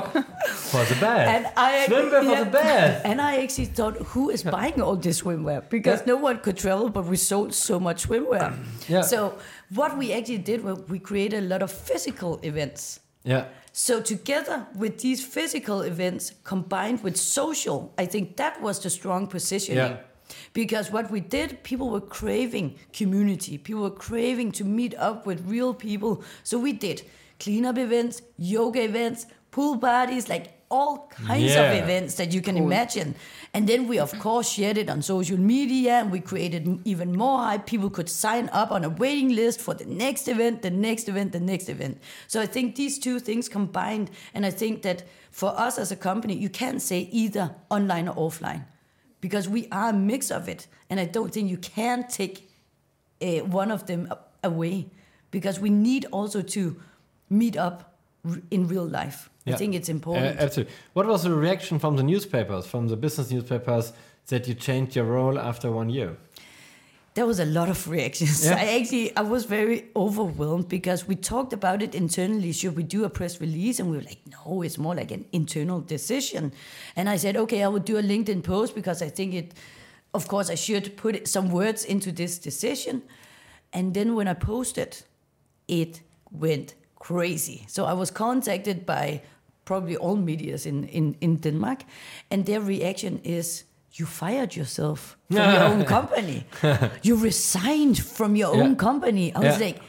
for 0.48 0.84
the 0.86 0.96
bed. 0.96 1.28
And 1.28 1.48
I 1.58 1.86
swimwear 1.88 2.24
for 2.24 2.32
yeah. 2.32 2.44
the 2.44 2.50
bed. 2.50 3.02
And 3.06 3.22
I 3.22 3.44
actually 3.44 3.66
thought, 3.66 3.98
who 3.98 4.30
is 4.30 4.44
buying 4.44 4.82
all 4.82 4.96
this 4.96 5.22
swimwear? 5.22 5.70
Because 5.70 6.06
no 6.06 6.16
one 6.16 6.40
could 6.40 6.58
travel, 6.58 6.90
but 6.90 7.06
we 7.06 7.18
sold 7.18 7.54
so 7.54 7.80
much 7.80 8.08
swimwear. 8.08 8.58
Yeah. 8.88 9.02
So 9.02 9.38
what 9.74 9.98
we 9.98 10.14
actually 10.14 10.40
did 10.40 10.64
was 10.64 10.80
we 10.88 11.00
created 11.00 11.44
a 11.44 11.48
lot 11.48 11.62
of 11.62 11.72
physical 11.72 12.40
events. 12.44 13.00
Yeah. 13.24 13.46
So 13.74 14.02
together 14.02 14.68
with 14.76 15.00
these 15.00 15.24
physical 15.24 15.82
events 15.82 16.34
combined 16.44 17.04
with 17.04 17.16
social, 17.16 17.94
I 17.98 18.06
think 18.06 18.38
that 18.38 18.62
was 18.62 18.80
the 18.80 18.90
strong 18.90 19.28
positioning. 19.28 19.78
Yeah. 19.78 19.98
Because 20.54 20.92
what 20.92 21.12
we 21.12 21.20
did, 21.20 21.64
people 21.64 21.90
were 21.90 22.02
craving 22.02 22.76
community. 22.94 23.58
People 23.58 23.84
were 23.84 23.90
craving 23.90 24.52
to 24.54 24.66
meet 24.66 24.96
up 24.96 25.26
with 25.26 25.46
real 25.46 25.74
people. 25.74 26.24
So 26.44 26.58
we 26.58 26.74
did 26.74 27.04
cleanup 27.40 27.78
events, 27.78 28.22
yoga 28.38 28.84
events, 28.84 29.26
pool 29.52 29.78
parties, 29.78 30.28
like 30.30 30.48
all 30.70 31.10
kinds 31.10 31.54
Yeah. 31.54 31.64
of 31.64 31.84
events 31.84 32.16
that 32.16 32.34
you 32.34 32.42
can 32.42 32.56
imagine. 32.56 33.14
And 33.54 33.68
then 33.68 33.88
we, 33.90 34.00
of 34.00 34.18
course, 34.20 34.50
shared 34.50 34.78
it 34.78 34.90
on 34.90 35.02
social 35.02 35.38
media 35.38 35.96
and 36.00 36.10
we 36.12 36.22
created 36.22 36.80
even 36.86 37.18
more 37.18 37.40
hype. 37.40 37.66
People 37.66 37.90
could 37.90 38.08
sign 38.10 38.50
up 38.54 38.72
on 38.72 38.86
a 38.86 38.90
waiting 38.90 39.36
list 39.36 39.60
for 39.60 39.74
the 39.74 39.84
next 39.86 40.30
event, 40.30 40.62
the 40.62 40.70
next 40.72 41.10
event, 41.10 41.34
the 41.34 41.42
next 41.42 41.68
event. 41.68 42.00
So 42.28 42.40
I 42.42 42.46
think 42.46 42.76
these 42.78 42.98
two 43.00 43.20
things 43.20 43.50
combined, 43.50 44.10
and 44.34 44.46
I 44.46 44.52
think 44.52 44.82
that 44.84 45.04
for 45.30 45.50
us 45.60 45.78
as 45.78 45.92
a 45.92 45.98
company, 45.98 46.36
you 46.36 46.50
can't 46.50 46.82
say 46.82 47.10
either 47.12 47.54
online 47.70 48.08
or 48.08 48.16
offline 48.16 48.64
because 49.20 49.50
we 49.50 49.68
are 49.72 49.90
a 49.90 49.94
mix 49.94 50.32
of 50.32 50.48
it. 50.48 50.68
And 50.90 51.00
I 51.00 51.06
don't 51.06 51.34
think 51.34 51.50
you 51.50 51.58
can 51.58 52.08
take 52.08 52.50
uh, 53.22 53.40
one 53.46 53.72
of 53.72 53.88
them 53.88 54.08
away 54.42 54.88
because 55.32 55.60
we 55.60 55.70
need 55.70 56.06
also 56.12 56.42
to 56.42 56.78
meet 57.30 57.58
up 57.58 57.98
in 58.50 58.68
real 58.70 58.86
life. 58.88 59.30
I 59.48 59.54
think 59.54 59.74
it's 59.76 59.90
Uh, 59.90 59.94
important. 59.94 60.38
absolutely. 60.40 60.74
What 60.94 61.08
was 61.08 61.24
the 61.24 61.34
reaction 61.34 61.80
from 61.80 61.96
the 61.98 62.04
newspapers, 62.04 62.66
from 62.68 62.88
the 62.88 62.96
business 62.98 63.32
newspapers, 63.32 63.92
that 64.28 64.48
you 64.48 64.54
changed 64.54 64.96
your 64.96 65.06
role 65.06 65.40
after 65.40 65.72
one 65.72 65.90
year? 65.90 66.18
There 67.14 67.26
was 67.26 67.40
a 67.40 67.46
lot 67.46 67.68
of 67.68 67.88
reactions. 67.90 68.46
Yeah. 68.46 68.56
I 68.56 68.80
actually 68.80 69.12
I 69.18 69.22
was 69.22 69.44
very 69.46 69.90
overwhelmed 69.96 70.70
because 70.70 71.08
we 71.08 71.16
talked 71.16 71.52
about 71.54 71.82
it 71.82 71.94
internally. 71.94 72.54
Should 72.54 72.76
we 72.78 72.84
do 72.84 73.04
a 73.04 73.10
press 73.10 73.42
release? 73.42 73.80
And 73.82 73.90
we 73.92 73.98
were 73.98 74.04
like, 74.04 74.22
no, 74.32 74.62
it's 74.62 74.78
more 74.78 74.96
like 74.96 75.12
an 75.12 75.26
internal 75.32 75.82
decision. 75.82 76.54
And 76.96 77.10
I 77.10 77.18
said, 77.18 77.36
okay, 77.36 77.64
I 77.64 77.68
would 77.68 77.84
do 77.84 77.98
a 77.98 78.02
LinkedIn 78.04 78.44
post 78.44 78.76
because 78.76 79.02
I 79.02 79.10
think 79.10 79.34
it. 79.34 79.54
Of 80.14 80.28
course, 80.28 80.50
I 80.50 80.56
should 80.56 80.96
put 80.98 81.28
some 81.28 81.50
words 81.52 81.84
into 81.86 82.12
this 82.12 82.38
decision. 82.40 83.02
And 83.74 83.94
then 83.94 84.16
when 84.16 84.28
I 84.28 84.34
posted, 84.34 85.04
it 85.68 86.02
went 86.32 86.76
crazy. 87.08 87.64
So 87.68 87.86
I 87.86 87.94
was 87.94 88.12
contacted 88.12 88.86
by 88.86 89.22
probably 89.66 89.96
all 89.98 90.16
medias 90.16 90.66
in, 90.66 90.84
in, 90.90 91.16
in 91.22 91.38
Denmark, 91.38 91.84
and 92.30 92.46
their 92.46 92.62
reaction 92.62 93.20
is, 93.24 93.64
you 93.94 94.06
fired 94.06 94.56
yourself 94.56 95.18
from 95.30 95.38
your 95.54 95.64
own 95.64 95.86
company. 95.98 96.44
you 97.04 97.16
resigned 97.24 97.98
from 98.00 98.36
your 98.36 98.56
own 98.56 98.76
company. 98.76 99.34
I 99.36 99.40
was 99.40 99.60
Yeah. 99.60 99.66
like, 99.68 99.82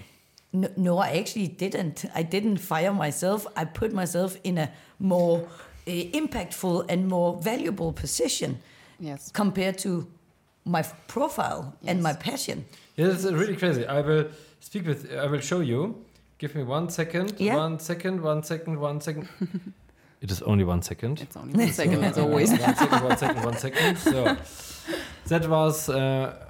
no, 0.52 0.68
no, 0.76 0.98
I 0.98 1.18
actually 1.20 1.48
didn't. 1.48 2.04
I 2.14 2.22
didn't 2.22 2.58
fire 2.58 2.92
myself. 2.92 3.46
I 3.56 3.64
put 3.64 3.92
myself 3.92 4.36
in 4.44 4.58
a 4.58 4.68
more 4.98 5.38
uh, 5.86 5.90
impactful 6.12 6.84
and 6.88 7.08
more 7.08 7.40
valuable 7.42 7.92
position 7.92 8.56
Yes. 9.00 9.30
compared 9.32 9.78
to 9.78 10.06
my 10.64 10.80
f- 10.80 10.94
profile 11.06 11.72
and 11.86 12.02
my 12.02 12.12
passion. 12.14 12.64
Yeah, 12.96 13.12
it's 13.14 13.24
really 13.24 13.56
crazy. 13.56 13.86
I 13.86 14.00
will 14.02 14.24
speak 14.60 14.86
with. 14.86 15.06
I 15.24 15.26
will 15.26 15.40
show 15.40 15.60
you. 15.62 15.94
Give 16.42 16.56
me 16.56 16.64
one 16.64 16.88
second. 16.88 17.34
Yeah. 17.38 17.54
One 17.54 17.78
second. 17.78 18.20
One 18.20 18.42
second. 18.42 18.80
One 18.80 19.00
second. 19.00 19.28
it 20.20 20.28
is 20.28 20.42
only 20.42 20.64
one 20.64 20.82
second. 20.82 21.20
It's 21.20 21.36
only 21.36 21.56
one 21.56 21.72
second, 21.72 22.02
as 22.02 22.18
always. 22.18 22.50
one 22.50 22.58
second, 22.58 23.04
one 23.04 23.16
second, 23.16 23.44
one 23.44 23.56
second. 23.56 23.96
So 23.98 24.36
that 25.28 25.48
was 25.48 25.88
uh, 25.88 25.94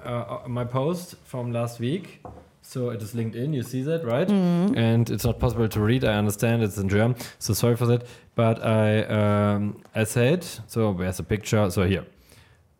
uh, 0.03 0.47
my 0.49 0.63
post 0.63 1.13
from 1.25 1.51
last 1.51 1.79
week. 1.79 2.25
So 2.63 2.89
it 2.89 3.03
is 3.03 3.13
LinkedIn. 3.13 3.53
You 3.53 3.61
see 3.61 3.83
that, 3.83 4.03
right? 4.03 4.27
And 4.27 5.11
it's 5.11 5.25
not 5.25 5.37
possible 5.37 5.67
to 5.67 5.79
read. 5.79 6.03
I 6.03 6.15
understand 6.15 6.63
it's 6.63 6.79
in 6.79 6.89
German. 6.89 7.15
So 7.37 7.53
sorry 7.53 7.75
for 7.75 7.85
that. 7.85 8.07
But 8.33 8.65
I 8.65 9.03
um, 9.03 9.83
I 9.93 10.05
said 10.05 10.43
so. 10.65 10.93
There's 10.93 11.19
a 11.19 11.23
picture. 11.23 11.69
So 11.69 11.83
here, 11.83 12.07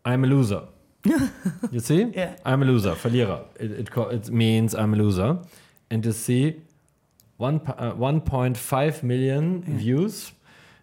I'm 0.04 0.24
a 0.24 0.26
loser. 0.26 0.62
you 1.70 1.78
see? 1.78 2.10
Yeah. 2.12 2.34
I'm 2.44 2.62
a 2.64 2.66
loser. 2.66 2.94
Verlierer. 2.96 3.44
It, 3.60 3.70
it, 3.70 3.90
co- 3.92 4.08
it 4.08 4.30
means 4.30 4.74
I'm 4.74 4.94
a 4.94 4.96
loser. 4.96 5.38
And 5.90 6.04
you 6.04 6.10
see, 6.12 6.60
one, 7.46 7.60
uh, 7.66 7.92
1.5 7.94 9.02
million 9.02 9.62
views 9.82 10.32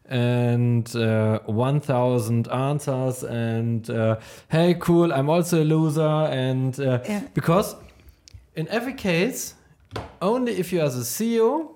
and 0.09 0.93
uh, 0.95 1.39
1000 1.45 2.47
answers 2.49 3.23
and 3.23 3.89
uh, 3.89 4.15
hey 4.49 4.73
cool 4.79 5.13
i'm 5.13 5.29
also 5.29 5.63
a 5.63 5.67
loser 5.75 6.15
and 6.45 6.79
uh, 6.79 6.99
Yeah. 7.07 7.21
because 7.33 7.75
in 8.55 8.67
every 8.67 8.93
case 8.93 9.55
only 10.21 10.51
if 10.59 10.71
you 10.73 10.81
are 10.81 10.89
the 10.89 11.05
CEO 11.15 11.69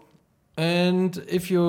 and 0.57 1.17
if 1.27 1.49
you 1.51 1.65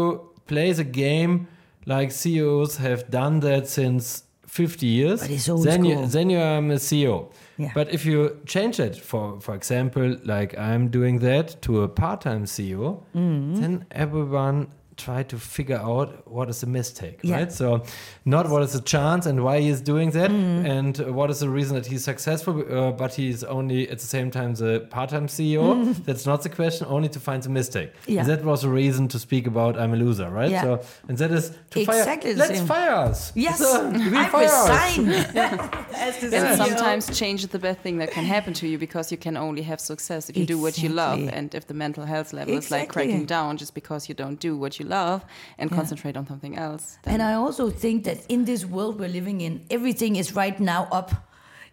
play 0.47 0.73
the 0.73 0.85
game 0.85 1.47
like 1.87 2.11
CEOs 2.11 2.77
have 2.79 3.01
done 3.11 3.41
that 3.41 3.69
since 3.69 4.23
50 4.57 4.87
years, 4.87 5.21
then 5.65 5.85
you 5.85 6.07
then 6.07 6.31
you 6.31 6.39
are 6.41 6.59
a 6.59 6.79
CEO. 6.79 7.29
Yeah. 7.59 7.73
But 7.75 7.89
if 7.95 8.05
you 8.07 8.41
change 8.47 8.81
it, 8.87 8.97
for 8.97 9.41
for 9.41 9.55
example, 9.55 10.17
like 10.25 10.59
I'm 10.59 10.89
doing 10.91 11.21
that 11.21 11.63
to 11.63 11.83
a 11.83 11.89
part-time 11.89 12.45
CEO, 12.47 13.03
Mm-hmm. 13.15 13.61
then 13.61 13.85
everyone 13.91 14.67
try 14.97 15.23
to 15.25 15.37
figure 15.39 15.77
out 15.79 16.09
what 16.31 16.49
is 16.49 16.61
the 16.61 16.67
mistake, 16.67 17.19
Yeah. 17.23 17.37
right? 17.37 17.53
So, 17.53 17.83
not 18.25 18.49
what 18.49 18.63
is 18.63 18.73
the 18.73 18.81
chance 18.81 19.27
and 19.27 19.45
why 19.45 19.61
he's 19.61 19.81
doing 19.81 20.11
that, 20.13 20.31
Mm-hmm. 20.31 20.67
and 20.67 20.99
what 21.15 21.31
is 21.31 21.39
the 21.41 21.49
reason 21.51 21.75
that 21.77 21.87
he's 21.87 22.05
successful, 22.05 22.55
uh, 22.71 22.93
but 22.93 23.15
he's 23.15 23.45
only 23.45 23.89
at 23.91 23.99
the 23.99 24.07
same 24.07 24.31
time 24.31 24.55
the 24.55 24.87
part-time 24.91 25.27
CEO. 25.29 25.95
That's 26.05 26.25
not 26.27 26.43
the 26.43 26.49
question. 26.49 26.87
Only 26.89 27.09
to 27.11 27.21
find 27.21 27.43
the 27.43 27.51
mistake. 27.51 27.91
Mm-hmm. 27.93 28.13
Yeah. 28.13 28.25
That 28.25 28.45
was 28.45 28.65
a 28.65 28.69
reason 28.71 29.09
to 29.09 29.19
speak 29.19 29.47
about 29.47 29.79
I'm 29.79 29.93
a 29.93 29.97
loser, 29.97 30.29
right? 30.31 30.51
Yeah. 30.51 30.63
So, 30.63 30.81
and 31.09 31.19
that 31.19 31.31
is 31.31 31.51
to 31.73 31.81
Exactly 31.81 32.31
fire. 32.31 32.35
the 32.35 32.39
Let's 32.39 32.59
same. 32.59 32.67
fire 32.67 32.95
us. 33.11 33.33
Yes, 33.35 33.59
So, 33.59 33.89
we 34.13 34.17
I 34.17 34.29
fire 34.29 34.47
us. 34.47 34.99
resign. 34.99 35.09
As 36.07 36.23
And 36.23 36.57
sometimes 36.57 37.19
change 37.19 37.41
is 37.45 37.51
the 37.51 37.59
best 37.59 37.81
thing 37.81 37.99
that 37.99 38.11
can 38.11 38.25
happen 38.25 38.53
to 38.55 38.67
you 38.67 38.79
because 38.79 39.11
you 39.13 39.19
can 39.19 39.37
only 39.37 39.63
have 39.63 39.81
success 39.81 40.29
if 40.31 40.37
you 40.37 40.47
do 40.47 40.59
what 40.59 40.79
you 40.83 40.89
love. 40.89 41.21
And 41.37 41.55
if 41.55 41.67
the 41.67 41.75
mental 41.75 42.05
health 42.05 42.33
level 42.33 42.55
is 42.55 42.71
like 42.71 42.85
Exactly. 42.85 43.05
cracking 43.07 43.27
down 43.27 43.57
just 43.57 43.75
because 43.75 44.09
you 44.09 44.15
don't 44.15 44.39
do 44.41 44.57
what 44.57 44.79
you 44.79 44.86
love 44.87 45.25
and 45.59 45.71
Yeah. 45.71 45.77
concentrate 45.77 46.17
on 46.17 46.27
something 46.27 46.57
else. 46.57 46.99
And 47.05 47.23
I 47.23 47.35
also 47.35 47.71
think 47.71 48.05
that 48.05 48.19
in 48.29 48.45
this 48.45 48.65
world 48.65 48.99
we're 49.01 49.09
living 49.21 49.41
in, 49.41 49.61
everything 49.71 50.17
is 50.17 50.35
right 50.35 50.59
now 50.61 50.89
up 50.91 51.11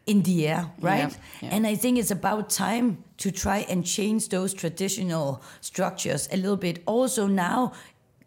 in 0.06 0.24
the 0.24 0.48
air, 0.48 0.66
right? 0.82 1.12
Yeah, 1.12 1.18
yeah. 1.50 1.56
And 1.56 1.66
I 1.66 1.76
think 1.76 1.98
it's 1.98 2.12
about 2.12 2.50
time 2.50 2.98
to 3.18 3.32
try 3.32 3.66
and 3.70 3.86
change 3.86 4.30
those 4.30 4.54
traditional 4.54 5.42
structures 5.62 6.28
a 6.32 6.36
little 6.36 6.58
bit. 6.58 6.84
Also 6.86 7.28
now 7.28 7.72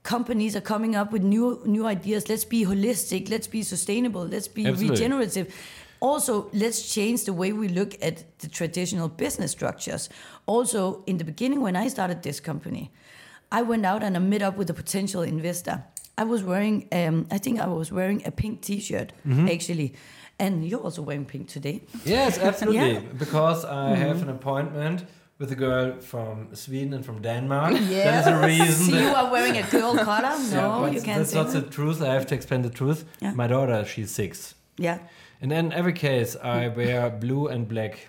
companies 0.03 0.55
are 0.57 0.63
coming 0.63 0.95
up 0.97 1.13
with 1.13 1.23
new 1.23 1.61
new 1.65 1.85
ideas. 1.87 2.29
Let's 2.29 2.45
be 2.47 2.65
holistic, 2.65 3.29
let's 3.29 3.49
be 3.49 3.63
sustainable, 3.63 4.25
let's 4.25 4.49
be 4.49 4.67
Absolutely. 4.67 4.91
regenerative. 4.91 5.47
Also, 6.01 6.49
let's 6.53 6.93
change 6.95 7.25
the 7.25 7.33
way 7.33 7.53
we 7.53 7.69
look 7.69 7.95
at 8.03 8.39
the 8.39 8.49
traditional 8.49 9.09
business 9.09 9.51
structures. 9.51 10.09
Also, 10.47 11.03
in 11.07 11.17
the 11.17 11.25
beginning 11.25 11.61
when 11.63 11.75
I 11.75 11.89
started 11.89 12.23
this 12.23 12.39
company, 12.41 12.91
I 13.53 13.63
went 13.63 13.87
out 13.87 14.03
and 14.03 14.17
I 14.17 14.21
met 14.21 14.43
up 14.43 14.57
with 14.57 14.71
a 14.71 14.75
potential 14.75 15.23
investor. 15.23 15.85
I 16.19 16.25
was 16.25 16.43
wearing, 16.43 16.89
um, 16.93 17.27
I 17.31 17.39
think 17.39 17.61
I 17.61 17.67
was 17.67 17.93
wearing 17.93 18.23
a 18.27 18.31
pink 18.31 18.63
T-shirt 18.63 19.13
actually, 19.51 19.95
and 20.39 20.65
you're 20.67 20.81
also 20.81 21.03
wearing 21.03 21.25
pink 21.27 21.49
today. 21.49 21.83
Yes, 22.05 22.39
absolutely. 22.49 22.93
Yeah. 22.93 23.01
Mm-hmm. 23.01 23.19
Because 23.19 23.65
I 23.65 23.95
have 23.97 24.23
an 24.23 24.31
appointment 24.31 25.05
with 25.39 25.53
a 25.53 25.55
girl 25.55 26.01
from 26.01 26.55
Sweden 26.55 26.95
and 26.95 27.05
from 27.05 27.21
Denmark. 27.21 27.73
That 27.75 28.21
is 28.21 28.27
a 28.27 28.47
reason. 28.47 28.93
So 28.93 28.99
you 28.99 29.09
are 29.15 29.31
wearing 29.31 29.59
a 29.59 29.63
girl 29.71 29.95
collar? 29.97 30.35
No, 30.53 30.87
Yeah, 30.87 30.93
you 30.93 31.03
can't 31.03 31.19
That's 31.19 31.31
say 31.31 31.43
not 31.43 31.53
the 31.53 31.63
truth. 31.63 32.01
I 32.01 32.13
have 32.15 32.27
to 32.27 32.35
explain 32.35 32.63
the 32.63 32.71
truth. 32.71 33.05
Yeah. 33.21 33.35
My 33.35 33.47
daughter, 33.47 33.85
she's 33.85 34.11
six. 34.11 34.55
Yeah, 34.79 34.99
And 35.41 35.53
in 35.53 35.73
every 35.73 35.93
case, 35.93 36.37
I 36.43 36.69
wear 36.69 37.11
blue 37.11 37.49
and 37.49 37.69
black. 37.69 38.09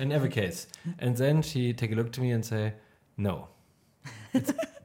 In 0.00 0.12
every 0.12 0.30
case. 0.30 0.66
And 0.98 1.16
then 1.16 1.42
she 1.42 1.72
take 1.72 1.92
a 1.92 1.94
look 1.94 2.12
to 2.12 2.20
me 2.20 2.32
and 2.34 2.44
say, 2.44 2.72
no. 3.16 3.48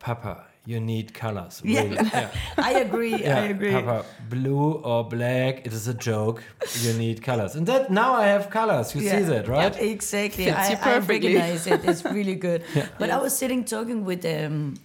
It's, 0.03 0.05
Papa, 0.05 0.43
you 0.65 0.79
need 0.79 1.13
colors. 1.13 1.61
Yeah. 1.63 1.81
Really. 1.83 1.97
Yeah. 2.13 2.29
I 2.57 2.71
agree. 2.79 3.15
Yeah, 3.23 3.39
I 3.41 3.45
agree. 3.45 3.71
Papa, 3.71 4.05
blue 4.29 4.73
or 4.83 5.03
black, 5.09 5.65
it 5.65 5.73
is 5.73 5.87
a 5.87 5.93
joke. 5.93 6.43
You 6.81 6.93
need 6.93 7.21
colors. 7.21 7.55
And 7.55 7.65
that 7.67 7.89
now 7.89 8.13
I 8.13 8.25
have 8.27 8.49
colors. 8.49 8.93
You 8.95 9.01
Yeah. 9.01 9.17
see 9.17 9.23
that, 9.25 9.47
right? 9.47 9.75
Yeah, 9.75 9.81
exactly. 9.93 10.45
Fits 10.45 10.57
I, 10.57 10.69
you 10.71 10.77
I 10.77 10.79
perfectly. 10.79 11.35
recognize 11.35 11.67
it. 11.67 11.85
It's 11.85 12.03
really 12.05 12.35
good. 12.35 12.63
But 12.99 13.09
I 13.09 13.17
was 13.17 13.37
sitting 13.37 13.63
talking 13.65 14.05
with 14.05 14.25
um, 14.25 14.75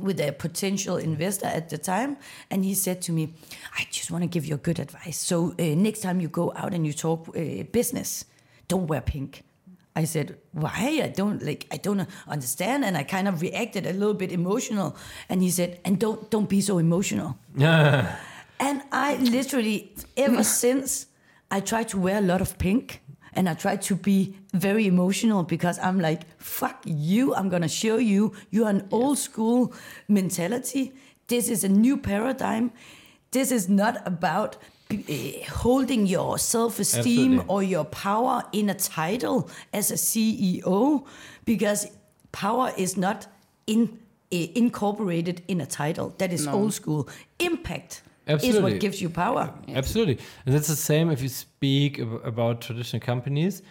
with 0.00 0.20
a 0.20 0.30
potential 0.32 0.96
investor 0.96 1.46
at 1.46 1.68
the 1.70 1.78
time, 1.78 2.16
and 2.50 2.64
he 2.64 2.74
said 2.74 3.02
to 3.02 3.12
me, 3.12 3.22
"I 3.76 3.86
just 3.90 4.10
want 4.10 4.22
to 4.22 4.28
give 4.28 4.44
you 4.48 4.54
a 4.54 4.62
good 4.62 4.78
advice. 4.78 5.18
So 5.18 5.36
uh, 5.58 5.74
next 5.76 6.00
time 6.02 6.20
you 6.20 6.28
go 6.28 6.52
out 6.54 6.72
and 6.74 6.86
you 6.86 6.92
talk 6.92 7.28
uh, 7.28 7.64
business, 7.72 8.24
don't 8.68 8.86
wear 8.86 9.00
pink." 9.00 9.42
I 9.96 10.04
said, 10.04 10.38
"Why? 10.52 11.00
I 11.02 11.08
don't 11.08 11.42
like. 11.42 11.66
I 11.70 11.76
don't 11.76 12.06
understand." 12.26 12.84
And 12.84 12.96
I 12.96 13.02
kind 13.02 13.26
of 13.28 13.42
reacted 13.42 13.86
a 13.86 13.92
little 13.92 14.14
bit 14.14 14.32
emotional. 14.32 14.96
And 15.28 15.42
he 15.42 15.50
said, 15.50 15.80
"And 15.84 15.98
don't 15.98 16.30
don't 16.30 16.48
be 16.48 16.60
so 16.60 16.78
emotional." 16.78 17.38
And 18.60 18.82
I 18.90 19.16
literally, 19.16 19.94
ever 20.16 20.42
since, 20.42 21.06
I 21.50 21.60
try 21.60 21.84
to 21.84 21.98
wear 21.98 22.18
a 22.18 22.20
lot 22.20 22.40
of 22.40 22.58
pink 22.58 23.02
and 23.34 23.48
I 23.48 23.54
try 23.54 23.76
to 23.76 23.94
be 23.94 24.36
very 24.52 24.86
emotional 24.86 25.44
because 25.44 25.78
I'm 25.78 26.00
like, 26.00 26.22
fuck 26.38 26.82
you, 26.84 27.34
I'm 27.34 27.48
gonna 27.48 27.68
show 27.68 27.98
you, 27.98 28.32
you're 28.50 28.68
an 28.68 28.88
old 28.90 29.18
school 29.18 29.72
mentality. 30.08 30.92
This 31.28 31.48
is 31.48 31.62
a 31.62 31.68
new 31.68 31.96
paradigm. 31.96 32.72
This 33.30 33.52
is 33.52 33.68
not 33.68 34.04
about 34.06 34.56
uh, 34.90 35.44
holding 35.50 36.06
your 36.06 36.38
self 36.38 36.78
esteem 36.78 37.40
Absolutely. 37.40 37.44
or 37.48 37.62
your 37.62 37.84
power 37.84 38.42
in 38.52 38.70
a 38.70 38.74
title 38.74 39.50
as 39.72 39.90
a 39.90 39.94
CEO 39.94 41.04
because 41.44 41.88
power 42.32 42.72
is 42.76 42.96
not 42.96 43.26
in, 43.66 43.98
uh, 44.32 44.36
incorporated 44.54 45.42
in 45.48 45.60
a 45.60 45.66
title. 45.66 46.14
That 46.18 46.32
is 46.32 46.46
old 46.46 46.72
school. 46.72 47.08
Impact 47.38 48.02
is 48.26 48.60
what 48.60 48.80
gives 48.80 49.00
you 49.02 49.10
power. 49.10 49.52
Absolutely. 49.68 50.18
And 50.46 50.54
that's 50.54 50.68
the 50.68 50.76
same 50.76 51.10
if 51.10 51.20
you 51.22 51.28
speak 51.28 51.98
ab- 51.98 52.20
about 52.24 52.60
traditional 52.60 53.00
companies. 53.00 53.62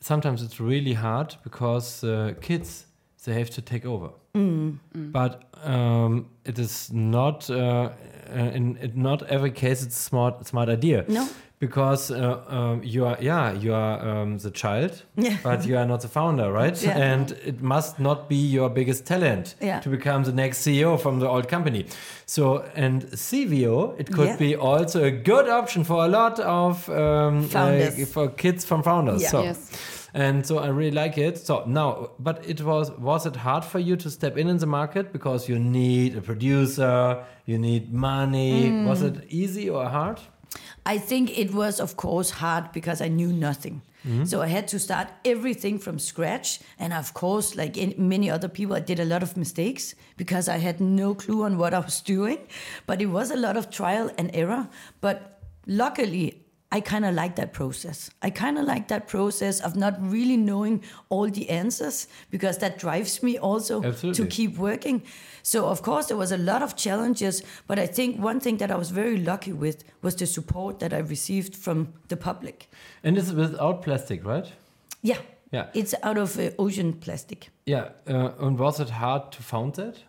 Sometimes 0.00 0.42
it's 0.42 0.60
really 0.60 0.94
hard 0.94 1.36
because 1.44 2.04
uh, 2.04 2.34
kids, 2.40 2.86
they 3.24 3.34
have 3.34 3.50
to 3.50 3.62
take 3.62 3.86
over. 3.86 4.10
But 4.34 5.44
um, 5.62 6.26
it 6.44 6.58
is 6.58 6.92
not, 6.92 7.48
uh, 7.48 7.54
uh, 7.54 8.36
in, 8.36 8.76
in 8.78 8.92
not 8.94 9.22
every 9.28 9.52
case, 9.52 9.82
it's 9.84 9.96
a 9.96 10.02
smart, 10.02 10.46
smart 10.46 10.68
idea. 10.68 11.04
No. 11.08 11.28
Because 11.60 12.10
uh, 12.10 12.42
um, 12.48 12.82
you 12.82 13.06
are, 13.06 13.16
yeah, 13.20 13.52
you 13.52 13.72
are 13.72 13.98
um, 14.06 14.38
the 14.38 14.50
child, 14.50 15.02
Yeah. 15.16 15.36
but 15.42 15.64
you 15.64 15.78
are 15.78 15.86
not 15.86 16.00
the 16.00 16.08
founder, 16.08 16.52
right? 16.52 16.76
Yeah. 16.82 16.98
And 16.98 17.30
it 17.46 17.62
must 17.62 17.98
not 18.00 18.28
be 18.28 18.34
your 18.36 18.68
biggest 18.68 19.06
talent 19.06 19.54
Yeah. 19.60 19.80
to 19.80 19.88
become 19.88 20.24
the 20.24 20.32
next 20.32 20.58
CEO 20.66 20.98
from 21.00 21.20
the 21.20 21.28
old 21.28 21.48
company. 21.48 21.86
So, 22.26 22.64
and 22.74 23.04
CVO, 23.12 23.94
it 23.98 24.10
could 24.12 24.26
Yeah. 24.28 24.36
be 24.36 24.56
also 24.56 25.04
a 25.04 25.10
good 25.12 25.48
option 25.48 25.84
for 25.84 26.04
a 26.04 26.08
lot 26.08 26.38
of 26.40 26.88
um, 26.90 27.44
Founders. 27.48 27.98
uh, 28.02 28.06
for 28.06 28.28
kids 28.28 28.64
from 28.64 28.82
founders. 28.82 29.22
Yeah. 29.22 29.30
So, 29.30 29.42
Yes. 29.44 29.70
And 30.14 30.46
so 30.46 30.58
I 30.58 30.68
really 30.68 30.92
like 30.92 31.18
it. 31.18 31.38
So 31.38 31.64
now, 31.66 32.10
but 32.18 32.44
it 32.48 32.62
was 32.62 32.90
was 32.92 33.26
it 33.26 33.36
hard 33.36 33.64
for 33.64 33.80
you 33.80 33.96
to 33.96 34.10
step 34.10 34.36
in 34.38 34.48
in 34.48 34.58
the 34.58 34.66
market 34.66 35.12
because 35.12 35.48
you 35.48 35.58
need 35.58 36.16
a 36.16 36.20
producer, 36.20 37.24
you 37.44 37.58
need 37.58 37.92
money. 37.92 38.70
Mm. 38.70 38.86
Was 38.86 39.02
it 39.02 39.26
easy 39.28 39.68
or 39.68 39.88
hard? 39.88 40.20
I 40.86 40.98
think 40.98 41.36
it 41.38 41.52
was, 41.52 41.80
of 41.80 41.96
course, 41.96 42.30
hard 42.30 42.70
because 42.72 43.00
I 43.00 43.08
knew 43.08 43.32
nothing. 43.32 43.82
So 44.24 44.42
I 44.42 44.48
had 44.48 44.68
to 44.68 44.78
start 44.78 45.08
everything 45.24 45.78
from 45.78 45.98
scratch. 45.98 46.60
And 46.78 46.92
of 46.92 47.14
course, 47.14 47.56
like 47.56 47.78
in 47.78 47.94
many 47.96 48.30
other 48.30 48.48
people, 48.48 48.76
I 48.76 48.80
did 48.80 49.00
a 49.00 49.04
lot 49.06 49.22
of 49.22 49.34
mistakes 49.34 49.94
because 50.18 50.46
I 50.46 50.58
had 50.58 50.78
no 50.78 51.14
clue 51.14 51.42
on 51.42 51.56
what 51.56 51.72
I 51.72 51.78
was 51.78 52.00
doing. 52.14 52.38
But 52.86 53.00
it 53.00 53.06
was 53.06 53.30
a 53.30 53.36
lot 53.36 53.56
of 53.56 53.70
trial 53.70 54.10
and 54.18 54.30
error. 54.34 54.68
But 55.00 55.40
luckily, 55.66 56.43
I 56.74 56.80
kind 56.80 57.04
of 57.04 57.14
like 57.14 57.36
that 57.36 57.52
process. 57.52 58.10
I 58.20 58.30
kind 58.30 58.58
of 58.58 58.64
like 58.64 58.88
that 58.88 59.06
process 59.06 59.60
of 59.60 59.76
not 59.76 59.94
really 60.00 60.36
knowing 60.36 60.82
all 61.08 61.30
the 61.30 61.48
answers 61.48 62.08
because 62.32 62.58
that 62.58 62.78
drives 62.80 63.22
me 63.22 63.38
also 63.38 63.80
Absolutely. 63.84 64.24
to 64.24 64.28
keep 64.28 64.58
working. 64.58 65.02
So 65.44 65.66
of 65.66 65.82
course 65.82 66.06
there 66.06 66.16
was 66.16 66.32
a 66.32 66.36
lot 66.36 66.62
of 66.62 66.74
challenges, 66.74 67.44
but 67.68 67.78
I 67.78 67.86
think 67.86 68.18
one 68.18 68.40
thing 68.40 68.56
that 68.56 68.72
I 68.72 68.74
was 68.74 68.90
very 68.90 69.18
lucky 69.18 69.52
with 69.52 69.84
was 70.02 70.16
the 70.16 70.26
support 70.26 70.80
that 70.80 70.92
I 70.92 70.98
received 70.98 71.54
from 71.54 71.92
the 72.08 72.16
public. 72.16 72.68
And 73.04 73.16
it's 73.16 73.30
without 73.30 73.82
plastic, 73.82 74.24
right? 74.24 74.52
Yeah. 75.00 75.18
Yeah. 75.52 75.66
It's 75.74 75.94
out 76.02 76.18
of 76.18 76.36
uh, 76.40 76.50
ocean 76.58 76.94
plastic. 76.94 77.50
Yeah. 77.66 77.90
Uh, 78.08 78.32
and 78.40 78.58
was 78.58 78.80
it 78.80 78.90
hard 78.90 79.30
to 79.30 79.42
found 79.44 79.76
that? 79.76 80.02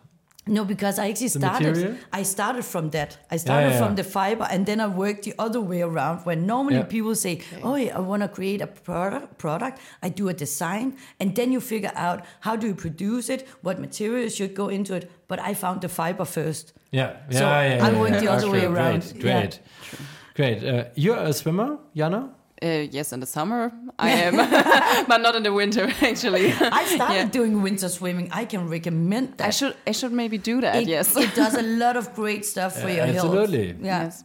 No, 0.48 0.64
because 0.64 0.98
I 1.00 1.08
actually 1.08 1.28
The 1.28 1.38
started. 1.40 1.68
material? 1.74 1.96
I 2.12 2.22
started 2.22 2.64
from 2.64 2.90
that. 2.90 3.18
I 3.30 3.36
started 3.36 3.70
yeah, 3.70 3.78
from 3.78 3.88
yeah. 3.90 3.94
the 3.96 4.04
fiber, 4.04 4.46
and 4.48 4.64
then 4.64 4.80
I 4.80 4.86
worked 4.86 5.24
the 5.24 5.34
other 5.38 5.60
way 5.60 5.82
around. 5.82 6.24
When 6.24 6.46
normally 6.46 6.76
Yeah. 6.76 6.84
people 6.84 7.14
say, 7.16 7.40
"Oh, 7.64 7.74
yeah, 7.74 7.96
I 7.96 8.00
want 8.00 8.22
to 8.22 8.28
create 8.28 8.60
a 8.62 8.68
product," 8.68 9.38
product, 9.38 9.80
I 10.02 10.08
do 10.08 10.28
a 10.28 10.32
design, 10.34 10.94
and 11.20 11.34
then 11.34 11.50
you 11.50 11.60
figure 11.60 11.92
out 11.96 12.24
how 12.40 12.54
do 12.54 12.66
you 12.68 12.74
produce 12.76 13.28
it, 13.28 13.46
what 13.62 13.80
materials 13.80 14.36
should 14.36 14.54
go 14.54 14.68
into 14.68 14.94
it. 14.94 15.10
But 15.26 15.40
I 15.40 15.54
found 15.54 15.80
the 15.80 15.88
fiber 15.88 16.24
first. 16.24 16.72
Yeah. 16.92 17.16
Yeah. 17.30 17.38
So 17.38 17.44
yeah, 17.44 17.58
I 17.58 17.90
yeah, 17.90 18.00
went 18.00 18.14
yeah. 18.14 18.20
the 18.20 18.30
other 18.30 18.50
way 18.50 18.64
around. 18.64 19.02
Great. 19.18 19.24
Yeah. 19.24 19.40
Great. 19.40 20.60
Great. 20.60 20.64
Uh, 20.64 20.84
you're 20.94 21.16
a 21.16 21.32
swimmer, 21.32 21.78
Jana? 21.96 22.30
Uh, 22.62 22.86
yes, 22.90 23.12
in 23.12 23.20
the 23.20 23.26
summer 23.26 23.70
I 23.98 24.10
am, 24.26 24.36
but 25.08 25.18
not 25.20 25.34
in 25.36 25.42
the 25.42 25.52
winter 25.52 25.84
actually. 26.00 26.52
I 26.52 26.84
started 26.86 27.14
Yeah. 27.14 27.24
doing 27.30 27.62
winter 27.62 27.88
swimming. 27.88 28.30
I 28.32 28.46
can 28.46 28.68
recommend 28.70 29.36
that. 29.36 29.48
I 29.48 29.50
should 29.50 29.74
I 29.86 29.92
should 29.92 30.12
maybe 30.12 30.38
do 30.38 30.60
that. 30.62 30.76
It, 30.76 30.88
yes. 30.88 31.16
it 31.16 31.34
does 31.34 31.54
a 31.54 31.62
lot 31.62 31.96
of 31.96 32.14
great 32.14 32.44
stuff 32.46 32.72
for 32.80 32.88
Yeah, 32.88 32.96
your 32.96 33.06
health. 33.06 33.26
absolutely. 33.26 33.66
Yeah. 33.82 34.04
Yes. 34.04 34.24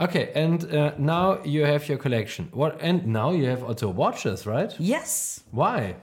Okay, 0.00 0.30
and 0.34 0.64
uh, 0.74 0.92
now 0.98 1.38
you 1.44 1.64
have 1.66 1.88
your 1.88 1.98
collection. 1.98 2.48
What? 2.52 2.80
And 2.80 3.06
now 3.06 3.30
you 3.30 3.46
have 3.50 3.62
also 3.62 3.88
watches, 3.90 4.44
right? 4.46 4.74
Yes. 4.80 5.40
Why? 5.52 5.94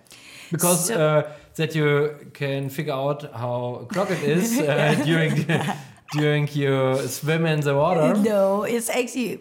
Because 0.51 0.85
So- 0.87 0.95
uh, 0.95 1.23
that 1.55 1.75
you 1.75 2.11
can 2.33 2.69
figure 2.69 2.93
out 2.93 3.23
how 3.33 3.81
o'clock 3.81 4.09
it 4.11 4.23
is 4.23 4.59
uh, 4.59 4.95
during 5.05 5.45
during 6.13 6.47
your 6.53 6.97
swim 7.07 7.45
in 7.45 7.59
the 7.61 7.73
water. 7.75 8.13
No, 8.15 8.63
it's 8.63 8.89
actually 8.89 9.39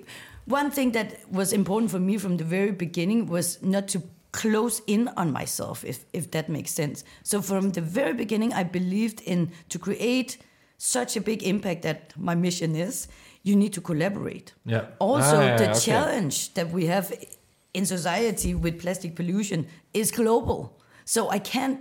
one 0.51 0.71
thing 0.71 0.93
that 0.93 1.09
was 1.31 1.53
important 1.53 1.91
for 1.91 2.01
me 2.01 2.19
from 2.19 2.37
the 2.37 2.45
very 2.45 2.73
beginning 2.73 3.27
was 3.27 3.59
not 3.63 3.89
to 3.89 4.03
close 4.33 4.83
in 4.87 5.09
on 5.17 5.33
myself, 5.33 5.85
if 5.85 6.05
if 6.13 6.31
that 6.31 6.49
makes 6.49 6.71
sense. 6.73 7.05
So 7.23 7.43
from 7.43 7.71
the 7.73 7.81
very 7.81 8.15
beginning, 8.15 8.53
I 8.53 8.65
believed 8.65 9.21
in 9.27 9.51
to 9.69 9.79
create 9.79 10.39
such 10.79 11.17
a 11.17 11.21
big 11.21 11.43
impact 11.43 11.83
that 11.83 12.13
my 12.17 12.35
mission 12.35 12.75
is. 12.77 13.09
You 13.43 13.57
need 13.57 13.73
to 13.73 13.81
collaborate. 13.81 14.53
Yeah. 14.67 14.85
Also, 14.99 15.37
Ah, 15.37 15.43
yeah, 15.43 15.57
the 15.57 15.71
okay. 15.71 15.81
challenge 15.81 16.37
that 16.55 16.71
we 16.73 16.87
have 16.87 17.13
in 17.73 17.87
society 17.87 18.55
with 18.55 18.79
plastic 18.81 19.15
pollution 19.15 19.67
is 19.95 20.11
global. 20.13 20.59
So 21.05 21.21
I 21.37 21.39
can't 21.39 21.81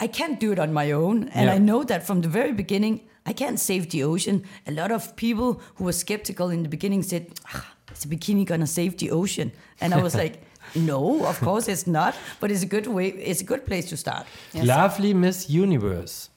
I 0.00 0.08
can't 0.08 0.38
do 0.40 0.52
it 0.52 0.58
on 0.58 0.72
my 0.72 0.92
own. 0.92 1.28
And 1.34 1.46
Yeah. 1.46 1.54
I 1.56 1.58
know 1.58 1.84
that 1.84 2.06
from 2.06 2.20
the 2.20 2.28
very 2.28 2.52
beginning, 2.52 3.00
I 3.30 3.32
can't 3.32 3.58
save 3.58 3.84
the 3.90 4.04
ocean. 4.04 4.42
A 4.66 4.70
lot 4.72 4.90
of 4.92 5.14
people 5.16 5.60
who 5.76 5.84
were 5.84 5.92
skeptical 5.94 6.50
in 6.50 6.62
the 6.62 6.68
beginning 6.68 7.02
said, 7.04 7.24
ah, 7.54 7.64
"Is 7.96 8.04
a 8.04 8.08
bikini 8.08 8.44
gonna 8.44 8.66
save 8.66 8.96
the 8.98 9.10
ocean?" 9.10 9.50
And 9.80 9.94
I 9.94 10.02
was 10.02 10.14
like, 10.22 10.34
"No, 10.74 11.24
of 11.26 11.40
course 11.40 11.68
it's 11.68 11.86
not. 11.86 12.14
But 12.40 12.50
it's 12.50 12.62
a 12.62 12.66
good 12.66 12.86
way. 12.86 13.08
It's 13.30 13.40
a 13.40 13.44
good 13.44 13.64
place 13.66 13.88
to 13.90 13.96
start." 13.96 14.26
Lovely 14.54 15.14
Miss 15.14 15.48
Universe. 15.50 16.30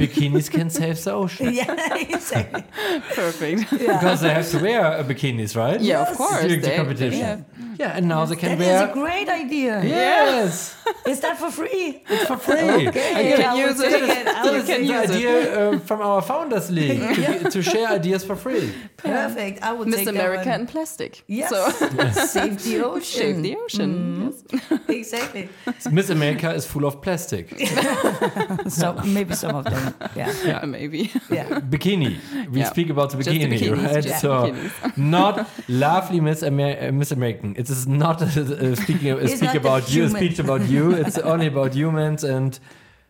Bikinis 0.00 0.50
can 0.50 0.70
save 0.70 1.02
the 1.04 1.12
ocean 1.12 1.52
yeah, 1.52 1.94
exactly. 1.96 2.64
Perfect. 3.14 3.70
because 3.70 4.20
they 4.22 4.30
have 4.30 4.50
to 4.50 4.58
wear 4.58 4.84
uh, 4.84 5.02
bikinis, 5.04 5.54
right? 5.56 5.80
Yeah, 5.80 6.02
of 6.10 6.16
course. 6.16 6.40
During 6.42 6.60
the 6.60 6.68
they- 6.68 6.76
competition. 6.76 7.18
yeah. 7.20 7.71
Yeah, 7.78 7.96
and 7.96 8.08
now 8.08 8.24
they 8.24 8.36
can 8.36 8.58
That 8.58 8.60
is 8.64 8.66
wear. 8.66 8.90
a 8.90 8.92
great 8.92 9.28
idea. 9.28 9.82
Yes, 9.84 10.76
Is 11.06 11.20
that 11.24 11.38
for 11.38 11.50
free? 11.50 12.02
it's 12.08 12.26
for 12.26 12.36
free. 12.36 12.88
Okay, 12.88 13.36
can 13.36 13.50
I 13.50 13.54
use 13.66 13.80
it. 13.80 13.90
take 13.90 14.02
it. 14.18 14.26
I 14.28 14.44
You 14.44 14.62
can 14.62 14.66
take 14.66 14.86
The 14.86 14.94
use 14.94 15.10
it. 15.10 15.10
it. 15.10 15.16
idea 15.16 15.70
uh, 15.70 15.78
from 15.78 16.00
our 16.02 16.20
Founders 16.22 16.70
League 16.70 17.00
to, 17.00 17.50
to 17.50 17.62
share 17.62 17.88
ideas 17.88 18.24
for 18.24 18.36
free. 18.36 18.72
Perfect. 18.96 19.62
I 19.62 19.72
will 19.72 19.86
Miss 19.86 20.00
take 20.00 20.08
America 20.08 20.44
that 20.44 20.60
in 20.60 20.66
plastic. 20.66 21.22
Yes. 21.26 21.50
So 21.50 21.68
Save 22.26 22.62
the 22.64 22.84
ocean. 22.84 23.02
save 23.20 23.42
the 23.42 23.56
ocean. 23.56 24.32
Yes. 24.50 24.78
Exactly. 24.88 25.48
Miss 25.90 26.10
America 26.10 26.52
is 26.54 26.66
full 26.66 26.84
of 26.84 27.00
plastic. 27.02 27.46
So 28.68 28.94
maybe 29.04 29.34
some 29.34 29.54
of 29.56 29.64
them. 29.64 29.94
Yeah. 30.16 30.64
Maybe. 30.66 31.10
Yeah. 31.30 31.60
Bikini. 31.60 32.18
We 32.50 32.60
Yeah. 32.60 32.70
speak 32.70 32.90
about 32.90 33.10
the 33.10 33.16
Just 33.18 33.30
the 33.30 33.38
bikini, 33.38 33.58
bikinis, 33.58 33.94
right? 33.94 34.02
just 34.04 34.20
so 34.20 34.54
not 34.96 35.48
lovely 35.68 36.20
Miss, 36.20 36.42
Amer- 36.42 36.78
uh, 36.88 36.92
Miss 36.92 37.10
American. 37.12 37.54
It 37.62 37.70
is 37.70 37.86
not 37.86 38.20
a, 38.22 38.24
a 38.70 38.76
speaking 38.76 39.10
a 39.12 39.28
speak 39.28 39.54
about 39.54 39.84
you, 39.94 40.04
a 40.04 40.08
speech 40.08 40.38
about 40.40 40.62
you. 40.68 40.84
It's 41.02 41.18
only 41.18 41.46
about 41.46 41.74
humans 41.74 42.24
and 42.24 42.58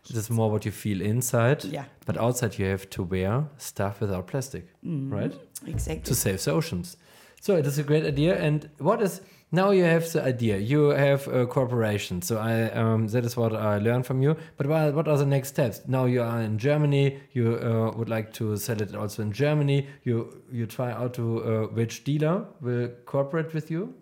it 0.09 0.15
is 0.15 0.29
more 0.29 0.51
what 0.51 0.63
you 0.65 0.71
feel 0.71 1.01
inside. 1.01 1.63
Yeah. 1.63 1.85
But 2.05 2.17
outside 2.17 2.59
you 2.59 2.65
have 2.67 2.87
to 2.91 3.01
wear 3.03 3.45
stuff 3.57 3.99
without 4.01 4.27
plastic, 4.27 4.63
Mm-hmm. 4.85 5.13
right? 5.17 5.33
Exactly. 5.65 6.03
To 6.03 6.15
save 6.15 6.43
the 6.43 6.51
oceans. 6.51 6.97
So 7.41 7.55
it 7.55 7.65
is 7.65 7.79
a 7.79 7.83
great 7.83 8.05
idea. 8.05 8.33
And 8.47 8.69
what 8.77 9.01
is 9.01 9.21
now 9.51 9.71
you 9.71 9.83
have 9.85 10.05
the 10.11 10.21
idea. 10.23 10.57
You 10.57 10.89
have 10.89 11.27
a 11.27 11.45
corporation. 11.47 12.21
So 12.21 12.37
I 12.37 12.53
um, 12.81 13.07
that 13.09 13.25
is 13.25 13.35
what 13.37 13.53
I 13.53 13.77
learned 13.87 14.05
from 14.05 14.21
you. 14.21 14.35
But 14.57 14.67
what, 14.67 14.93
what 14.95 15.07
are 15.07 15.17
the 15.17 15.25
next 15.25 15.49
steps? 15.49 15.81
Now 15.87 16.05
you 16.05 16.21
are 16.21 16.41
in 16.41 16.57
Germany. 16.57 17.19
You 17.33 17.45
uh, 17.57 17.97
would 17.97 18.09
like 18.09 18.33
to 18.33 18.57
sell 18.57 18.81
it 18.81 18.95
also 18.95 19.21
in 19.21 19.31
Germany. 19.31 19.87
You 20.03 20.43
you 20.51 20.65
try 20.67 20.91
out 20.91 21.13
to 21.15 21.23
uh, 21.23 21.67
which 21.79 22.03
dealer 22.03 22.45
will 22.61 22.89
cooperate 23.05 23.53
with 23.53 23.71
you? 23.71 23.93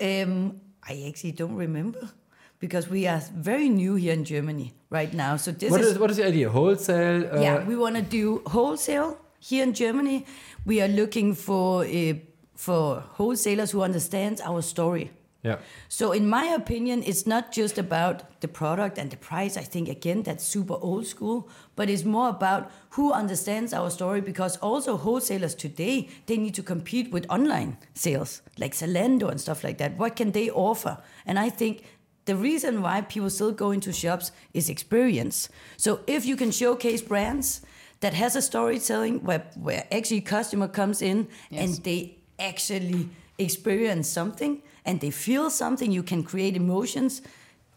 Um, 0.00 0.60
I 0.82 1.04
actually 1.08 1.32
don't 1.32 1.54
remember 1.54 2.10
because 2.58 2.88
we 2.88 3.06
are 3.06 3.20
very 3.34 3.68
new 3.68 3.94
here 3.94 4.12
in 4.12 4.24
Germany 4.24 4.74
right 4.90 5.12
now. 5.12 5.36
So 5.36 5.52
this 5.52 5.70
What 5.70 5.80
is, 5.80 5.88
is 5.88 5.98
what 5.98 6.10
is 6.10 6.16
the 6.16 6.26
idea? 6.26 6.50
Wholesale? 6.50 7.28
Uh, 7.32 7.40
yeah, 7.40 7.64
we 7.64 7.76
want 7.76 7.96
to 7.96 8.02
do 8.02 8.42
wholesale 8.46 9.18
here 9.38 9.62
in 9.62 9.72
Germany. 9.72 10.26
We 10.64 10.80
are 10.82 10.88
looking 10.88 11.34
for 11.34 11.84
uh, 11.84 12.14
for 12.54 13.00
wholesalers 13.18 13.70
who 13.72 13.82
understands 13.82 14.40
our 14.40 14.62
story. 14.62 15.10
Yeah. 15.44 15.58
So, 15.88 16.12
in 16.12 16.28
my 16.28 16.46
opinion, 16.46 17.02
it's 17.02 17.26
not 17.26 17.52
just 17.52 17.78
about 17.78 18.40
the 18.40 18.48
product 18.48 18.98
and 18.98 19.10
the 19.10 19.16
price. 19.18 19.58
I 19.58 19.62
think, 19.62 19.88
again, 19.88 20.22
that's 20.22 20.42
super 20.42 20.76
old 20.80 21.06
school, 21.06 21.48
but 21.76 21.90
it's 21.90 22.04
more 22.04 22.30
about 22.30 22.70
who 22.90 23.12
understands 23.12 23.74
our 23.74 23.90
story 23.90 24.22
because 24.22 24.56
also 24.56 24.96
wholesalers 24.96 25.54
today, 25.54 26.08
they 26.26 26.38
need 26.38 26.54
to 26.54 26.62
compete 26.62 27.12
with 27.12 27.26
online 27.28 27.76
sales 27.92 28.40
like 28.58 28.72
Zalando 28.72 29.30
and 29.30 29.38
stuff 29.38 29.62
like 29.62 29.76
that. 29.78 29.98
What 29.98 30.16
can 30.16 30.32
they 30.32 30.50
offer? 30.50 30.98
And 31.26 31.38
I 31.38 31.50
think 31.50 31.82
the 32.24 32.36
reason 32.36 32.80
why 32.80 33.02
people 33.02 33.28
still 33.28 33.52
go 33.52 33.70
into 33.70 33.92
shops 33.92 34.32
is 34.54 34.70
experience. 34.70 35.50
So, 35.76 36.00
if 36.06 36.24
you 36.24 36.36
can 36.36 36.50
showcase 36.52 37.02
brands, 37.02 37.60
that 38.00 38.14
has 38.14 38.36
a 38.36 38.42
storytelling 38.42 39.22
where, 39.24 39.44
where 39.56 39.86
actually 39.90 40.20
customer 40.20 40.68
comes 40.68 41.00
in 41.00 41.28
Yes. 41.50 41.62
and 41.62 41.84
they 41.84 42.18
actually 42.38 43.08
experience 43.38 44.08
something 44.08 44.62
and 44.84 45.00
they 45.00 45.10
feel 45.10 45.50
something, 45.50 45.90
you 45.90 46.02
can 46.02 46.22
create 46.22 46.56
emotions, 46.56 47.22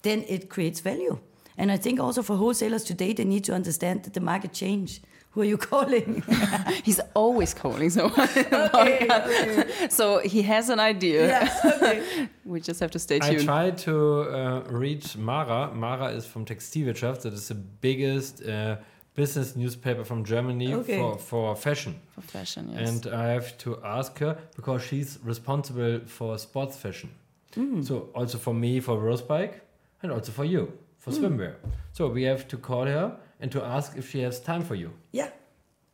then 0.02 0.24
it 0.28 0.50
creates 0.50 0.80
value. 0.80 1.20
And 1.58 1.72
I 1.72 1.78
think 1.78 2.00
also 2.00 2.22
for 2.22 2.36
wholesalers 2.36 2.84
today, 2.84 3.14
they 3.14 3.26
need 3.26 3.44
to 3.46 3.54
understand 3.54 4.04
that 4.04 4.14
the 4.14 4.20
market 4.20 4.54
change. 4.54 5.02
Who 5.32 5.42
are 5.42 5.46
you 5.46 5.58
calling? 5.72 6.24
He's 6.84 7.00
always 7.14 7.54
calling 7.54 7.90
so 7.90 8.06
okay, 8.18 9.08
okay. 9.10 9.90
So 9.90 10.20
he 10.20 10.42
has 10.44 10.70
an 10.70 10.80
idea. 10.80 11.28
Yeah, 11.28 11.60
okay. 11.66 12.30
We 12.46 12.60
just 12.60 12.80
have 12.80 12.92
to 12.92 13.00
stay 13.00 13.20
tuned. 13.20 13.32
I 13.32 13.36
tuned. 13.36 13.46
tried 13.46 13.78
to 13.80 14.22
uh, 14.22 14.62
reach 14.70 15.18
Mara. 15.18 15.74
Mara 15.74 16.08
is 16.08 16.26
from 16.26 16.46
Textilwirtschaft. 16.46 17.22
That 17.22 17.34
is 17.34 17.48
the 17.48 17.56
biggest 17.56 18.44
uh, 18.44 18.78
business 19.18 19.56
newspaper 19.56 20.04
from 20.06 20.24
Germany 20.24 20.74
Okay. 20.74 21.00
for, 21.00 21.18
for 21.18 21.56
fashion. 21.56 21.94
For 22.16 22.22
fashion, 22.22 22.64
yes. 22.72 22.88
And 22.90 23.02
I 23.14 23.26
have 23.38 23.58
to 23.66 23.70
ask 23.84 24.18
her 24.20 24.38
because 24.56 24.82
she's 24.88 25.18
responsible 25.24 26.00
for 26.06 26.38
sports 26.38 26.78
fashion. 26.78 27.10
Mm. 27.56 27.84
So 27.84 27.96
also 28.14 28.38
for 28.38 28.54
me 28.54 28.80
for 28.80 28.96
Rose 29.00 29.24
Bike 29.24 29.56
and 30.04 30.12
also 30.12 30.32
for 30.32 30.46
you 30.46 30.64
for 31.00 31.12
Mm. 31.12 31.18
swimwear. 31.20 31.54
So 31.94 32.08
we 32.18 32.24
have 32.32 32.48
to 32.48 32.58
call 32.58 32.86
her 32.86 33.18
and 33.42 33.52
to 33.52 33.60
ask 33.64 33.98
if 33.98 34.06
she 34.12 34.20
has 34.22 34.40
time 34.40 34.64
for 34.64 34.76
you. 34.76 34.90
Yeah. 35.12 35.30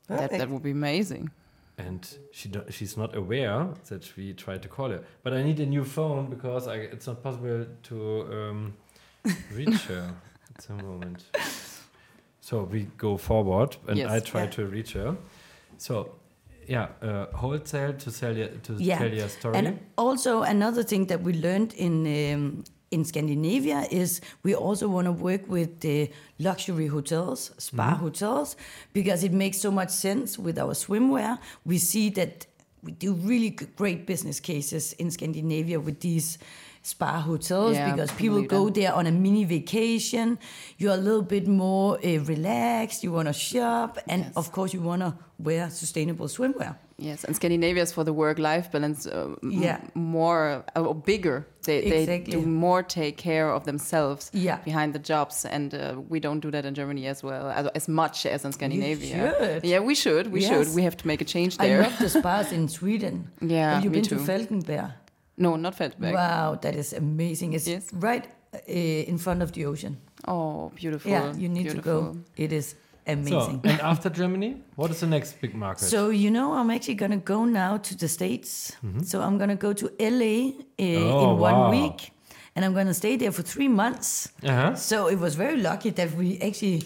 that, 0.08 0.30
that 0.32 0.50
would 0.50 0.64
be 0.64 0.72
amazing. 0.72 1.30
And 1.78 2.02
she 2.32 2.50
do, 2.50 2.60
she's 2.70 2.98
not 2.98 3.16
aware 3.16 3.68
that 3.90 4.04
we 4.18 4.34
tried 4.34 4.62
to 4.64 4.68
call 4.68 4.90
her. 4.90 5.02
But 5.24 5.34
I 5.34 5.42
need 5.44 5.60
a 5.60 5.66
new 5.66 5.86
phone 5.86 6.30
because 6.30 6.68
I, 6.68 6.76
it's 6.94 7.08
not 7.08 7.24
possible 7.24 7.66
to 7.90 7.98
um, 8.38 8.74
reach 9.60 9.82
her 9.92 10.06
at 10.56 10.68
the 10.68 10.74
moment. 10.84 11.24
So 12.44 12.68
we 12.72 12.88
go 12.98 13.18
forward, 13.18 13.78
and 13.88 13.98
Yes. 13.98 14.12
I 14.12 14.20
try 14.20 14.42
Yeah. 14.44 14.50
to 14.56 14.66
reach 14.68 14.94
her. 14.94 15.16
So, 15.78 16.10
yeah, 16.68 16.88
uh, 17.02 17.26
wholesale 17.38 17.94
to 17.94 18.12
sell 18.12 18.36
your, 18.38 18.50
to 18.64 18.74
Yeah. 18.74 18.98
tell 19.00 19.14
your 19.14 19.30
story. 19.30 19.58
And 19.58 19.80
also 19.98 20.42
another 20.42 20.84
thing 20.84 21.08
that 21.08 21.22
we 21.24 21.34
learned 21.34 21.74
in 21.78 22.06
um, 22.06 22.64
in 22.92 23.06
Scandinavia 23.06 23.88
is 23.92 24.22
we 24.44 24.54
also 24.56 24.88
want 24.88 25.06
to 25.06 25.12
work 25.14 25.42
with 25.50 25.80
the 25.80 26.10
luxury 26.38 26.88
hotels, 26.88 27.52
spa 27.58 27.84
Mm-hmm. 27.84 28.04
hotels, 28.04 28.56
because 28.94 29.26
it 29.26 29.32
makes 29.34 29.58
so 29.62 29.72
much 29.72 29.90
sense 29.90 30.38
with 30.42 30.58
our 30.60 30.74
swimwear. 30.76 31.38
We 31.66 31.78
see 31.80 32.10
that 32.12 32.46
we 32.84 32.92
do 32.92 33.14
really 33.14 33.50
great 33.78 34.06
business 34.06 34.40
cases 34.42 34.94
in 35.00 35.10
Scandinavia 35.12 35.80
with 35.80 36.00
these 36.02 36.38
spa 36.84 37.20
hotels 37.22 37.76
Yeah, 37.76 37.92
because 37.92 38.12
people 38.12 38.42
go 38.44 38.70
there 38.70 38.94
on 38.94 39.08
a 39.08 39.12
mini 39.12 39.46
vacation. 39.46 40.38
You're 40.78 40.94
a 40.94 40.98
little 40.98 41.22
bit 41.24 41.48
more 41.48 41.98
uh, 42.04 42.20
relaxed. 42.34 43.04
You 43.04 43.12
want 43.14 43.28
to 43.30 43.34
shop, 43.34 43.98
and 44.08 44.24
Yes. 44.24 44.34
of 44.36 44.52
course, 44.52 44.74
you 44.74 44.82
want 44.84 45.02
to 45.02 45.14
wear 45.40 45.70
sustainable 45.70 46.28
swimwear. 46.28 46.76
Yes, 47.00 47.24
and 47.24 47.36
Scandinavia 47.36 47.82
is 47.84 47.92
for 47.92 48.04
the 48.04 48.14
work-life 48.14 48.70
balance 48.72 49.08
uh, 49.08 49.36
Yeah. 49.42 49.80
more 49.96 50.64
uh, 50.76 50.82
or 50.88 50.94
bigger. 50.96 51.46
They, 51.64 52.06
they 52.06 52.20
do 52.20 52.42
more 52.42 52.84
take 52.84 53.16
care 53.18 53.50
of 53.50 53.64
themselves 53.64 54.30
Yeah. 54.34 54.58
behind 54.66 54.94
the 54.94 55.00
jobs, 55.00 55.46
and 55.46 55.74
uh, 55.74 55.96
we 56.10 56.20
don't 56.20 56.40
do 56.42 56.52
that 56.52 56.66
in 56.66 56.74
Germany 56.76 57.08
as 57.08 57.24
well, 57.24 57.50
as, 57.50 57.68
as 57.76 57.88
much 57.88 58.26
as 58.26 58.46
in 58.46 58.52
Scandinavia. 58.52 59.16
should. 59.40 59.64
Yeah, 59.66 59.80
we 59.80 59.96
should. 59.96 60.32
We 60.32 60.42
Yes. 60.42 60.50
should. 60.50 60.76
We 60.76 60.84
have 60.84 60.96
to 60.98 61.08
make 61.08 61.22
a 61.22 61.26
change 61.26 61.58
there. 61.58 61.80
I 61.80 61.84
love 61.84 61.98
the 62.00 62.10
spas 62.10 62.52
in 62.52 62.68
Sweden. 62.68 63.30
Yeah, 63.42 63.74
Have 63.76 63.84
you 63.86 63.90
me 63.90 63.96
been 64.02 64.04
too. 64.10 64.18
to 64.18 64.22
Falkenberg? 64.32 64.92
No, 65.38 65.56
not 65.56 65.76
Feldberg. 65.76 66.14
Wow, 66.14 66.56
that 66.62 66.76
is 66.76 66.94
amazing. 66.94 67.54
It's 67.54 67.68
Yes. 67.68 67.90
right 67.94 68.26
uh, 68.54 68.60
in 69.12 69.18
front 69.18 69.42
of 69.42 69.52
the 69.52 69.66
ocean. 69.66 69.98
Oh, 70.28 70.72
beautiful. 70.76 71.12
yeah, 71.12 71.34
you 71.36 71.50
need 71.50 71.70
to 71.70 71.82
go. 71.82 72.02
beautiful. 72.02 72.18
It 72.38 72.52
is 72.54 72.68
so, 72.70 73.12
amazing. 73.14 73.62
and 73.66 73.82
after 73.82 74.10
Germany, 74.10 74.62
what 74.76 74.90
is 74.92 75.00
the 75.00 75.08
next 75.08 75.42
big 75.42 75.54
market? 75.56 75.84
So, 75.86 76.10
you 76.10 76.30
know, 76.32 76.54
I'm 76.54 76.70
actually 76.72 76.96
gonna 76.96 77.18
go 77.18 77.46
now 77.46 77.78
to 77.78 77.98
the 77.98 78.08
states. 78.08 78.72
So 79.04 79.22
I'm 79.22 79.38
gonna 79.38 79.56
go 79.58 79.74
to 79.74 79.86
LA 80.00 80.06
uh, 80.06 80.84
Mm-hmm. 80.84 81.12
Oh, 81.12 81.34
in 81.34 81.40
one 81.40 81.54
wow. 81.60 81.72
week, 81.72 82.12
and 82.56 82.64
I'm 82.66 82.74
gonna 82.74 82.94
stay 82.94 83.18
there 83.18 83.32
for 83.32 83.42
three 83.44 83.68
months. 83.68 84.30
uh-huh. 84.44 84.76
So 84.76 85.08
it 85.10 85.20
was 85.20 85.36
very 85.36 85.58
lucky 85.58 85.90
that 85.92 86.14
we 86.16 86.40
actually 86.42 86.84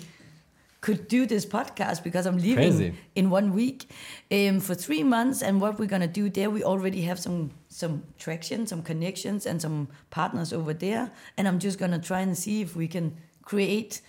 could 0.81 1.07
do 1.07 1.25
this 1.25 1.45
podcast 1.45 2.03
because 2.03 2.25
I'm 2.27 2.37
leaving 2.37 2.71
Crazy. 2.77 2.93
in 3.15 3.29
one 3.29 3.51
week 3.53 3.89
um, 4.31 4.59
for 4.59 4.75
three 4.75 5.03
months. 5.03 5.41
And 5.43 5.59
what 5.61 5.77
we're 5.79 5.89
gonna 5.89 6.07
do 6.07 6.29
there, 6.29 6.49
we 6.49 6.63
already 6.63 7.01
have 7.01 7.19
some 7.19 7.49
some 7.69 8.03
traction, 8.17 8.67
some 8.67 8.81
connections, 8.81 9.45
and 9.45 9.61
some 9.61 9.87
partners 10.09 10.53
over 10.53 10.73
there. 10.73 11.11
And 11.37 11.47
I'm 11.47 11.59
just 11.59 11.77
gonna 11.79 11.99
try 11.99 12.21
and 12.21 12.37
see 12.37 12.61
if 12.61 12.75
we 12.75 12.87
can 12.87 13.15
create 13.43 14.01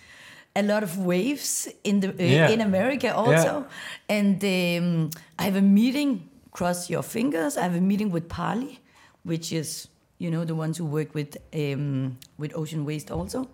a 0.55 0.63
lot 0.63 0.83
of 0.83 0.97
waves 0.97 1.67
in 1.83 1.99
the 1.99 2.09
uh, 2.09 2.13
Yeah. 2.17 2.49
in 2.49 2.61
America 2.61 3.13
also. 3.15 3.65
And 4.07 4.43
um, 4.43 5.09
I 5.37 5.43
have 5.43 5.55
a 5.55 5.61
meeting. 5.61 6.29
Cross 6.51 6.89
your 6.89 7.03
fingers. 7.03 7.57
I 7.57 7.61
have 7.61 7.75
a 7.75 7.81
meeting 7.81 8.11
with 8.11 8.27
Parley, 8.27 8.79
which 9.23 9.51
is 9.53 9.87
you 10.17 10.29
know 10.31 10.43
the 10.45 10.55
ones 10.55 10.77
who 10.77 10.85
work 10.85 11.13
with 11.13 11.37
um, 11.53 12.17
with 12.37 12.51
ocean 12.55 12.83
waste 12.85 13.11
also. 13.11 13.47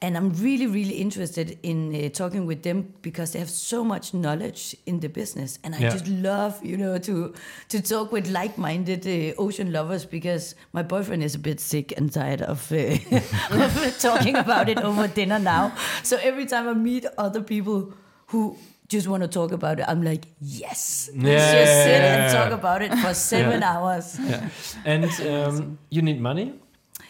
And 0.00 0.16
I'm 0.16 0.30
really, 0.34 0.66
really 0.68 0.94
interested 0.94 1.58
in 1.64 1.92
uh, 1.92 2.08
talking 2.10 2.46
with 2.46 2.62
them 2.62 2.94
because 3.02 3.32
they 3.32 3.40
have 3.40 3.50
so 3.50 3.82
much 3.82 4.14
knowledge 4.14 4.76
in 4.86 5.00
the 5.00 5.08
business, 5.08 5.58
and 5.64 5.74
I 5.74 5.78
Yeah. 5.80 5.90
just 5.90 6.06
love, 6.06 6.54
you 6.64 6.76
know, 6.76 6.98
to 6.98 7.32
to 7.68 7.80
talk 7.82 8.12
with 8.12 8.28
like-minded 8.30 9.02
uh, 9.06 9.42
ocean 9.42 9.72
lovers 9.72 10.06
because 10.06 10.54
my 10.72 10.82
boyfriend 10.84 11.22
is 11.24 11.34
a 11.34 11.38
bit 11.38 11.58
sick 11.60 11.92
and 11.98 12.12
tired 12.12 12.42
of, 12.42 12.70
uh, 12.70 12.76
of 13.50 13.98
talking 13.98 14.36
about 14.36 14.68
it 14.68 14.78
over 14.78 15.08
dinner 15.08 15.40
now. 15.40 15.72
So 16.04 16.16
every 16.22 16.46
time 16.46 16.68
I 16.68 16.74
meet 16.74 17.04
other 17.18 17.42
people 17.42 17.92
who 18.30 18.56
just 18.88 19.08
want 19.08 19.22
to 19.22 19.28
talk 19.28 19.50
about 19.52 19.80
it, 19.80 19.84
I'm 19.88 20.02
like, 20.02 20.24
yes, 20.40 21.10
let's 21.14 21.26
Yeah, 21.26 21.52
just 21.58 21.72
sit 21.84 22.00
yeah, 22.02 22.14
and 22.14 22.22
yeah. 22.22 22.38
talk 22.44 22.52
about 22.52 22.82
it 22.82 22.94
for 23.02 23.14
seven 23.14 23.62
hours. 23.62 24.16
Yeah. 24.20 24.48
And 24.84 25.04
um, 25.26 25.78
you 25.90 26.02
need 26.02 26.20
money 26.20 26.54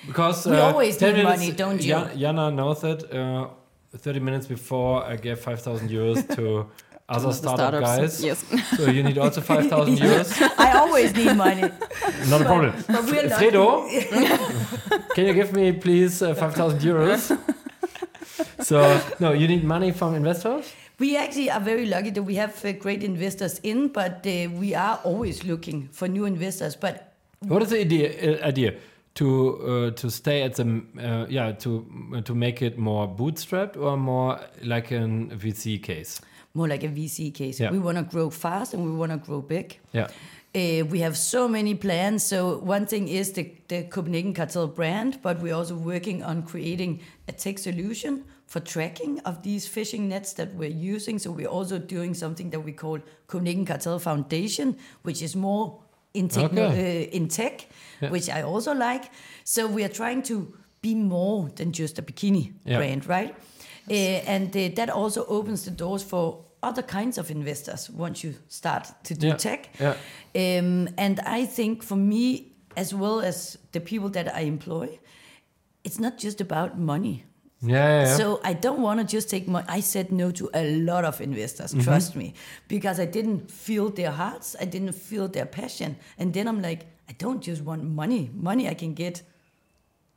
because 0.06 0.46
We 0.46 0.56
uh, 0.56 0.70
always 0.72 0.96
10 0.96 1.14
need 1.14 1.22
minutes- 1.24 1.40
money, 1.40 1.52
don't 1.52 1.82
you? 1.82 1.90
Ja- 1.94 2.08
Jana 2.16 2.50
knows 2.50 2.84
it. 2.84 3.12
Uh, 3.12 3.48
Thirty 3.96 4.20
minutes 4.20 4.46
before, 4.46 5.02
I 5.02 5.16
gave 5.16 5.38
five 5.40 5.62
thousand 5.62 5.88
euros 5.88 6.20
to 6.36 6.66
other 7.08 7.28
The 7.28 7.32
startup 7.32 7.80
guys. 7.80 8.22
Yes. 8.22 8.44
So 8.76 8.90
you 8.90 9.02
need 9.02 9.16
also 9.16 9.40
five 9.40 9.66
thousand 9.66 9.96
euros. 10.04 10.28
I 10.58 10.72
always 10.78 11.14
need 11.16 11.34
money. 11.34 11.62
Not 12.28 12.42
a 12.42 12.44
problem. 12.44 12.74
But 12.86 13.04
we're 13.06 13.26
lucky. 13.28 13.46
Fredo, 13.46 13.88
can 15.14 15.24
you 15.26 15.32
give 15.32 15.54
me 15.54 15.72
please 15.72 16.20
uh, 16.22 16.34
five 16.34 16.54
thousand 16.54 16.80
euros? 16.80 17.32
So 18.60 19.00
no, 19.20 19.32
you 19.32 19.48
need 19.48 19.64
money 19.64 19.90
from 19.92 20.14
investors. 20.14 20.70
We 20.98 21.16
actually 21.16 21.50
are 21.50 21.60
very 21.60 21.86
lucky 21.86 22.10
that 22.10 22.22
we 22.22 22.34
have 22.36 22.62
uh, 22.64 22.72
great 22.72 23.02
investors 23.02 23.58
in, 23.62 23.88
but 23.88 24.26
uh, 24.26 24.50
we 24.60 24.74
are 24.74 25.00
always 25.02 25.44
looking 25.44 25.88
for 25.92 26.08
new 26.08 26.26
investors. 26.26 26.76
But 26.76 27.12
What 27.40 27.62
is 27.62 27.70
the 27.70 27.80
idea? 27.80 28.08
Uh, 28.42 28.46
idea 28.46 28.74
to 29.18 29.28
uh, 29.28 29.90
to 30.00 30.10
stay 30.10 30.42
at 30.42 30.54
the 30.54 30.82
uh, 30.98 31.26
yeah 31.28 31.52
to 31.52 32.22
to 32.24 32.34
make 32.34 32.62
it 32.62 32.78
more 32.78 33.08
bootstrapped 33.08 33.76
or 33.76 33.96
more 33.96 34.40
like 34.62 34.90
an 34.90 35.30
VC 35.30 35.82
case? 35.82 36.20
more 36.54 36.68
like 36.68 36.82
a 36.82 36.88
VC 36.88 37.32
case. 37.32 37.60
Yeah. 37.60 37.70
We 37.70 37.78
want 37.78 37.98
to 37.98 38.04
grow 38.04 38.30
fast 38.30 38.74
and 38.74 38.84
we 38.84 38.90
want 38.90 39.12
to 39.12 39.18
grow 39.18 39.40
big. 39.40 39.78
Yeah. 39.92 40.08
Uh, 40.54 40.84
we 40.86 41.00
have 41.00 41.16
so 41.16 41.46
many 41.46 41.74
plans. 41.74 42.24
So 42.24 42.58
one 42.58 42.86
thing 42.86 43.08
is 43.08 43.32
the, 43.32 43.52
the 43.68 43.84
Copenhagen 43.84 44.34
Cartel 44.34 44.66
brand, 44.66 45.20
but 45.22 45.40
we're 45.40 45.54
also 45.54 45.76
working 45.76 46.22
on 46.22 46.42
creating 46.42 47.00
a 47.28 47.32
tech 47.32 47.58
solution 47.58 48.24
for 48.46 48.60
tracking 48.60 49.20
of 49.20 49.42
these 49.42 49.68
fishing 49.68 50.08
nets 50.08 50.32
that 50.34 50.54
we're 50.54 50.70
using. 50.70 51.18
So 51.18 51.30
we're 51.30 51.48
also 51.48 51.78
doing 51.78 52.14
something 52.14 52.50
that 52.50 52.60
we 52.60 52.72
call 52.72 52.98
Copenhagen 53.26 53.66
Cartel 53.66 53.98
Foundation, 53.98 54.76
which 55.02 55.22
is 55.22 55.36
more 55.36 55.80
in, 56.18 56.28
techno- 56.28 56.68
Okay. 56.70 57.06
uh, 57.06 57.16
in 57.16 57.28
tech, 57.28 57.66
Yeah. 58.00 58.10
which 58.12 58.28
I 58.28 58.42
also 58.42 58.72
like. 58.74 59.10
So 59.44 59.66
we 59.66 59.84
are 59.84 59.92
trying 59.92 60.22
to 60.24 60.52
be 60.82 60.94
more 60.94 61.50
than 61.56 61.72
just 61.72 61.98
a 61.98 62.02
bikini 62.02 62.52
Yeah. 62.64 62.78
brand, 62.78 63.06
right? 63.08 63.34
Uh, 63.90 63.94
and 64.34 64.56
uh, 64.56 64.68
that 64.74 64.90
also 64.90 65.24
opens 65.28 65.64
the 65.64 65.70
doors 65.70 66.02
for 66.02 66.44
other 66.62 66.82
kinds 66.82 67.18
of 67.18 67.30
investors 67.30 67.90
once 67.90 68.22
you 68.26 68.34
start 68.48 68.84
to 69.04 69.14
do 69.14 69.26
Yeah. 69.28 69.36
tech. 69.36 69.68
Yeah. 69.80 69.94
Um, 70.34 70.88
and 70.96 71.20
I 71.20 71.46
think 71.46 71.82
for 71.82 71.96
me, 71.96 72.52
as 72.76 72.92
well 72.92 73.20
as 73.20 73.58
the 73.72 73.80
people 73.80 74.10
that 74.10 74.26
I 74.36 74.40
employ, 74.46 74.98
it's 75.84 75.98
not 75.98 76.18
just 76.22 76.40
about 76.40 76.78
money. 76.78 77.24
Yeah, 77.60 78.02
yeah. 78.04 78.16
So 78.16 78.40
I 78.44 78.52
don't 78.52 78.80
want 78.82 79.00
to 79.00 79.06
just 79.06 79.28
take 79.28 79.48
money. 79.48 79.66
I 79.68 79.80
said 79.80 80.12
no 80.12 80.30
to 80.32 80.48
a 80.54 80.64
lot 80.78 81.04
of 81.04 81.20
investors, 81.20 81.72
Mm-hmm. 81.72 81.82
trust 81.84 82.14
me, 82.16 82.34
because 82.68 83.00
I 83.00 83.04
didn't 83.06 83.50
feel 83.50 83.90
their 83.90 84.12
hearts. 84.12 84.54
I 84.60 84.64
didn't 84.64 84.92
feel 84.92 85.26
their 85.28 85.46
passion. 85.46 85.96
And 86.18 86.32
then 86.32 86.46
I'm 86.46 86.62
like, 86.62 86.86
I 87.08 87.12
don't 87.18 87.42
just 87.42 87.62
want 87.62 87.82
money. 87.84 88.30
Money 88.32 88.68
I 88.68 88.74
can 88.74 88.94
get 88.94 89.22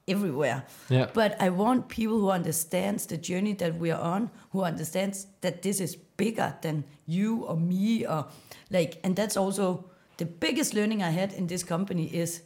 everywhere. 0.07 0.63
Yeah. 0.89 1.07
But 1.13 1.35
I 1.41 1.49
want 1.49 1.87
people 1.87 2.19
who 2.19 2.29
understands 2.29 3.05
the 3.05 3.17
journey 3.17 3.53
that 3.53 3.77
we 3.77 3.91
are 3.91 4.01
on, 4.01 4.29
who 4.51 4.63
understands 4.63 5.27
that 5.41 5.61
this 5.61 5.79
is 5.79 5.95
bigger 5.95 6.55
than 6.61 6.83
you 7.07 7.45
or 7.45 7.57
me 7.57 8.05
or 8.05 8.27
like 8.69 8.99
and 9.03 9.15
that's 9.15 9.35
also 9.37 9.85
the 10.17 10.25
biggest 10.25 10.73
learning 10.73 11.01
I 11.01 11.09
had 11.09 11.33
in 11.33 11.47
this 11.47 11.63
company 11.63 12.05
is 12.07 12.41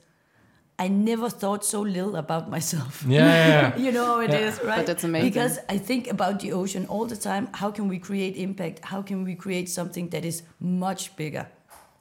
I 0.78 0.90
never 0.90 1.30
thought 1.30 1.64
so 1.64 1.82
little 1.82 2.16
about 2.18 2.50
myself. 2.50 3.04
Yeah, 3.08 3.20
yeah, 3.26 3.48
yeah. 3.48 3.78
you 3.86 3.92
know 3.92 4.06
how 4.06 4.20
it 4.20 4.34
is, 4.34 4.60
Yeah. 4.62 4.70
right? 4.70 4.86
that's 4.86 5.04
amazing. 5.06 5.30
Because 5.30 5.60
I 5.70 5.78
think 5.78 6.08
about 6.08 6.40
the 6.42 6.52
ocean 6.52 6.86
all 6.88 7.06
the 7.06 7.16
time. 7.16 7.48
How 7.54 7.72
can 7.72 7.88
we 7.88 7.98
create 7.98 8.36
impact? 8.36 8.80
How 8.84 9.02
can 9.02 9.24
we 9.24 9.36
create 9.36 9.70
something 9.70 10.10
that 10.10 10.26
is 10.26 10.44
much 10.60 11.16
bigger 11.16 11.48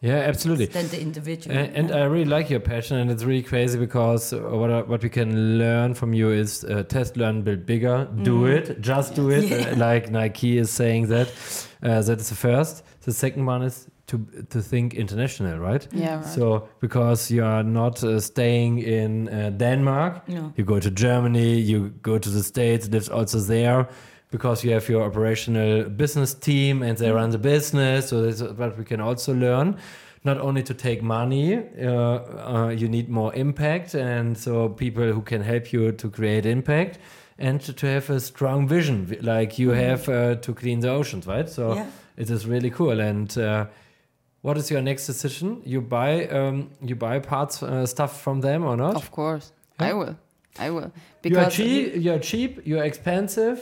yeah, 0.01 0.17
absolutely. 0.29 0.67
than 0.67 0.89
the 0.89 1.01
individual? 1.01 1.57
And, 1.57 1.77
and 1.77 1.93
I 1.93 2.05
really 2.05 2.25
like 2.37 2.51
your 2.51 2.61
passion, 2.61 2.97
and 2.99 3.11
it's 3.13 3.23
really 3.23 3.45
crazy 3.45 3.79
because 3.79 4.33
uh, 4.33 4.39
what 4.41 4.71
I- 4.71 4.83
what 4.83 5.03
we 5.03 5.09
can 5.09 5.59
learn 5.59 5.95
from 5.95 6.13
you 6.13 6.31
is 6.31 6.65
uh, 6.65 6.83
test, 6.83 7.17
learn, 7.17 7.43
build 7.43 7.65
bigger. 7.67 8.09
Do 8.23 8.47
it, 8.47 8.81
just 8.81 9.15
do 9.15 9.31
it. 9.31 9.45
Yeah. 9.45 9.71
Uh, 9.71 9.77
like 9.91 10.11
Nike 10.11 10.59
is 10.59 10.71
saying 10.71 11.07
that. 11.09 11.29
Uh, 11.83 12.01
that 12.03 12.19
is 12.21 12.29
the 12.29 12.35
first. 12.35 12.83
The 13.03 13.13
second 13.13 13.47
one 13.47 13.63
is 13.63 13.87
to 14.07 14.19
to 14.51 14.61
think 14.61 14.95
international, 14.95 15.59
right? 15.59 15.89
Yeah, 15.93 16.17
right. 16.17 16.27
So 16.27 16.69
because 16.81 17.35
you 17.35 17.45
are 17.45 17.63
not 17.65 18.03
uh, 18.05 18.21
staying 18.21 18.79
in 18.79 19.29
uh, 19.29 19.51
Denmark, 19.57 20.29
No. 20.29 20.53
you 20.57 20.65
go 20.65 20.79
to 20.81 20.91
Germany, 20.91 21.61
you 21.61 21.91
go 22.03 22.19
to 22.19 22.31
the 22.31 22.43
States, 22.43 22.89
lives 22.89 23.09
also 23.09 23.39
there. 23.41 23.87
Because 24.31 24.65
you 24.67 24.73
have 24.75 24.89
your 24.89 25.03
operational 25.05 25.85
business 25.89 26.35
team 26.35 26.83
and 26.83 26.99
they 26.99 27.11
run 27.13 27.31
the 27.31 27.39
business, 27.39 28.09
so 28.09 28.21
that's 28.23 28.43
what 28.59 28.77
we 28.77 28.85
can 28.85 29.01
also 29.01 29.33
learn. 29.33 29.77
Not 30.25 30.39
only 30.41 30.63
to 30.63 30.75
take 30.75 31.03
money, 31.03 31.57
uh, 31.81 31.87
uh, 31.87 32.69
you 32.77 32.89
need 32.89 33.09
more 33.09 33.33
impact, 33.37 33.95
and 33.95 34.37
so 34.37 34.69
people 34.71 35.05
who 35.13 35.23
can 35.23 35.41
help 35.43 35.73
you 35.73 35.93
to 35.93 36.09
create 36.11 36.47
impact, 36.47 36.99
and 37.39 37.61
to, 37.77 37.87
have 37.87 38.11
a 38.11 38.19
strong 38.19 38.67
vision, 38.69 39.07
like 39.23 39.57
you 39.63 39.71
have 39.71 40.09
uh, 40.09 40.35
to 40.41 40.53
clean 40.55 40.81
the 40.81 40.89
oceans, 40.91 41.27
right? 41.27 41.49
So 41.49 41.75
Yeah. 41.75 41.87
it 42.17 42.29
is 42.31 42.45
really 42.45 42.71
cool. 42.71 43.01
And 43.01 43.39
uh, 43.39 43.67
what 44.45 44.59
is 44.59 44.71
your 44.71 44.83
next 44.83 45.07
decision? 45.07 45.63
You 45.65 45.81
buy 45.81 46.27
um, 46.27 46.69
you 46.83 46.95
buy 46.95 47.19
parts 47.19 47.63
uh, 47.63 47.87
stuff 47.87 48.21
from 48.21 48.43
them 48.43 48.63
or 48.65 48.77
not? 48.77 48.95
Of 48.95 49.11
course, 49.11 49.53
Yeah. 49.81 49.89
I 49.89 49.93
will. 49.95 50.17
I 50.59 50.71
will. 50.71 50.91
You 51.23 51.39
are 51.39 51.47
Because 51.47 51.55
cheap. 51.55 51.97
You 52.05 52.13
are 52.13 52.19
cheap. 52.19 52.67
You 52.67 52.79
are 52.79 52.85
expensive. 52.85 53.59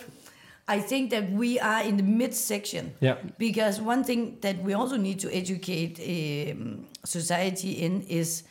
I 0.66 0.80
think 0.80 1.10
that 1.10 1.30
we 1.30 1.60
are 1.60 1.82
in 1.82 1.96
the 1.96 2.02
mid 2.02 2.34
section. 2.34 2.94
Yeah. 3.00 3.16
Because 3.38 3.80
one 3.80 4.02
thing 4.02 4.38
that 4.40 4.56
we 4.64 4.74
also 4.74 4.96
need 4.96 5.20
to 5.20 5.28
educate 5.32 6.00
um, 6.00 6.86
society 7.04 7.70
in 7.84 8.02
is 8.08 8.42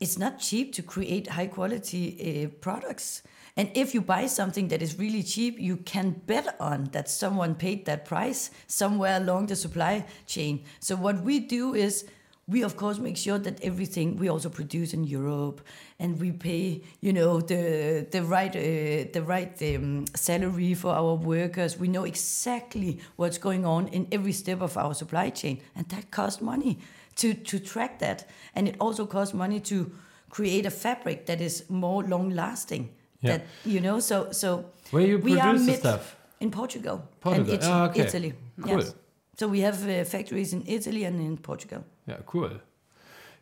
it's 0.00 0.18
not 0.18 0.38
cheap 0.38 0.72
to 0.72 0.82
create 0.82 1.28
high 1.28 1.48
quality 1.48 2.04
uh, 2.18 2.48
products. 2.60 3.22
And 3.56 3.70
if 3.74 3.92
you 3.92 4.00
buy 4.00 4.26
something 4.26 4.68
that 4.68 4.80
is 4.80 4.98
really 4.98 5.22
cheap, 5.22 5.58
you 5.58 5.76
can 5.76 6.22
bet 6.26 6.56
on 6.58 6.84
that 6.92 7.10
someone 7.10 7.54
paid 7.54 7.84
that 7.84 8.06
price 8.06 8.50
somewhere 8.66 9.18
along 9.18 9.46
the 9.46 9.56
supply 9.56 10.06
chain. 10.26 10.64
So 10.80 10.96
what 10.96 11.22
we 11.22 11.38
do 11.38 11.74
is 11.74 12.06
we 12.48 12.62
of 12.62 12.76
course 12.76 12.98
make 12.98 13.16
sure 13.16 13.38
that 13.38 13.62
everything 13.62 14.16
we 14.16 14.28
also 14.28 14.48
produce 14.48 14.92
in 14.92 15.04
Europe 15.04 15.60
and 16.00 16.20
we 16.20 16.32
pay 16.32 16.82
you 17.00 17.12
know 17.12 17.40
the 17.40 18.06
the 18.10 18.22
right 18.22 18.54
uh, 18.56 19.10
the 19.12 19.22
right 19.24 19.62
um, 19.62 20.06
salary 20.14 20.74
for 20.74 20.92
our 20.92 21.14
workers. 21.14 21.78
We 21.78 21.88
know 21.88 22.04
exactly 22.04 22.98
what's 23.16 23.38
going 23.38 23.64
on 23.64 23.88
in 23.88 24.08
every 24.10 24.32
step 24.32 24.60
of 24.62 24.76
our 24.76 24.94
supply 24.94 25.30
chain. 25.30 25.60
And 25.76 25.88
that 25.90 26.10
costs 26.10 26.40
money 26.40 26.78
to 27.16 27.34
to 27.34 27.58
track 27.58 27.98
that. 27.98 28.28
And 28.54 28.66
it 28.66 28.76
also 28.80 29.06
costs 29.06 29.34
money 29.34 29.60
to 29.60 29.92
create 30.30 30.66
a 30.66 30.70
fabric 30.70 31.26
that 31.26 31.40
is 31.40 31.64
more 31.68 32.02
long 32.02 32.30
lasting 32.30 32.88
Yeah. 33.22 33.36
that 33.38 33.46
you 33.64 33.80
know 33.80 34.00
so 34.00 34.32
so 34.32 34.64
Where 34.90 35.06
you 35.06 35.18
we 35.18 35.38
are 35.40 35.50
produce 35.54 35.66
the 35.66 35.74
stuff? 35.76 36.16
in 36.40 36.50
Portugal, 36.50 37.00
Portugal. 37.20 37.54
and 37.54 37.62
Ita- 37.62 37.72
Ah, 37.72 37.88
okay. 37.90 38.02
Italy 38.06 38.34
Cool. 38.60 38.78
yes 38.78 38.94
so 39.38 39.48
we 39.48 39.60
have 39.60 39.78
uh, 39.88 40.04
factories 40.04 40.52
in 40.52 40.62
Italy 40.66 41.04
and 41.04 41.20
in 41.20 41.36
Portugal 41.38 41.84
Yeah, 42.08 42.18
cool. 42.26 42.50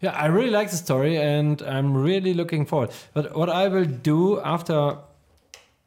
Yeah, 0.02 0.24
I 0.24 0.26
really 0.28 0.50
like 0.50 0.70
the 0.70 0.76
story, 0.76 1.16
and 1.18 1.61
I'm 1.62 1.94
really 2.05 2.32
looking 2.34 2.66
forward. 2.66 2.90
But 3.14 3.24
what 3.36 3.48
I 3.50 3.68
will 3.68 3.84
do 4.02 4.40
after 4.40 4.96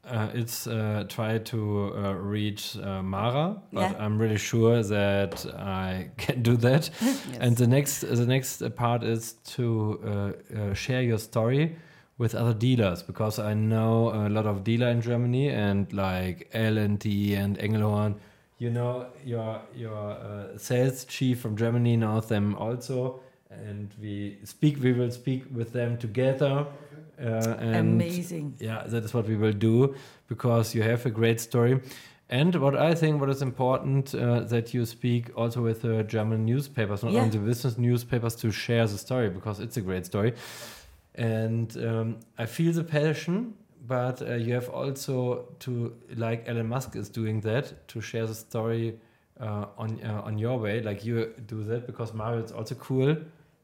uh, 0.06 0.28
it's 0.34 0.68
uh, 0.68 1.06
try 1.08 1.40
to 1.40 1.58
uh, 1.96 2.14
reach 2.14 2.76
uh, 2.78 3.02
Mara, 3.02 3.56
but 3.72 3.82
Yeah. 3.82 4.06
I'm 4.06 4.20
really 4.22 4.38
sure 4.38 4.84
that 4.84 5.46
I 5.58 6.10
can 6.18 6.42
do 6.44 6.58
that. 6.58 6.90
yes. 7.02 7.38
And 7.40 7.58
the 7.58 7.68
next 7.68 8.02
the 8.02 8.26
next 8.26 8.62
part 8.76 9.04
is 9.04 9.34
to 9.56 9.64
uh, 10.06 10.10
uh, 10.10 10.74
share 10.74 11.02
your 11.02 11.20
story 11.20 11.76
with 12.18 12.36
other 12.36 12.54
dealers 12.54 13.02
because 13.04 13.40
I 13.40 13.54
know 13.54 14.10
a 14.14 14.30
lot 14.30 14.46
of 14.46 14.64
dealer 14.64 14.88
in 14.90 15.02
Germany 15.02 15.50
and 15.50 15.92
like 15.94 16.50
L&T 16.54 17.34
and 17.36 17.58
Engelhorn. 17.58 18.16
You 18.60 18.70
know 18.70 19.08
your 19.26 19.62
your 19.76 20.12
uh, 20.12 20.58
sales 20.58 21.06
chief 21.06 21.40
from 21.42 21.58
Germany 21.58 21.98
knows 21.98 22.28
them 22.28 22.56
also, 22.56 23.20
and 23.50 23.90
we 24.02 24.38
speak. 24.44 24.82
We 24.82 24.94
will 24.94 25.12
speak 25.12 25.44
with 25.54 25.74
them 25.74 25.98
together 25.98 26.66
Uh, 27.20 27.56
and 27.60 28.02
Amazing. 28.02 28.56
Yeah, 28.60 28.84
that 28.88 29.04
is 29.06 29.14
what 29.14 29.28
we 29.28 29.36
will 29.36 29.54
do 29.54 29.94
because 30.28 30.74
you 30.76 30.82
have 30.84 31.06
a 31.06 31.12
great 31.12 31.40
story. 31.40 31.80
And 32.30 32.56
what 32.56 32.76
I 32.76 32.96
think 32.96 33.22
what 33.22 33.30
is 33.30 33.42
important 33.42 34.16
uh, 34.16 34.40
that 34.54 34.74
you 34.74 34.86
speak 34.86 35.24
also 35.38 35.62
with 35.62 35.82
the 35.82 36.04
German 36.04 36.44
newspapers, 36.46 37.04
not 37.04 37.12
Yeah. 37.14 37.22
only 37.24 37.38
the 37.38 37.46
business 37.46 37.78
newspapers, 37.78 38.36
to 38.38 38.52
share 38.52 38.88
the 38.88 38.98
story 38.98 39.30
because 39.30 39.60
it's 39.64 39.78
a 39.78 39.82
great 39.82 40.06
story. 40.06 40.34
And 41.16 41.76
um, 41.78 42.18
I 42.38 42.46
feel 42.46 42.74
the 42.74 42.84
passion, 42.84 43.54
but 43.88 44.22
uh, 44.22 44.34
you 44.36 44.54
have 44.54 44.70
also 44.70 45.46
to, 45.60 45.94
like 46.16 46.48
Elon 46.50 46.68
Musk 46.68 46.96
is 46.96 47.10
doing 47.10 47.42
that, 47.42 47.88
to 47.90 48.02
share 48.02 48.26
the 48.26 48.34
story 48.36 49.00
uh, 49.40 49.66
on 49.78 50.00
uh, 50.04 50.22
on 50.26 50.38
your 50.38 50.58
way, 50.60 50.82
like 50.82 51.04
you 51.06 51.34
do 51.48 51.64
that 51.64 51.86
because 51.88 52.14
Mario 52.14 52.44
is 52.44 52.52
also 52.52 52.76
cool. 52.76 53.16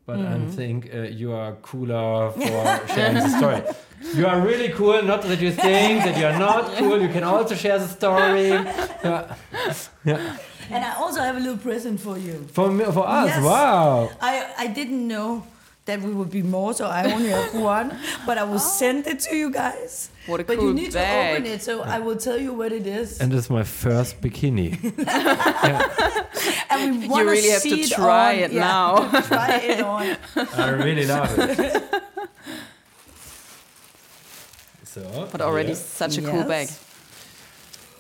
But 0.06 0.20
I 0.22 0.40
think 0.48 0.90
uh, 0.92 1.02
you 1.04 1.34
are 1.34 1.54
cooler 1.62 2.32
for 2.32 2.88
sharing 2.96 3.16
the 3.16 3.30
story. 3.38 3.62
You 4.16 4.26
are 4.28 4.40
really 4.42 4.70
cool. 4.70 5.04
Not 5.04 5.22
that 5.24 5.42
you 5.42 5.52
think 5.52 6.04
that 6.06 6.18
you 6.18 6.26
are 6.26 6.40
not 6.40 6.72
cool. 6.80 7.00
You 7.02 7.10
can 7.10 7.24
also 7.24 7.54
share 7.54 7.78
the 7.78 7.88
story. 7.88 8.48
Yeah. 9.04 9.36
yeah. 10.06 10.38
And 10.72 10.86
I 10.86 10.96
also 10.96 11.20
have 11.22 11.36
a 11.36 11.40
little 11.40 11.58
present 11.58 12.00
for 12.00 12.18
you. 12.18 12.48
For 12.54 12.72
me, 12.72 12.86
for 12.86 13.06
us, 13.08 13.28
Yes. 13.28 13.44
wow. 13.44 14.10
I, 14.22 14.34
I 14.58 14.68
didn't 14.68 15.06
know 15.08 15.44
that 15.86 16.02
we 16.02 16.12
would 16.14 16.30
be 16.30 16.44
more, 16.44 16.74
so 16.74 16.86
I 16.86 17.12
only 17.12 17.30
have 17.30 17.54
one. 17.76 17.98
But 18.26 18.38
I 18.38 18.44
will 18.44 18.56
oh. 18.56 18.80
send 18.80 19.08
it 19.08 19.20
to 19.22 19.36
you 19.36 19.50
guys. 19.50 20.10
What 20.28 20.40
a 20.40 20.44
but 20.44 20.58
cool 20.58 20.68
you 20.68 20.74
need 20.74 20.94
bag. 20.94 21.36
to 21.36 21.42
open 21.42 21.52
it, 21.52 21.62
so 21.64 21.82
I 21.82 21.98
will 22.00 22.18
tell 22.18 22.38
you 22.38 22.54
what 22.54 22.72
it 22.72 22.86
is. 22.86 23.20
And 23.20 23.34
it's 23.34 23.50
my 23.50 23.64
first 23.64 24.22
bikini. 24.22 24.78
And 26.72 27.00
we 27.02 27.08
wanna 27.08 27.32
really 27.32 27.50
have 27.50 27.64
to 27.64 27.70
see 27.70 27.82
it 27.82 27.90
try 27.92 28.38
on. 28.38 28.44
it 28.44 28.52
Yeah, 28.54 28.62
now. 28.62 29.22
try 29.22 29.56
it 29.58 29.82
on. 29.82 30.16
I 30.54 30.70
really 30.70 31.06
love 31.08 31.34
it. 31.40 31.84
So, 34.84 35.28
But 35.32 35.42
already 35.42 35.70
yeah. 35.70 35.76
such 35.76 36.18
a 36.18 36.22
cool 36.22 36.46
Yes. 36.46 36.48
bag. 36.48 36.70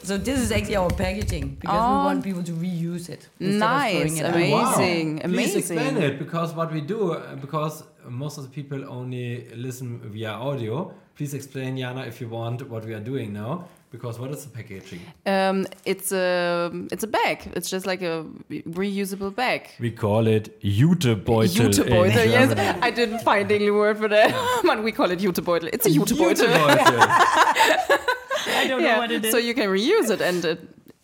So 0.03 0.17
this 0.17 0.39
is 0.39 0.51
actually 0.51 0.77
our 0.77 0.89
packaging 0.89 1.57
because 1.59 1.77
Oh. 1.81 1.97
we 1.99 2.05
want 2.05 2.23
people 2.23 2.43
to 2.43 2.51
reuse 2.53 3.09
it. 3.09 3.27
instead 3.39 3.55
of 3.55 3.59
Nice, 3.59 4.19
it 4.19 4.25
amazing. 4.25 5.15
Wow. 5.17 5.21
Please 5.35 5.55
explain 5.55 5.97
it 5.97 6.17
because 6.19 6.53
what 6.53 6.71
we 6.71 6.81
do, 6.81 7.13
uh, 7.13 7.35
because 7.35 7.83
most 8.07 8.37
of 8.37 8.43
the 8.45 8.49
people 8.49 8.79
only 8.89 9.47
listen 9.55 9.99
via 10.05 10.31
audio. 10.31 10.93
Please 11.15 11.33
explain, 11.33 11.77
Jana, 11.77 12.01
if 12.05 12.21
you 12.21 12.29
want, 12.29 12.67
what 12.69 12.85
we 12.85 12.93
are 12.93 13.01
doing 13.01 13.33
now. 13.33 13.65
Because 13.91 14.19
what 14.19 14.29
is 14.31 14.45
the 14.45 14.51
packaging? 14.51 15.01
Um, 15.25 15.65
it's 15.83 16.11
a 16.11 16.71
it's 16.91 17.03
a 17.03 17.07
bag. 17.07 17.37
It's 17.55 17.69
just 17.71 17.85
like 17.87 18.03
a 18.03 18.23
reusable 18.49 19.31
bag. 19.35 19.61
We 19.79 19.89
call 19.91 20.27
it 20.27 20.61
Jutebeutel. 20.61 21.43
in 21.43 21.71
Jutebeutel. 21.71 22.25
Yes, 22.37 22.77
I 22.83 22.91
didn't 22.91 23.19
find 23.29 23.49
the 23.49 23.55
any 23.55 23.71
word 23.71 23.97
for 23.97 24.07
that, 24.07 24.29
but 24.63 24.83
we 24.83 24.91
call 24.91 25.09
it 25.11 25.19
Jutebeutel. 25.19 25.69
It's 25.73 25.87
a 25.87 25.89
Jutebeutel. 25.89 26.47
Jutebeutel. 26.47 27.99
I 28.47 28.67
don't 28.67 28.81
know 28.81 28.97
what 28.97 29.11
it 29.11 29.25
is. 29.25 29.31
So 29.31 29.37
you 29.37 29.53
can 29.53 29.69
reuse 29.69 30.09
it, 30.09 30.21
and 30.21 30.43
it, 30.45 30.59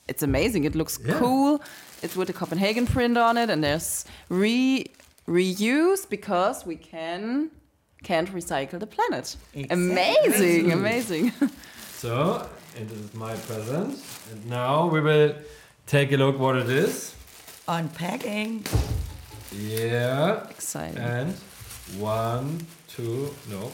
it's 0.07 0.23
amazing. 0.23 0.63
It 0.65 0.75
looks 0.75 0.99
Yeah. 1.03 1.17
cool. 1.19 1.61
It's 2.01 2.15
with 2.15 2.29
a 2.29 2.33
Copenhagen 2.33 2.85
print 2.85 3.17
on 3.17 3.37
it, 3.37 3.49
and 3.49 3.63
there's 3.63 4.05
re 4.29 4.85
reuse 5.27 6.07
because 6.07 6.65
we 6.65 6.75
can 6.75 7.49
can't 8.03 8.31
recycle 8.33 8.79
the 8.79 8.85
planet. 8.87 9.35
Amazing, 9.71 10.71
amazing. 10.71 11.31
so, 11.97 12.47
and 12.77 12.87
this 12.89 12.99
is 12.99 13.13
my 13.15 13.33
present. 13.35 13.99
And 14.31 14.45
now 14.47 14.87
we 14.87 15.01
will 15.01 15.33
take 15.87 16.11
a 16.11 16.17
look 16.17 16.37
what 16.37 16.55
it 16.55 16.69
is. 16.69 17.15
Unpacking. 17.67 18.63
Yeah. 19.51 20.47
Exciting. 20.49 20.99
And 20.99 21.33
one, 21.97 22.67
two, 22.87 23.33
no. 23.49 23.71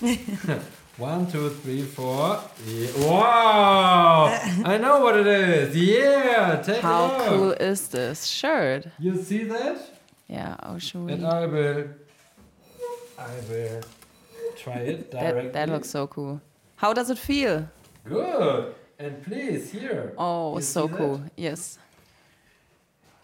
one, 0.98 1.30
two, 1.30 1.50
three, 1.50 1.82
four. 1.82 2.40
Yeah. 2.66 2.88
Wow! 3.06 4.24
I 4.64 4.78
know 4.78 5.00
what 5.00 5.16
it 5.16 5.26
is. 5.26 5.76
Yeah, 5.76 6.60
take 6.64 6.78
a 6.78 6.80
How 6.82 7.06
look. 7.06 7.26
cool 7.28 7.50
is 7.52 7.88
this 7.88 8.24
shirt? 8.26 8.86
You 8.98 9.16
see 9.22 9.44
that? 9.44 9.78
Yeah, 10.26 10.56
I'll 10.60 10.78
show 10.78 11.06
And 11.06 11.22
you. 11.22 11.26
I 11.26 11.46
will, 11.46 11.84
I 13.18 13.30
will 13.48 13.80
try 14.56 14.78
it 14.78 15.10
directly. 15.10 15.42
That, 15.42 15.52
that 15.54 15.68
looks 15.68 15.88
so 15.88 16.06
cool. 16.08 16.40
How 16.76 16.92
does 16.92 17.10
it 17.10 17.18
feel? 17.18 17.68
good. 18.04 18.74
And 19.00 19.22
please 19.22 19.70
here. 19.70 20.12
Oh, 20.18 20.58
so 20.58 20.86
see 20.86 20.90
that? 20.92 20.98
cool. 20.98 21.22
Yes, 21.36 21.78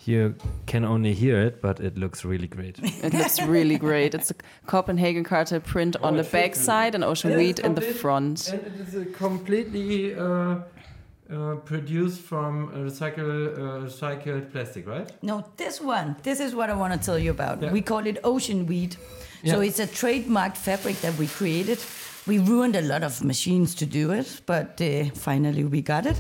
You 0.07 0.35
can 0.67 0.85
only 0.85 1.15
hear 1.15 1.41
it, 1.41 1.61
but 1.63 1.81
it 1.81 1.97
looks 1.97 2.25
really 2.25 2.47
great. 2.47 2.79
it 3.03 3.15
looks 3.15 3.41
really 3.43 3.79
great. 3.79 4.15
It's 4.15 4.31
a 4.31 4.35
Copenhagen 4.67 5.25
Cartel 5.25 5.61
print 5.61 5.97
on 5.97 6.15
Oh, 6.15 6.17
the 6.23 6.23
it 6.29 6.33
back 6.33 6.55
side 6.55 6.95
and 6.95 7.03
Ocean 7.05 7.37
weed 7.37 7.59
in 7.59 7.75
the 7.75 7.81
front. 7.81 8.49
And 8.53 8.61
it 8.67 8.75
is 8.81 8.95
a 8.95 9.05
completely 9.07 10.15
uh, 10.15 10.57
uh, 11.33 11.55
produced 11.65 12.21
from 12.21 12.69
uh, 12.69 12.77
recycle, 12.91 13.55
uh, 13.57 13.87
recycled 13.89 14.53
plastic, 14.53 14.87
right? 14.87 15.11
No, 15.23 15.45
this 15.57 15.81
one. 15.81 16.17
This 16.23 16.39
is 16.41 16.55
what 16.55 16.69
I 16.71 16.75
want 16.75 16.93
to 16.93 16.99
tell 16.99 17.19
you 17.19 17.31
about. 17.31 17.63
Yeah. 17.63 17.73
We 17.73 17.81
call 17.81 18.07
it 18.07 18.19
ocean 18.25 18.67
weed. 18.67 18.97
So 19.47 19.61
it's 19.61 19.79
a 19.79 19.87
trademarked 19.87 20.57
fabric 20.57 21.01
that 21.03 21.19
we 21.19 21.27
created. 21.27 21.79
We 22.27 22.39
ruined 22.39 22.77
a 22.77 22.81
lot 22.81 23.03
of 23.03 23.23
machines 23.23 23.75
to 23.75 23.85
do 23.87 24.11
it, 24.13 24.41
but 24.47 24.81
uh, 24.81 25.11
finally 25.15 25.65
we 25.65 25.83
got 25.83 26.07
it. 26.07 26.19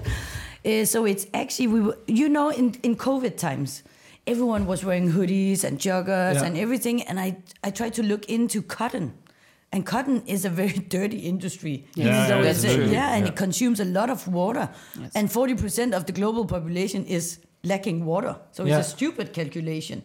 Uh, 0.64 0.84
so 0.84 1.04
it's 1.04 1.26
actually 1.34 1.66
we, 1.68 1.80
were- 1.80 1.98
you 2.06 2.28
know, 2.28 2.48
in 2.50 2.74
in 2.82 2.96
COVID 2.96 3.36
times, 3.36 3.82
everyone 4.26 4.66
was 4.66 4.84
wearing 4.84 5.12
hoodies 5.12 5.64
and 5.64 5.78
joggers 5.78 6.34
Yeah. 6.34 6.44
and 6.46 6.56
everything, 6.58 7.02
and 7.08 7.18
I 7.20 7.36
I 7.62 7.70
tried 7.70 7.94
to 7.94 8.02
look 8.02 8.24
into 8.28 8.62
cotton. 8.62 9.12
And 9.72 9.84
cotton 9.84 10.22
is 10.26 10.44
a 10.44 10.50
very 10.50 10.78
dirty 10.98 11.18
industry. 11.18 11.84
Yes, 11.94 12.06
Yeah, 12.06 12.26
So 12.28 12.42
that's 12.42 12.64
it's 12.64 12.74
a- 12.74 12.76
true. 12.76 12.92
yeah, 12.92 13.14
and 13.16 13.24
Yeah. 13.24 13.32
it 13.32 13.36
consumes 13.36 13.80
a 13.80 13.84
lot 13.84 14.08
of 14.10 14.26
water. 14.28 14.68
Yes. 15.00 15.10
And 15.14 15.28
40% 15.30 15.94
of 15.94 16.04
the 16.04 16.12
global 16.12 16.44
population 16.44 17.04
is 17.06 17.38
lacking 17.62 18.04
water. 18.06 18.36
So 18.52 18.62
it's 18.62 18.70
Yeah. 18.70 18.80
a 18.80 18.84
stupid 18.84 19.32
calculation. 19.32 20.02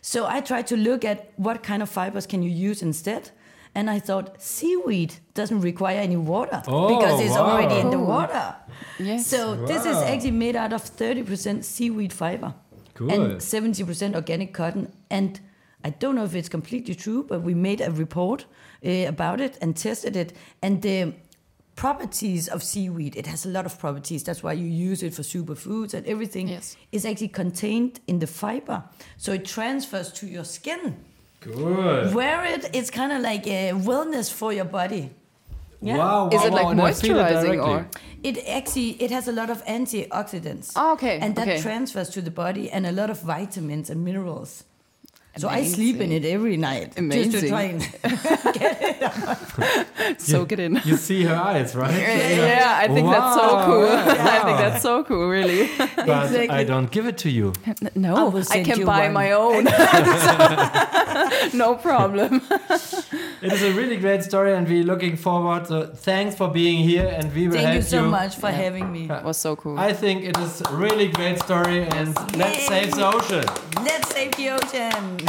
So 0.00 0.20
I 0.36 0.40
tried 0.40 0.66
to 0.68 0.76
look 0.76 1.04
at 1.04 1.18
what 1.36 1.62
kind 1.62 1.82
of 1.82 1.90
fibers 1.90 2.26
can 2.26 2.42
you 2.42 2.70
use 2.70 2.82
instead. 2.86 3.30
And 3.74 3.88
I 3.88 4.00
thought 4.00 4.42
seaweed 4.42 5.14
doesn't 5.34 5.60
require 5.60 5.98
any 6.00 6.16
water 6.16 6.62
Oh, 6.66 6.88
because 6.98 7.20
it's 7.20 7.30
wow. 7.36 7.50
already 7.50 7.78
in 7.80 7.90
the 7.90 7.98
water. 8.00 8.56
Yes. 8.98 9.26
So 9.26 9.54
this 9.66 9.84
is 9.86 9.96
actually 9.96 10.32
made 10.32 10.56
out 10.56 10.72
of 10.72 10.82
30% 10.82 11.62
seaweed 11.64 12.12
fiber 12.12 12.54
Cool. 12.94 13.10
and 13.12 13.40
70% 13.40 14.14
organic 14.14 14.52
cotton. 14.52 14.92
And 15.08 15.40
I 15.84 15.90
don't 15.90 16.14
know 16.16 16.24
if 16.24 16.34
it's 16.34 16.48
completely 16.48 16.94
true, 16.94 17.24
but 17.28 17.42
we 17.42 17.54
made 17.54 17.80
a 17.80 17.90
report 17.90 18.46
uh, 18.84 18.90
about 19.06 19.40
it 19.40 19.56
and 19.62 19.76
tested 19.76 20.16
it. 20.16 20.32
And 20.62 20.82
the 20.82 21.14
properties 21.76 22.48
of 22.48 22.62
seaweed, 22.62 23.16
it 23.16 23.26
has 23.26 23.46
a 23.46 23.48
lot 23.48 23.64
of 23.66 23.78
properties. 23.78 24.22
That's 24.24 24.42
why 24.42 24.52
you 24.52 24.66
use 24.66 25.02
it 25.02 25.14
for 25.14 25.22
superfoods 25.22 25.94
and 25.94 26.06
everything 26.06 26.48
Yes. 26.48 26.76
is 26.92 27.06
actually 27.06 27.28
contained 27.28 28.00
in 28.06 28.18
the 28.18 28.26
fiber. 28.26 28.82
So 29.16 29.32
it 29.32 29.44
transfers 29.46 30.12
to 30.14 30.26
your 30.26 30.44
skin. 30.44 30.96
Good. 31.40 32.14
Wear 32.14 32.44
it, 32.44 32.70
it's 32.74 32.90
kind 32.90 33.12
of 33.12 33.22
like 33.22 33.46
a 33.46 33.72
wellness 33.72 34.32
for 34.32 34.52
your 34.52 34.66
body. 34.66 35.10
Yeah. 35.82 35.96
Wow, 35.96 36.28
wow, 36.28 36.36
Is 36.36 36.44
it 36.44 36.52
wow, 36.52 36.56
like 36.56 36.66
and 36.66 36.80
I 36.80 36.90
it 36.90 36.92
moisturizing 36.94 37.42
directly. 37.42 37.58
or? 37.58 37.88
It 38.22 38.46
actually 38.46 38.90
it 39.02 39.10
has 39.10 39.28
a 39.28 39.32
lot 39.32 39.48
of 39.48 39.64
antioxidants. 39.64 40.72
Oh, 40.76 40.92
okay, 40.92 41.18
And 41.20 41.34
that 41.36 41.48
okay. 41.48 41.60
transfers 41.62 42.10
to 42.10 42.20
the 42.20 42.30
body 42.30 42.70
and 42.70 42.86
a 42.86 42.92
lot 42.92 43.08
of 43.08 43.22
vitamins 43.22 43.88
and 43.88 44.04
minerals. 44.04 44.64
So 45.40 45.48
I 45.48 45.64
sleep 45.64 46.00
in 46.00 46.12
it 46.12 46.24
every 46.24 46.56
night 46.56 46.86
just 46.86 46.96
to 46.96 47.00
Amazing. 47.00 47.48
try 47.48 47.62
and 47.62 47.82
Soak 50.20 50.52
it 50.52 50.60
in. 50.60 50.80
You 50.84 50.96
see 50.96 51.22
her 51.24 51.34
eyes, 51.34 51.74
right? 51.74 51.92
Yeah, 51.94 52.78
I 52.84 52.88
think 52.88 53.10
that's 53.10 53.34
so 53.34 53.64
cool. 53.64 53.86
wow. 53.86 54.08
I 54.36 54.40
think 54.44 54.58
that's 54.58 54.82
so 54.82 55.02
cool, 55.04 55.28
really. 55.28 55.68
But 55.96 56.50
I 56.50 56.64
don't 56.64 56.90
give 56.90 57.06
it 57.06 57.16
to 57.18 57.30
you. 57.30 57.52
I 57.66 57.74
No, 57.94 58.28
will 58.28 58.44
I, 58.50 58.62
can 58.62 58.78
you 58.80 58.86
buy 58.86 59.04
one. 59.08 59.12
my 59.14 59.32
own. 59.32 59.66
So, 59.66 61.56
no 61.56 61.74
problem. 61.74 62.42
It 63.42 63.52
is 63.52 63.62
a 63.62 63.72
really 63.72 63.96
great 63.96 64.22
story, 64.22 64.52
and 64.54 64.68
we're 64.68 64.84
looking 64.84 65.16
forward. 65.16 65.66
So 65.66 65.86
thanks 65.86 66.34
for 66.36 66.48
being 66.48 66.84
here, 66.84 67.06
and 67.06 67.32
we 67.34 67.48
will 67.48 67.54
Thank 67.54 67.68
you 67.68 67.72
help 67.80 67.84
so 67.84 68.02
much 68.08 68.36
for 68.36 68.50
having 68.50 68.92
me. 68.92 69.08
It 69.10 69.24
was 69.24 69.38
so 69.38 69.56
cool. 69.56 69.78
I 69.78 69.92
think 69.94 70.24
it 70.24 70.36
is 70.38 70.60
a 70.60 70.72
really 70.74 71.08
great 71.08 71.38
story, 71.40 71.84
and 71.84 72.14
let's 72.36 72.58
Yay. 72.68 72.70
save 72.72 72.92
the 72.94 73.06
ocean. 73.14 73.44
Let's 73.82 74.10
save 74.12 74.32
the 74.36 74.50
ocean. 74.50 75.28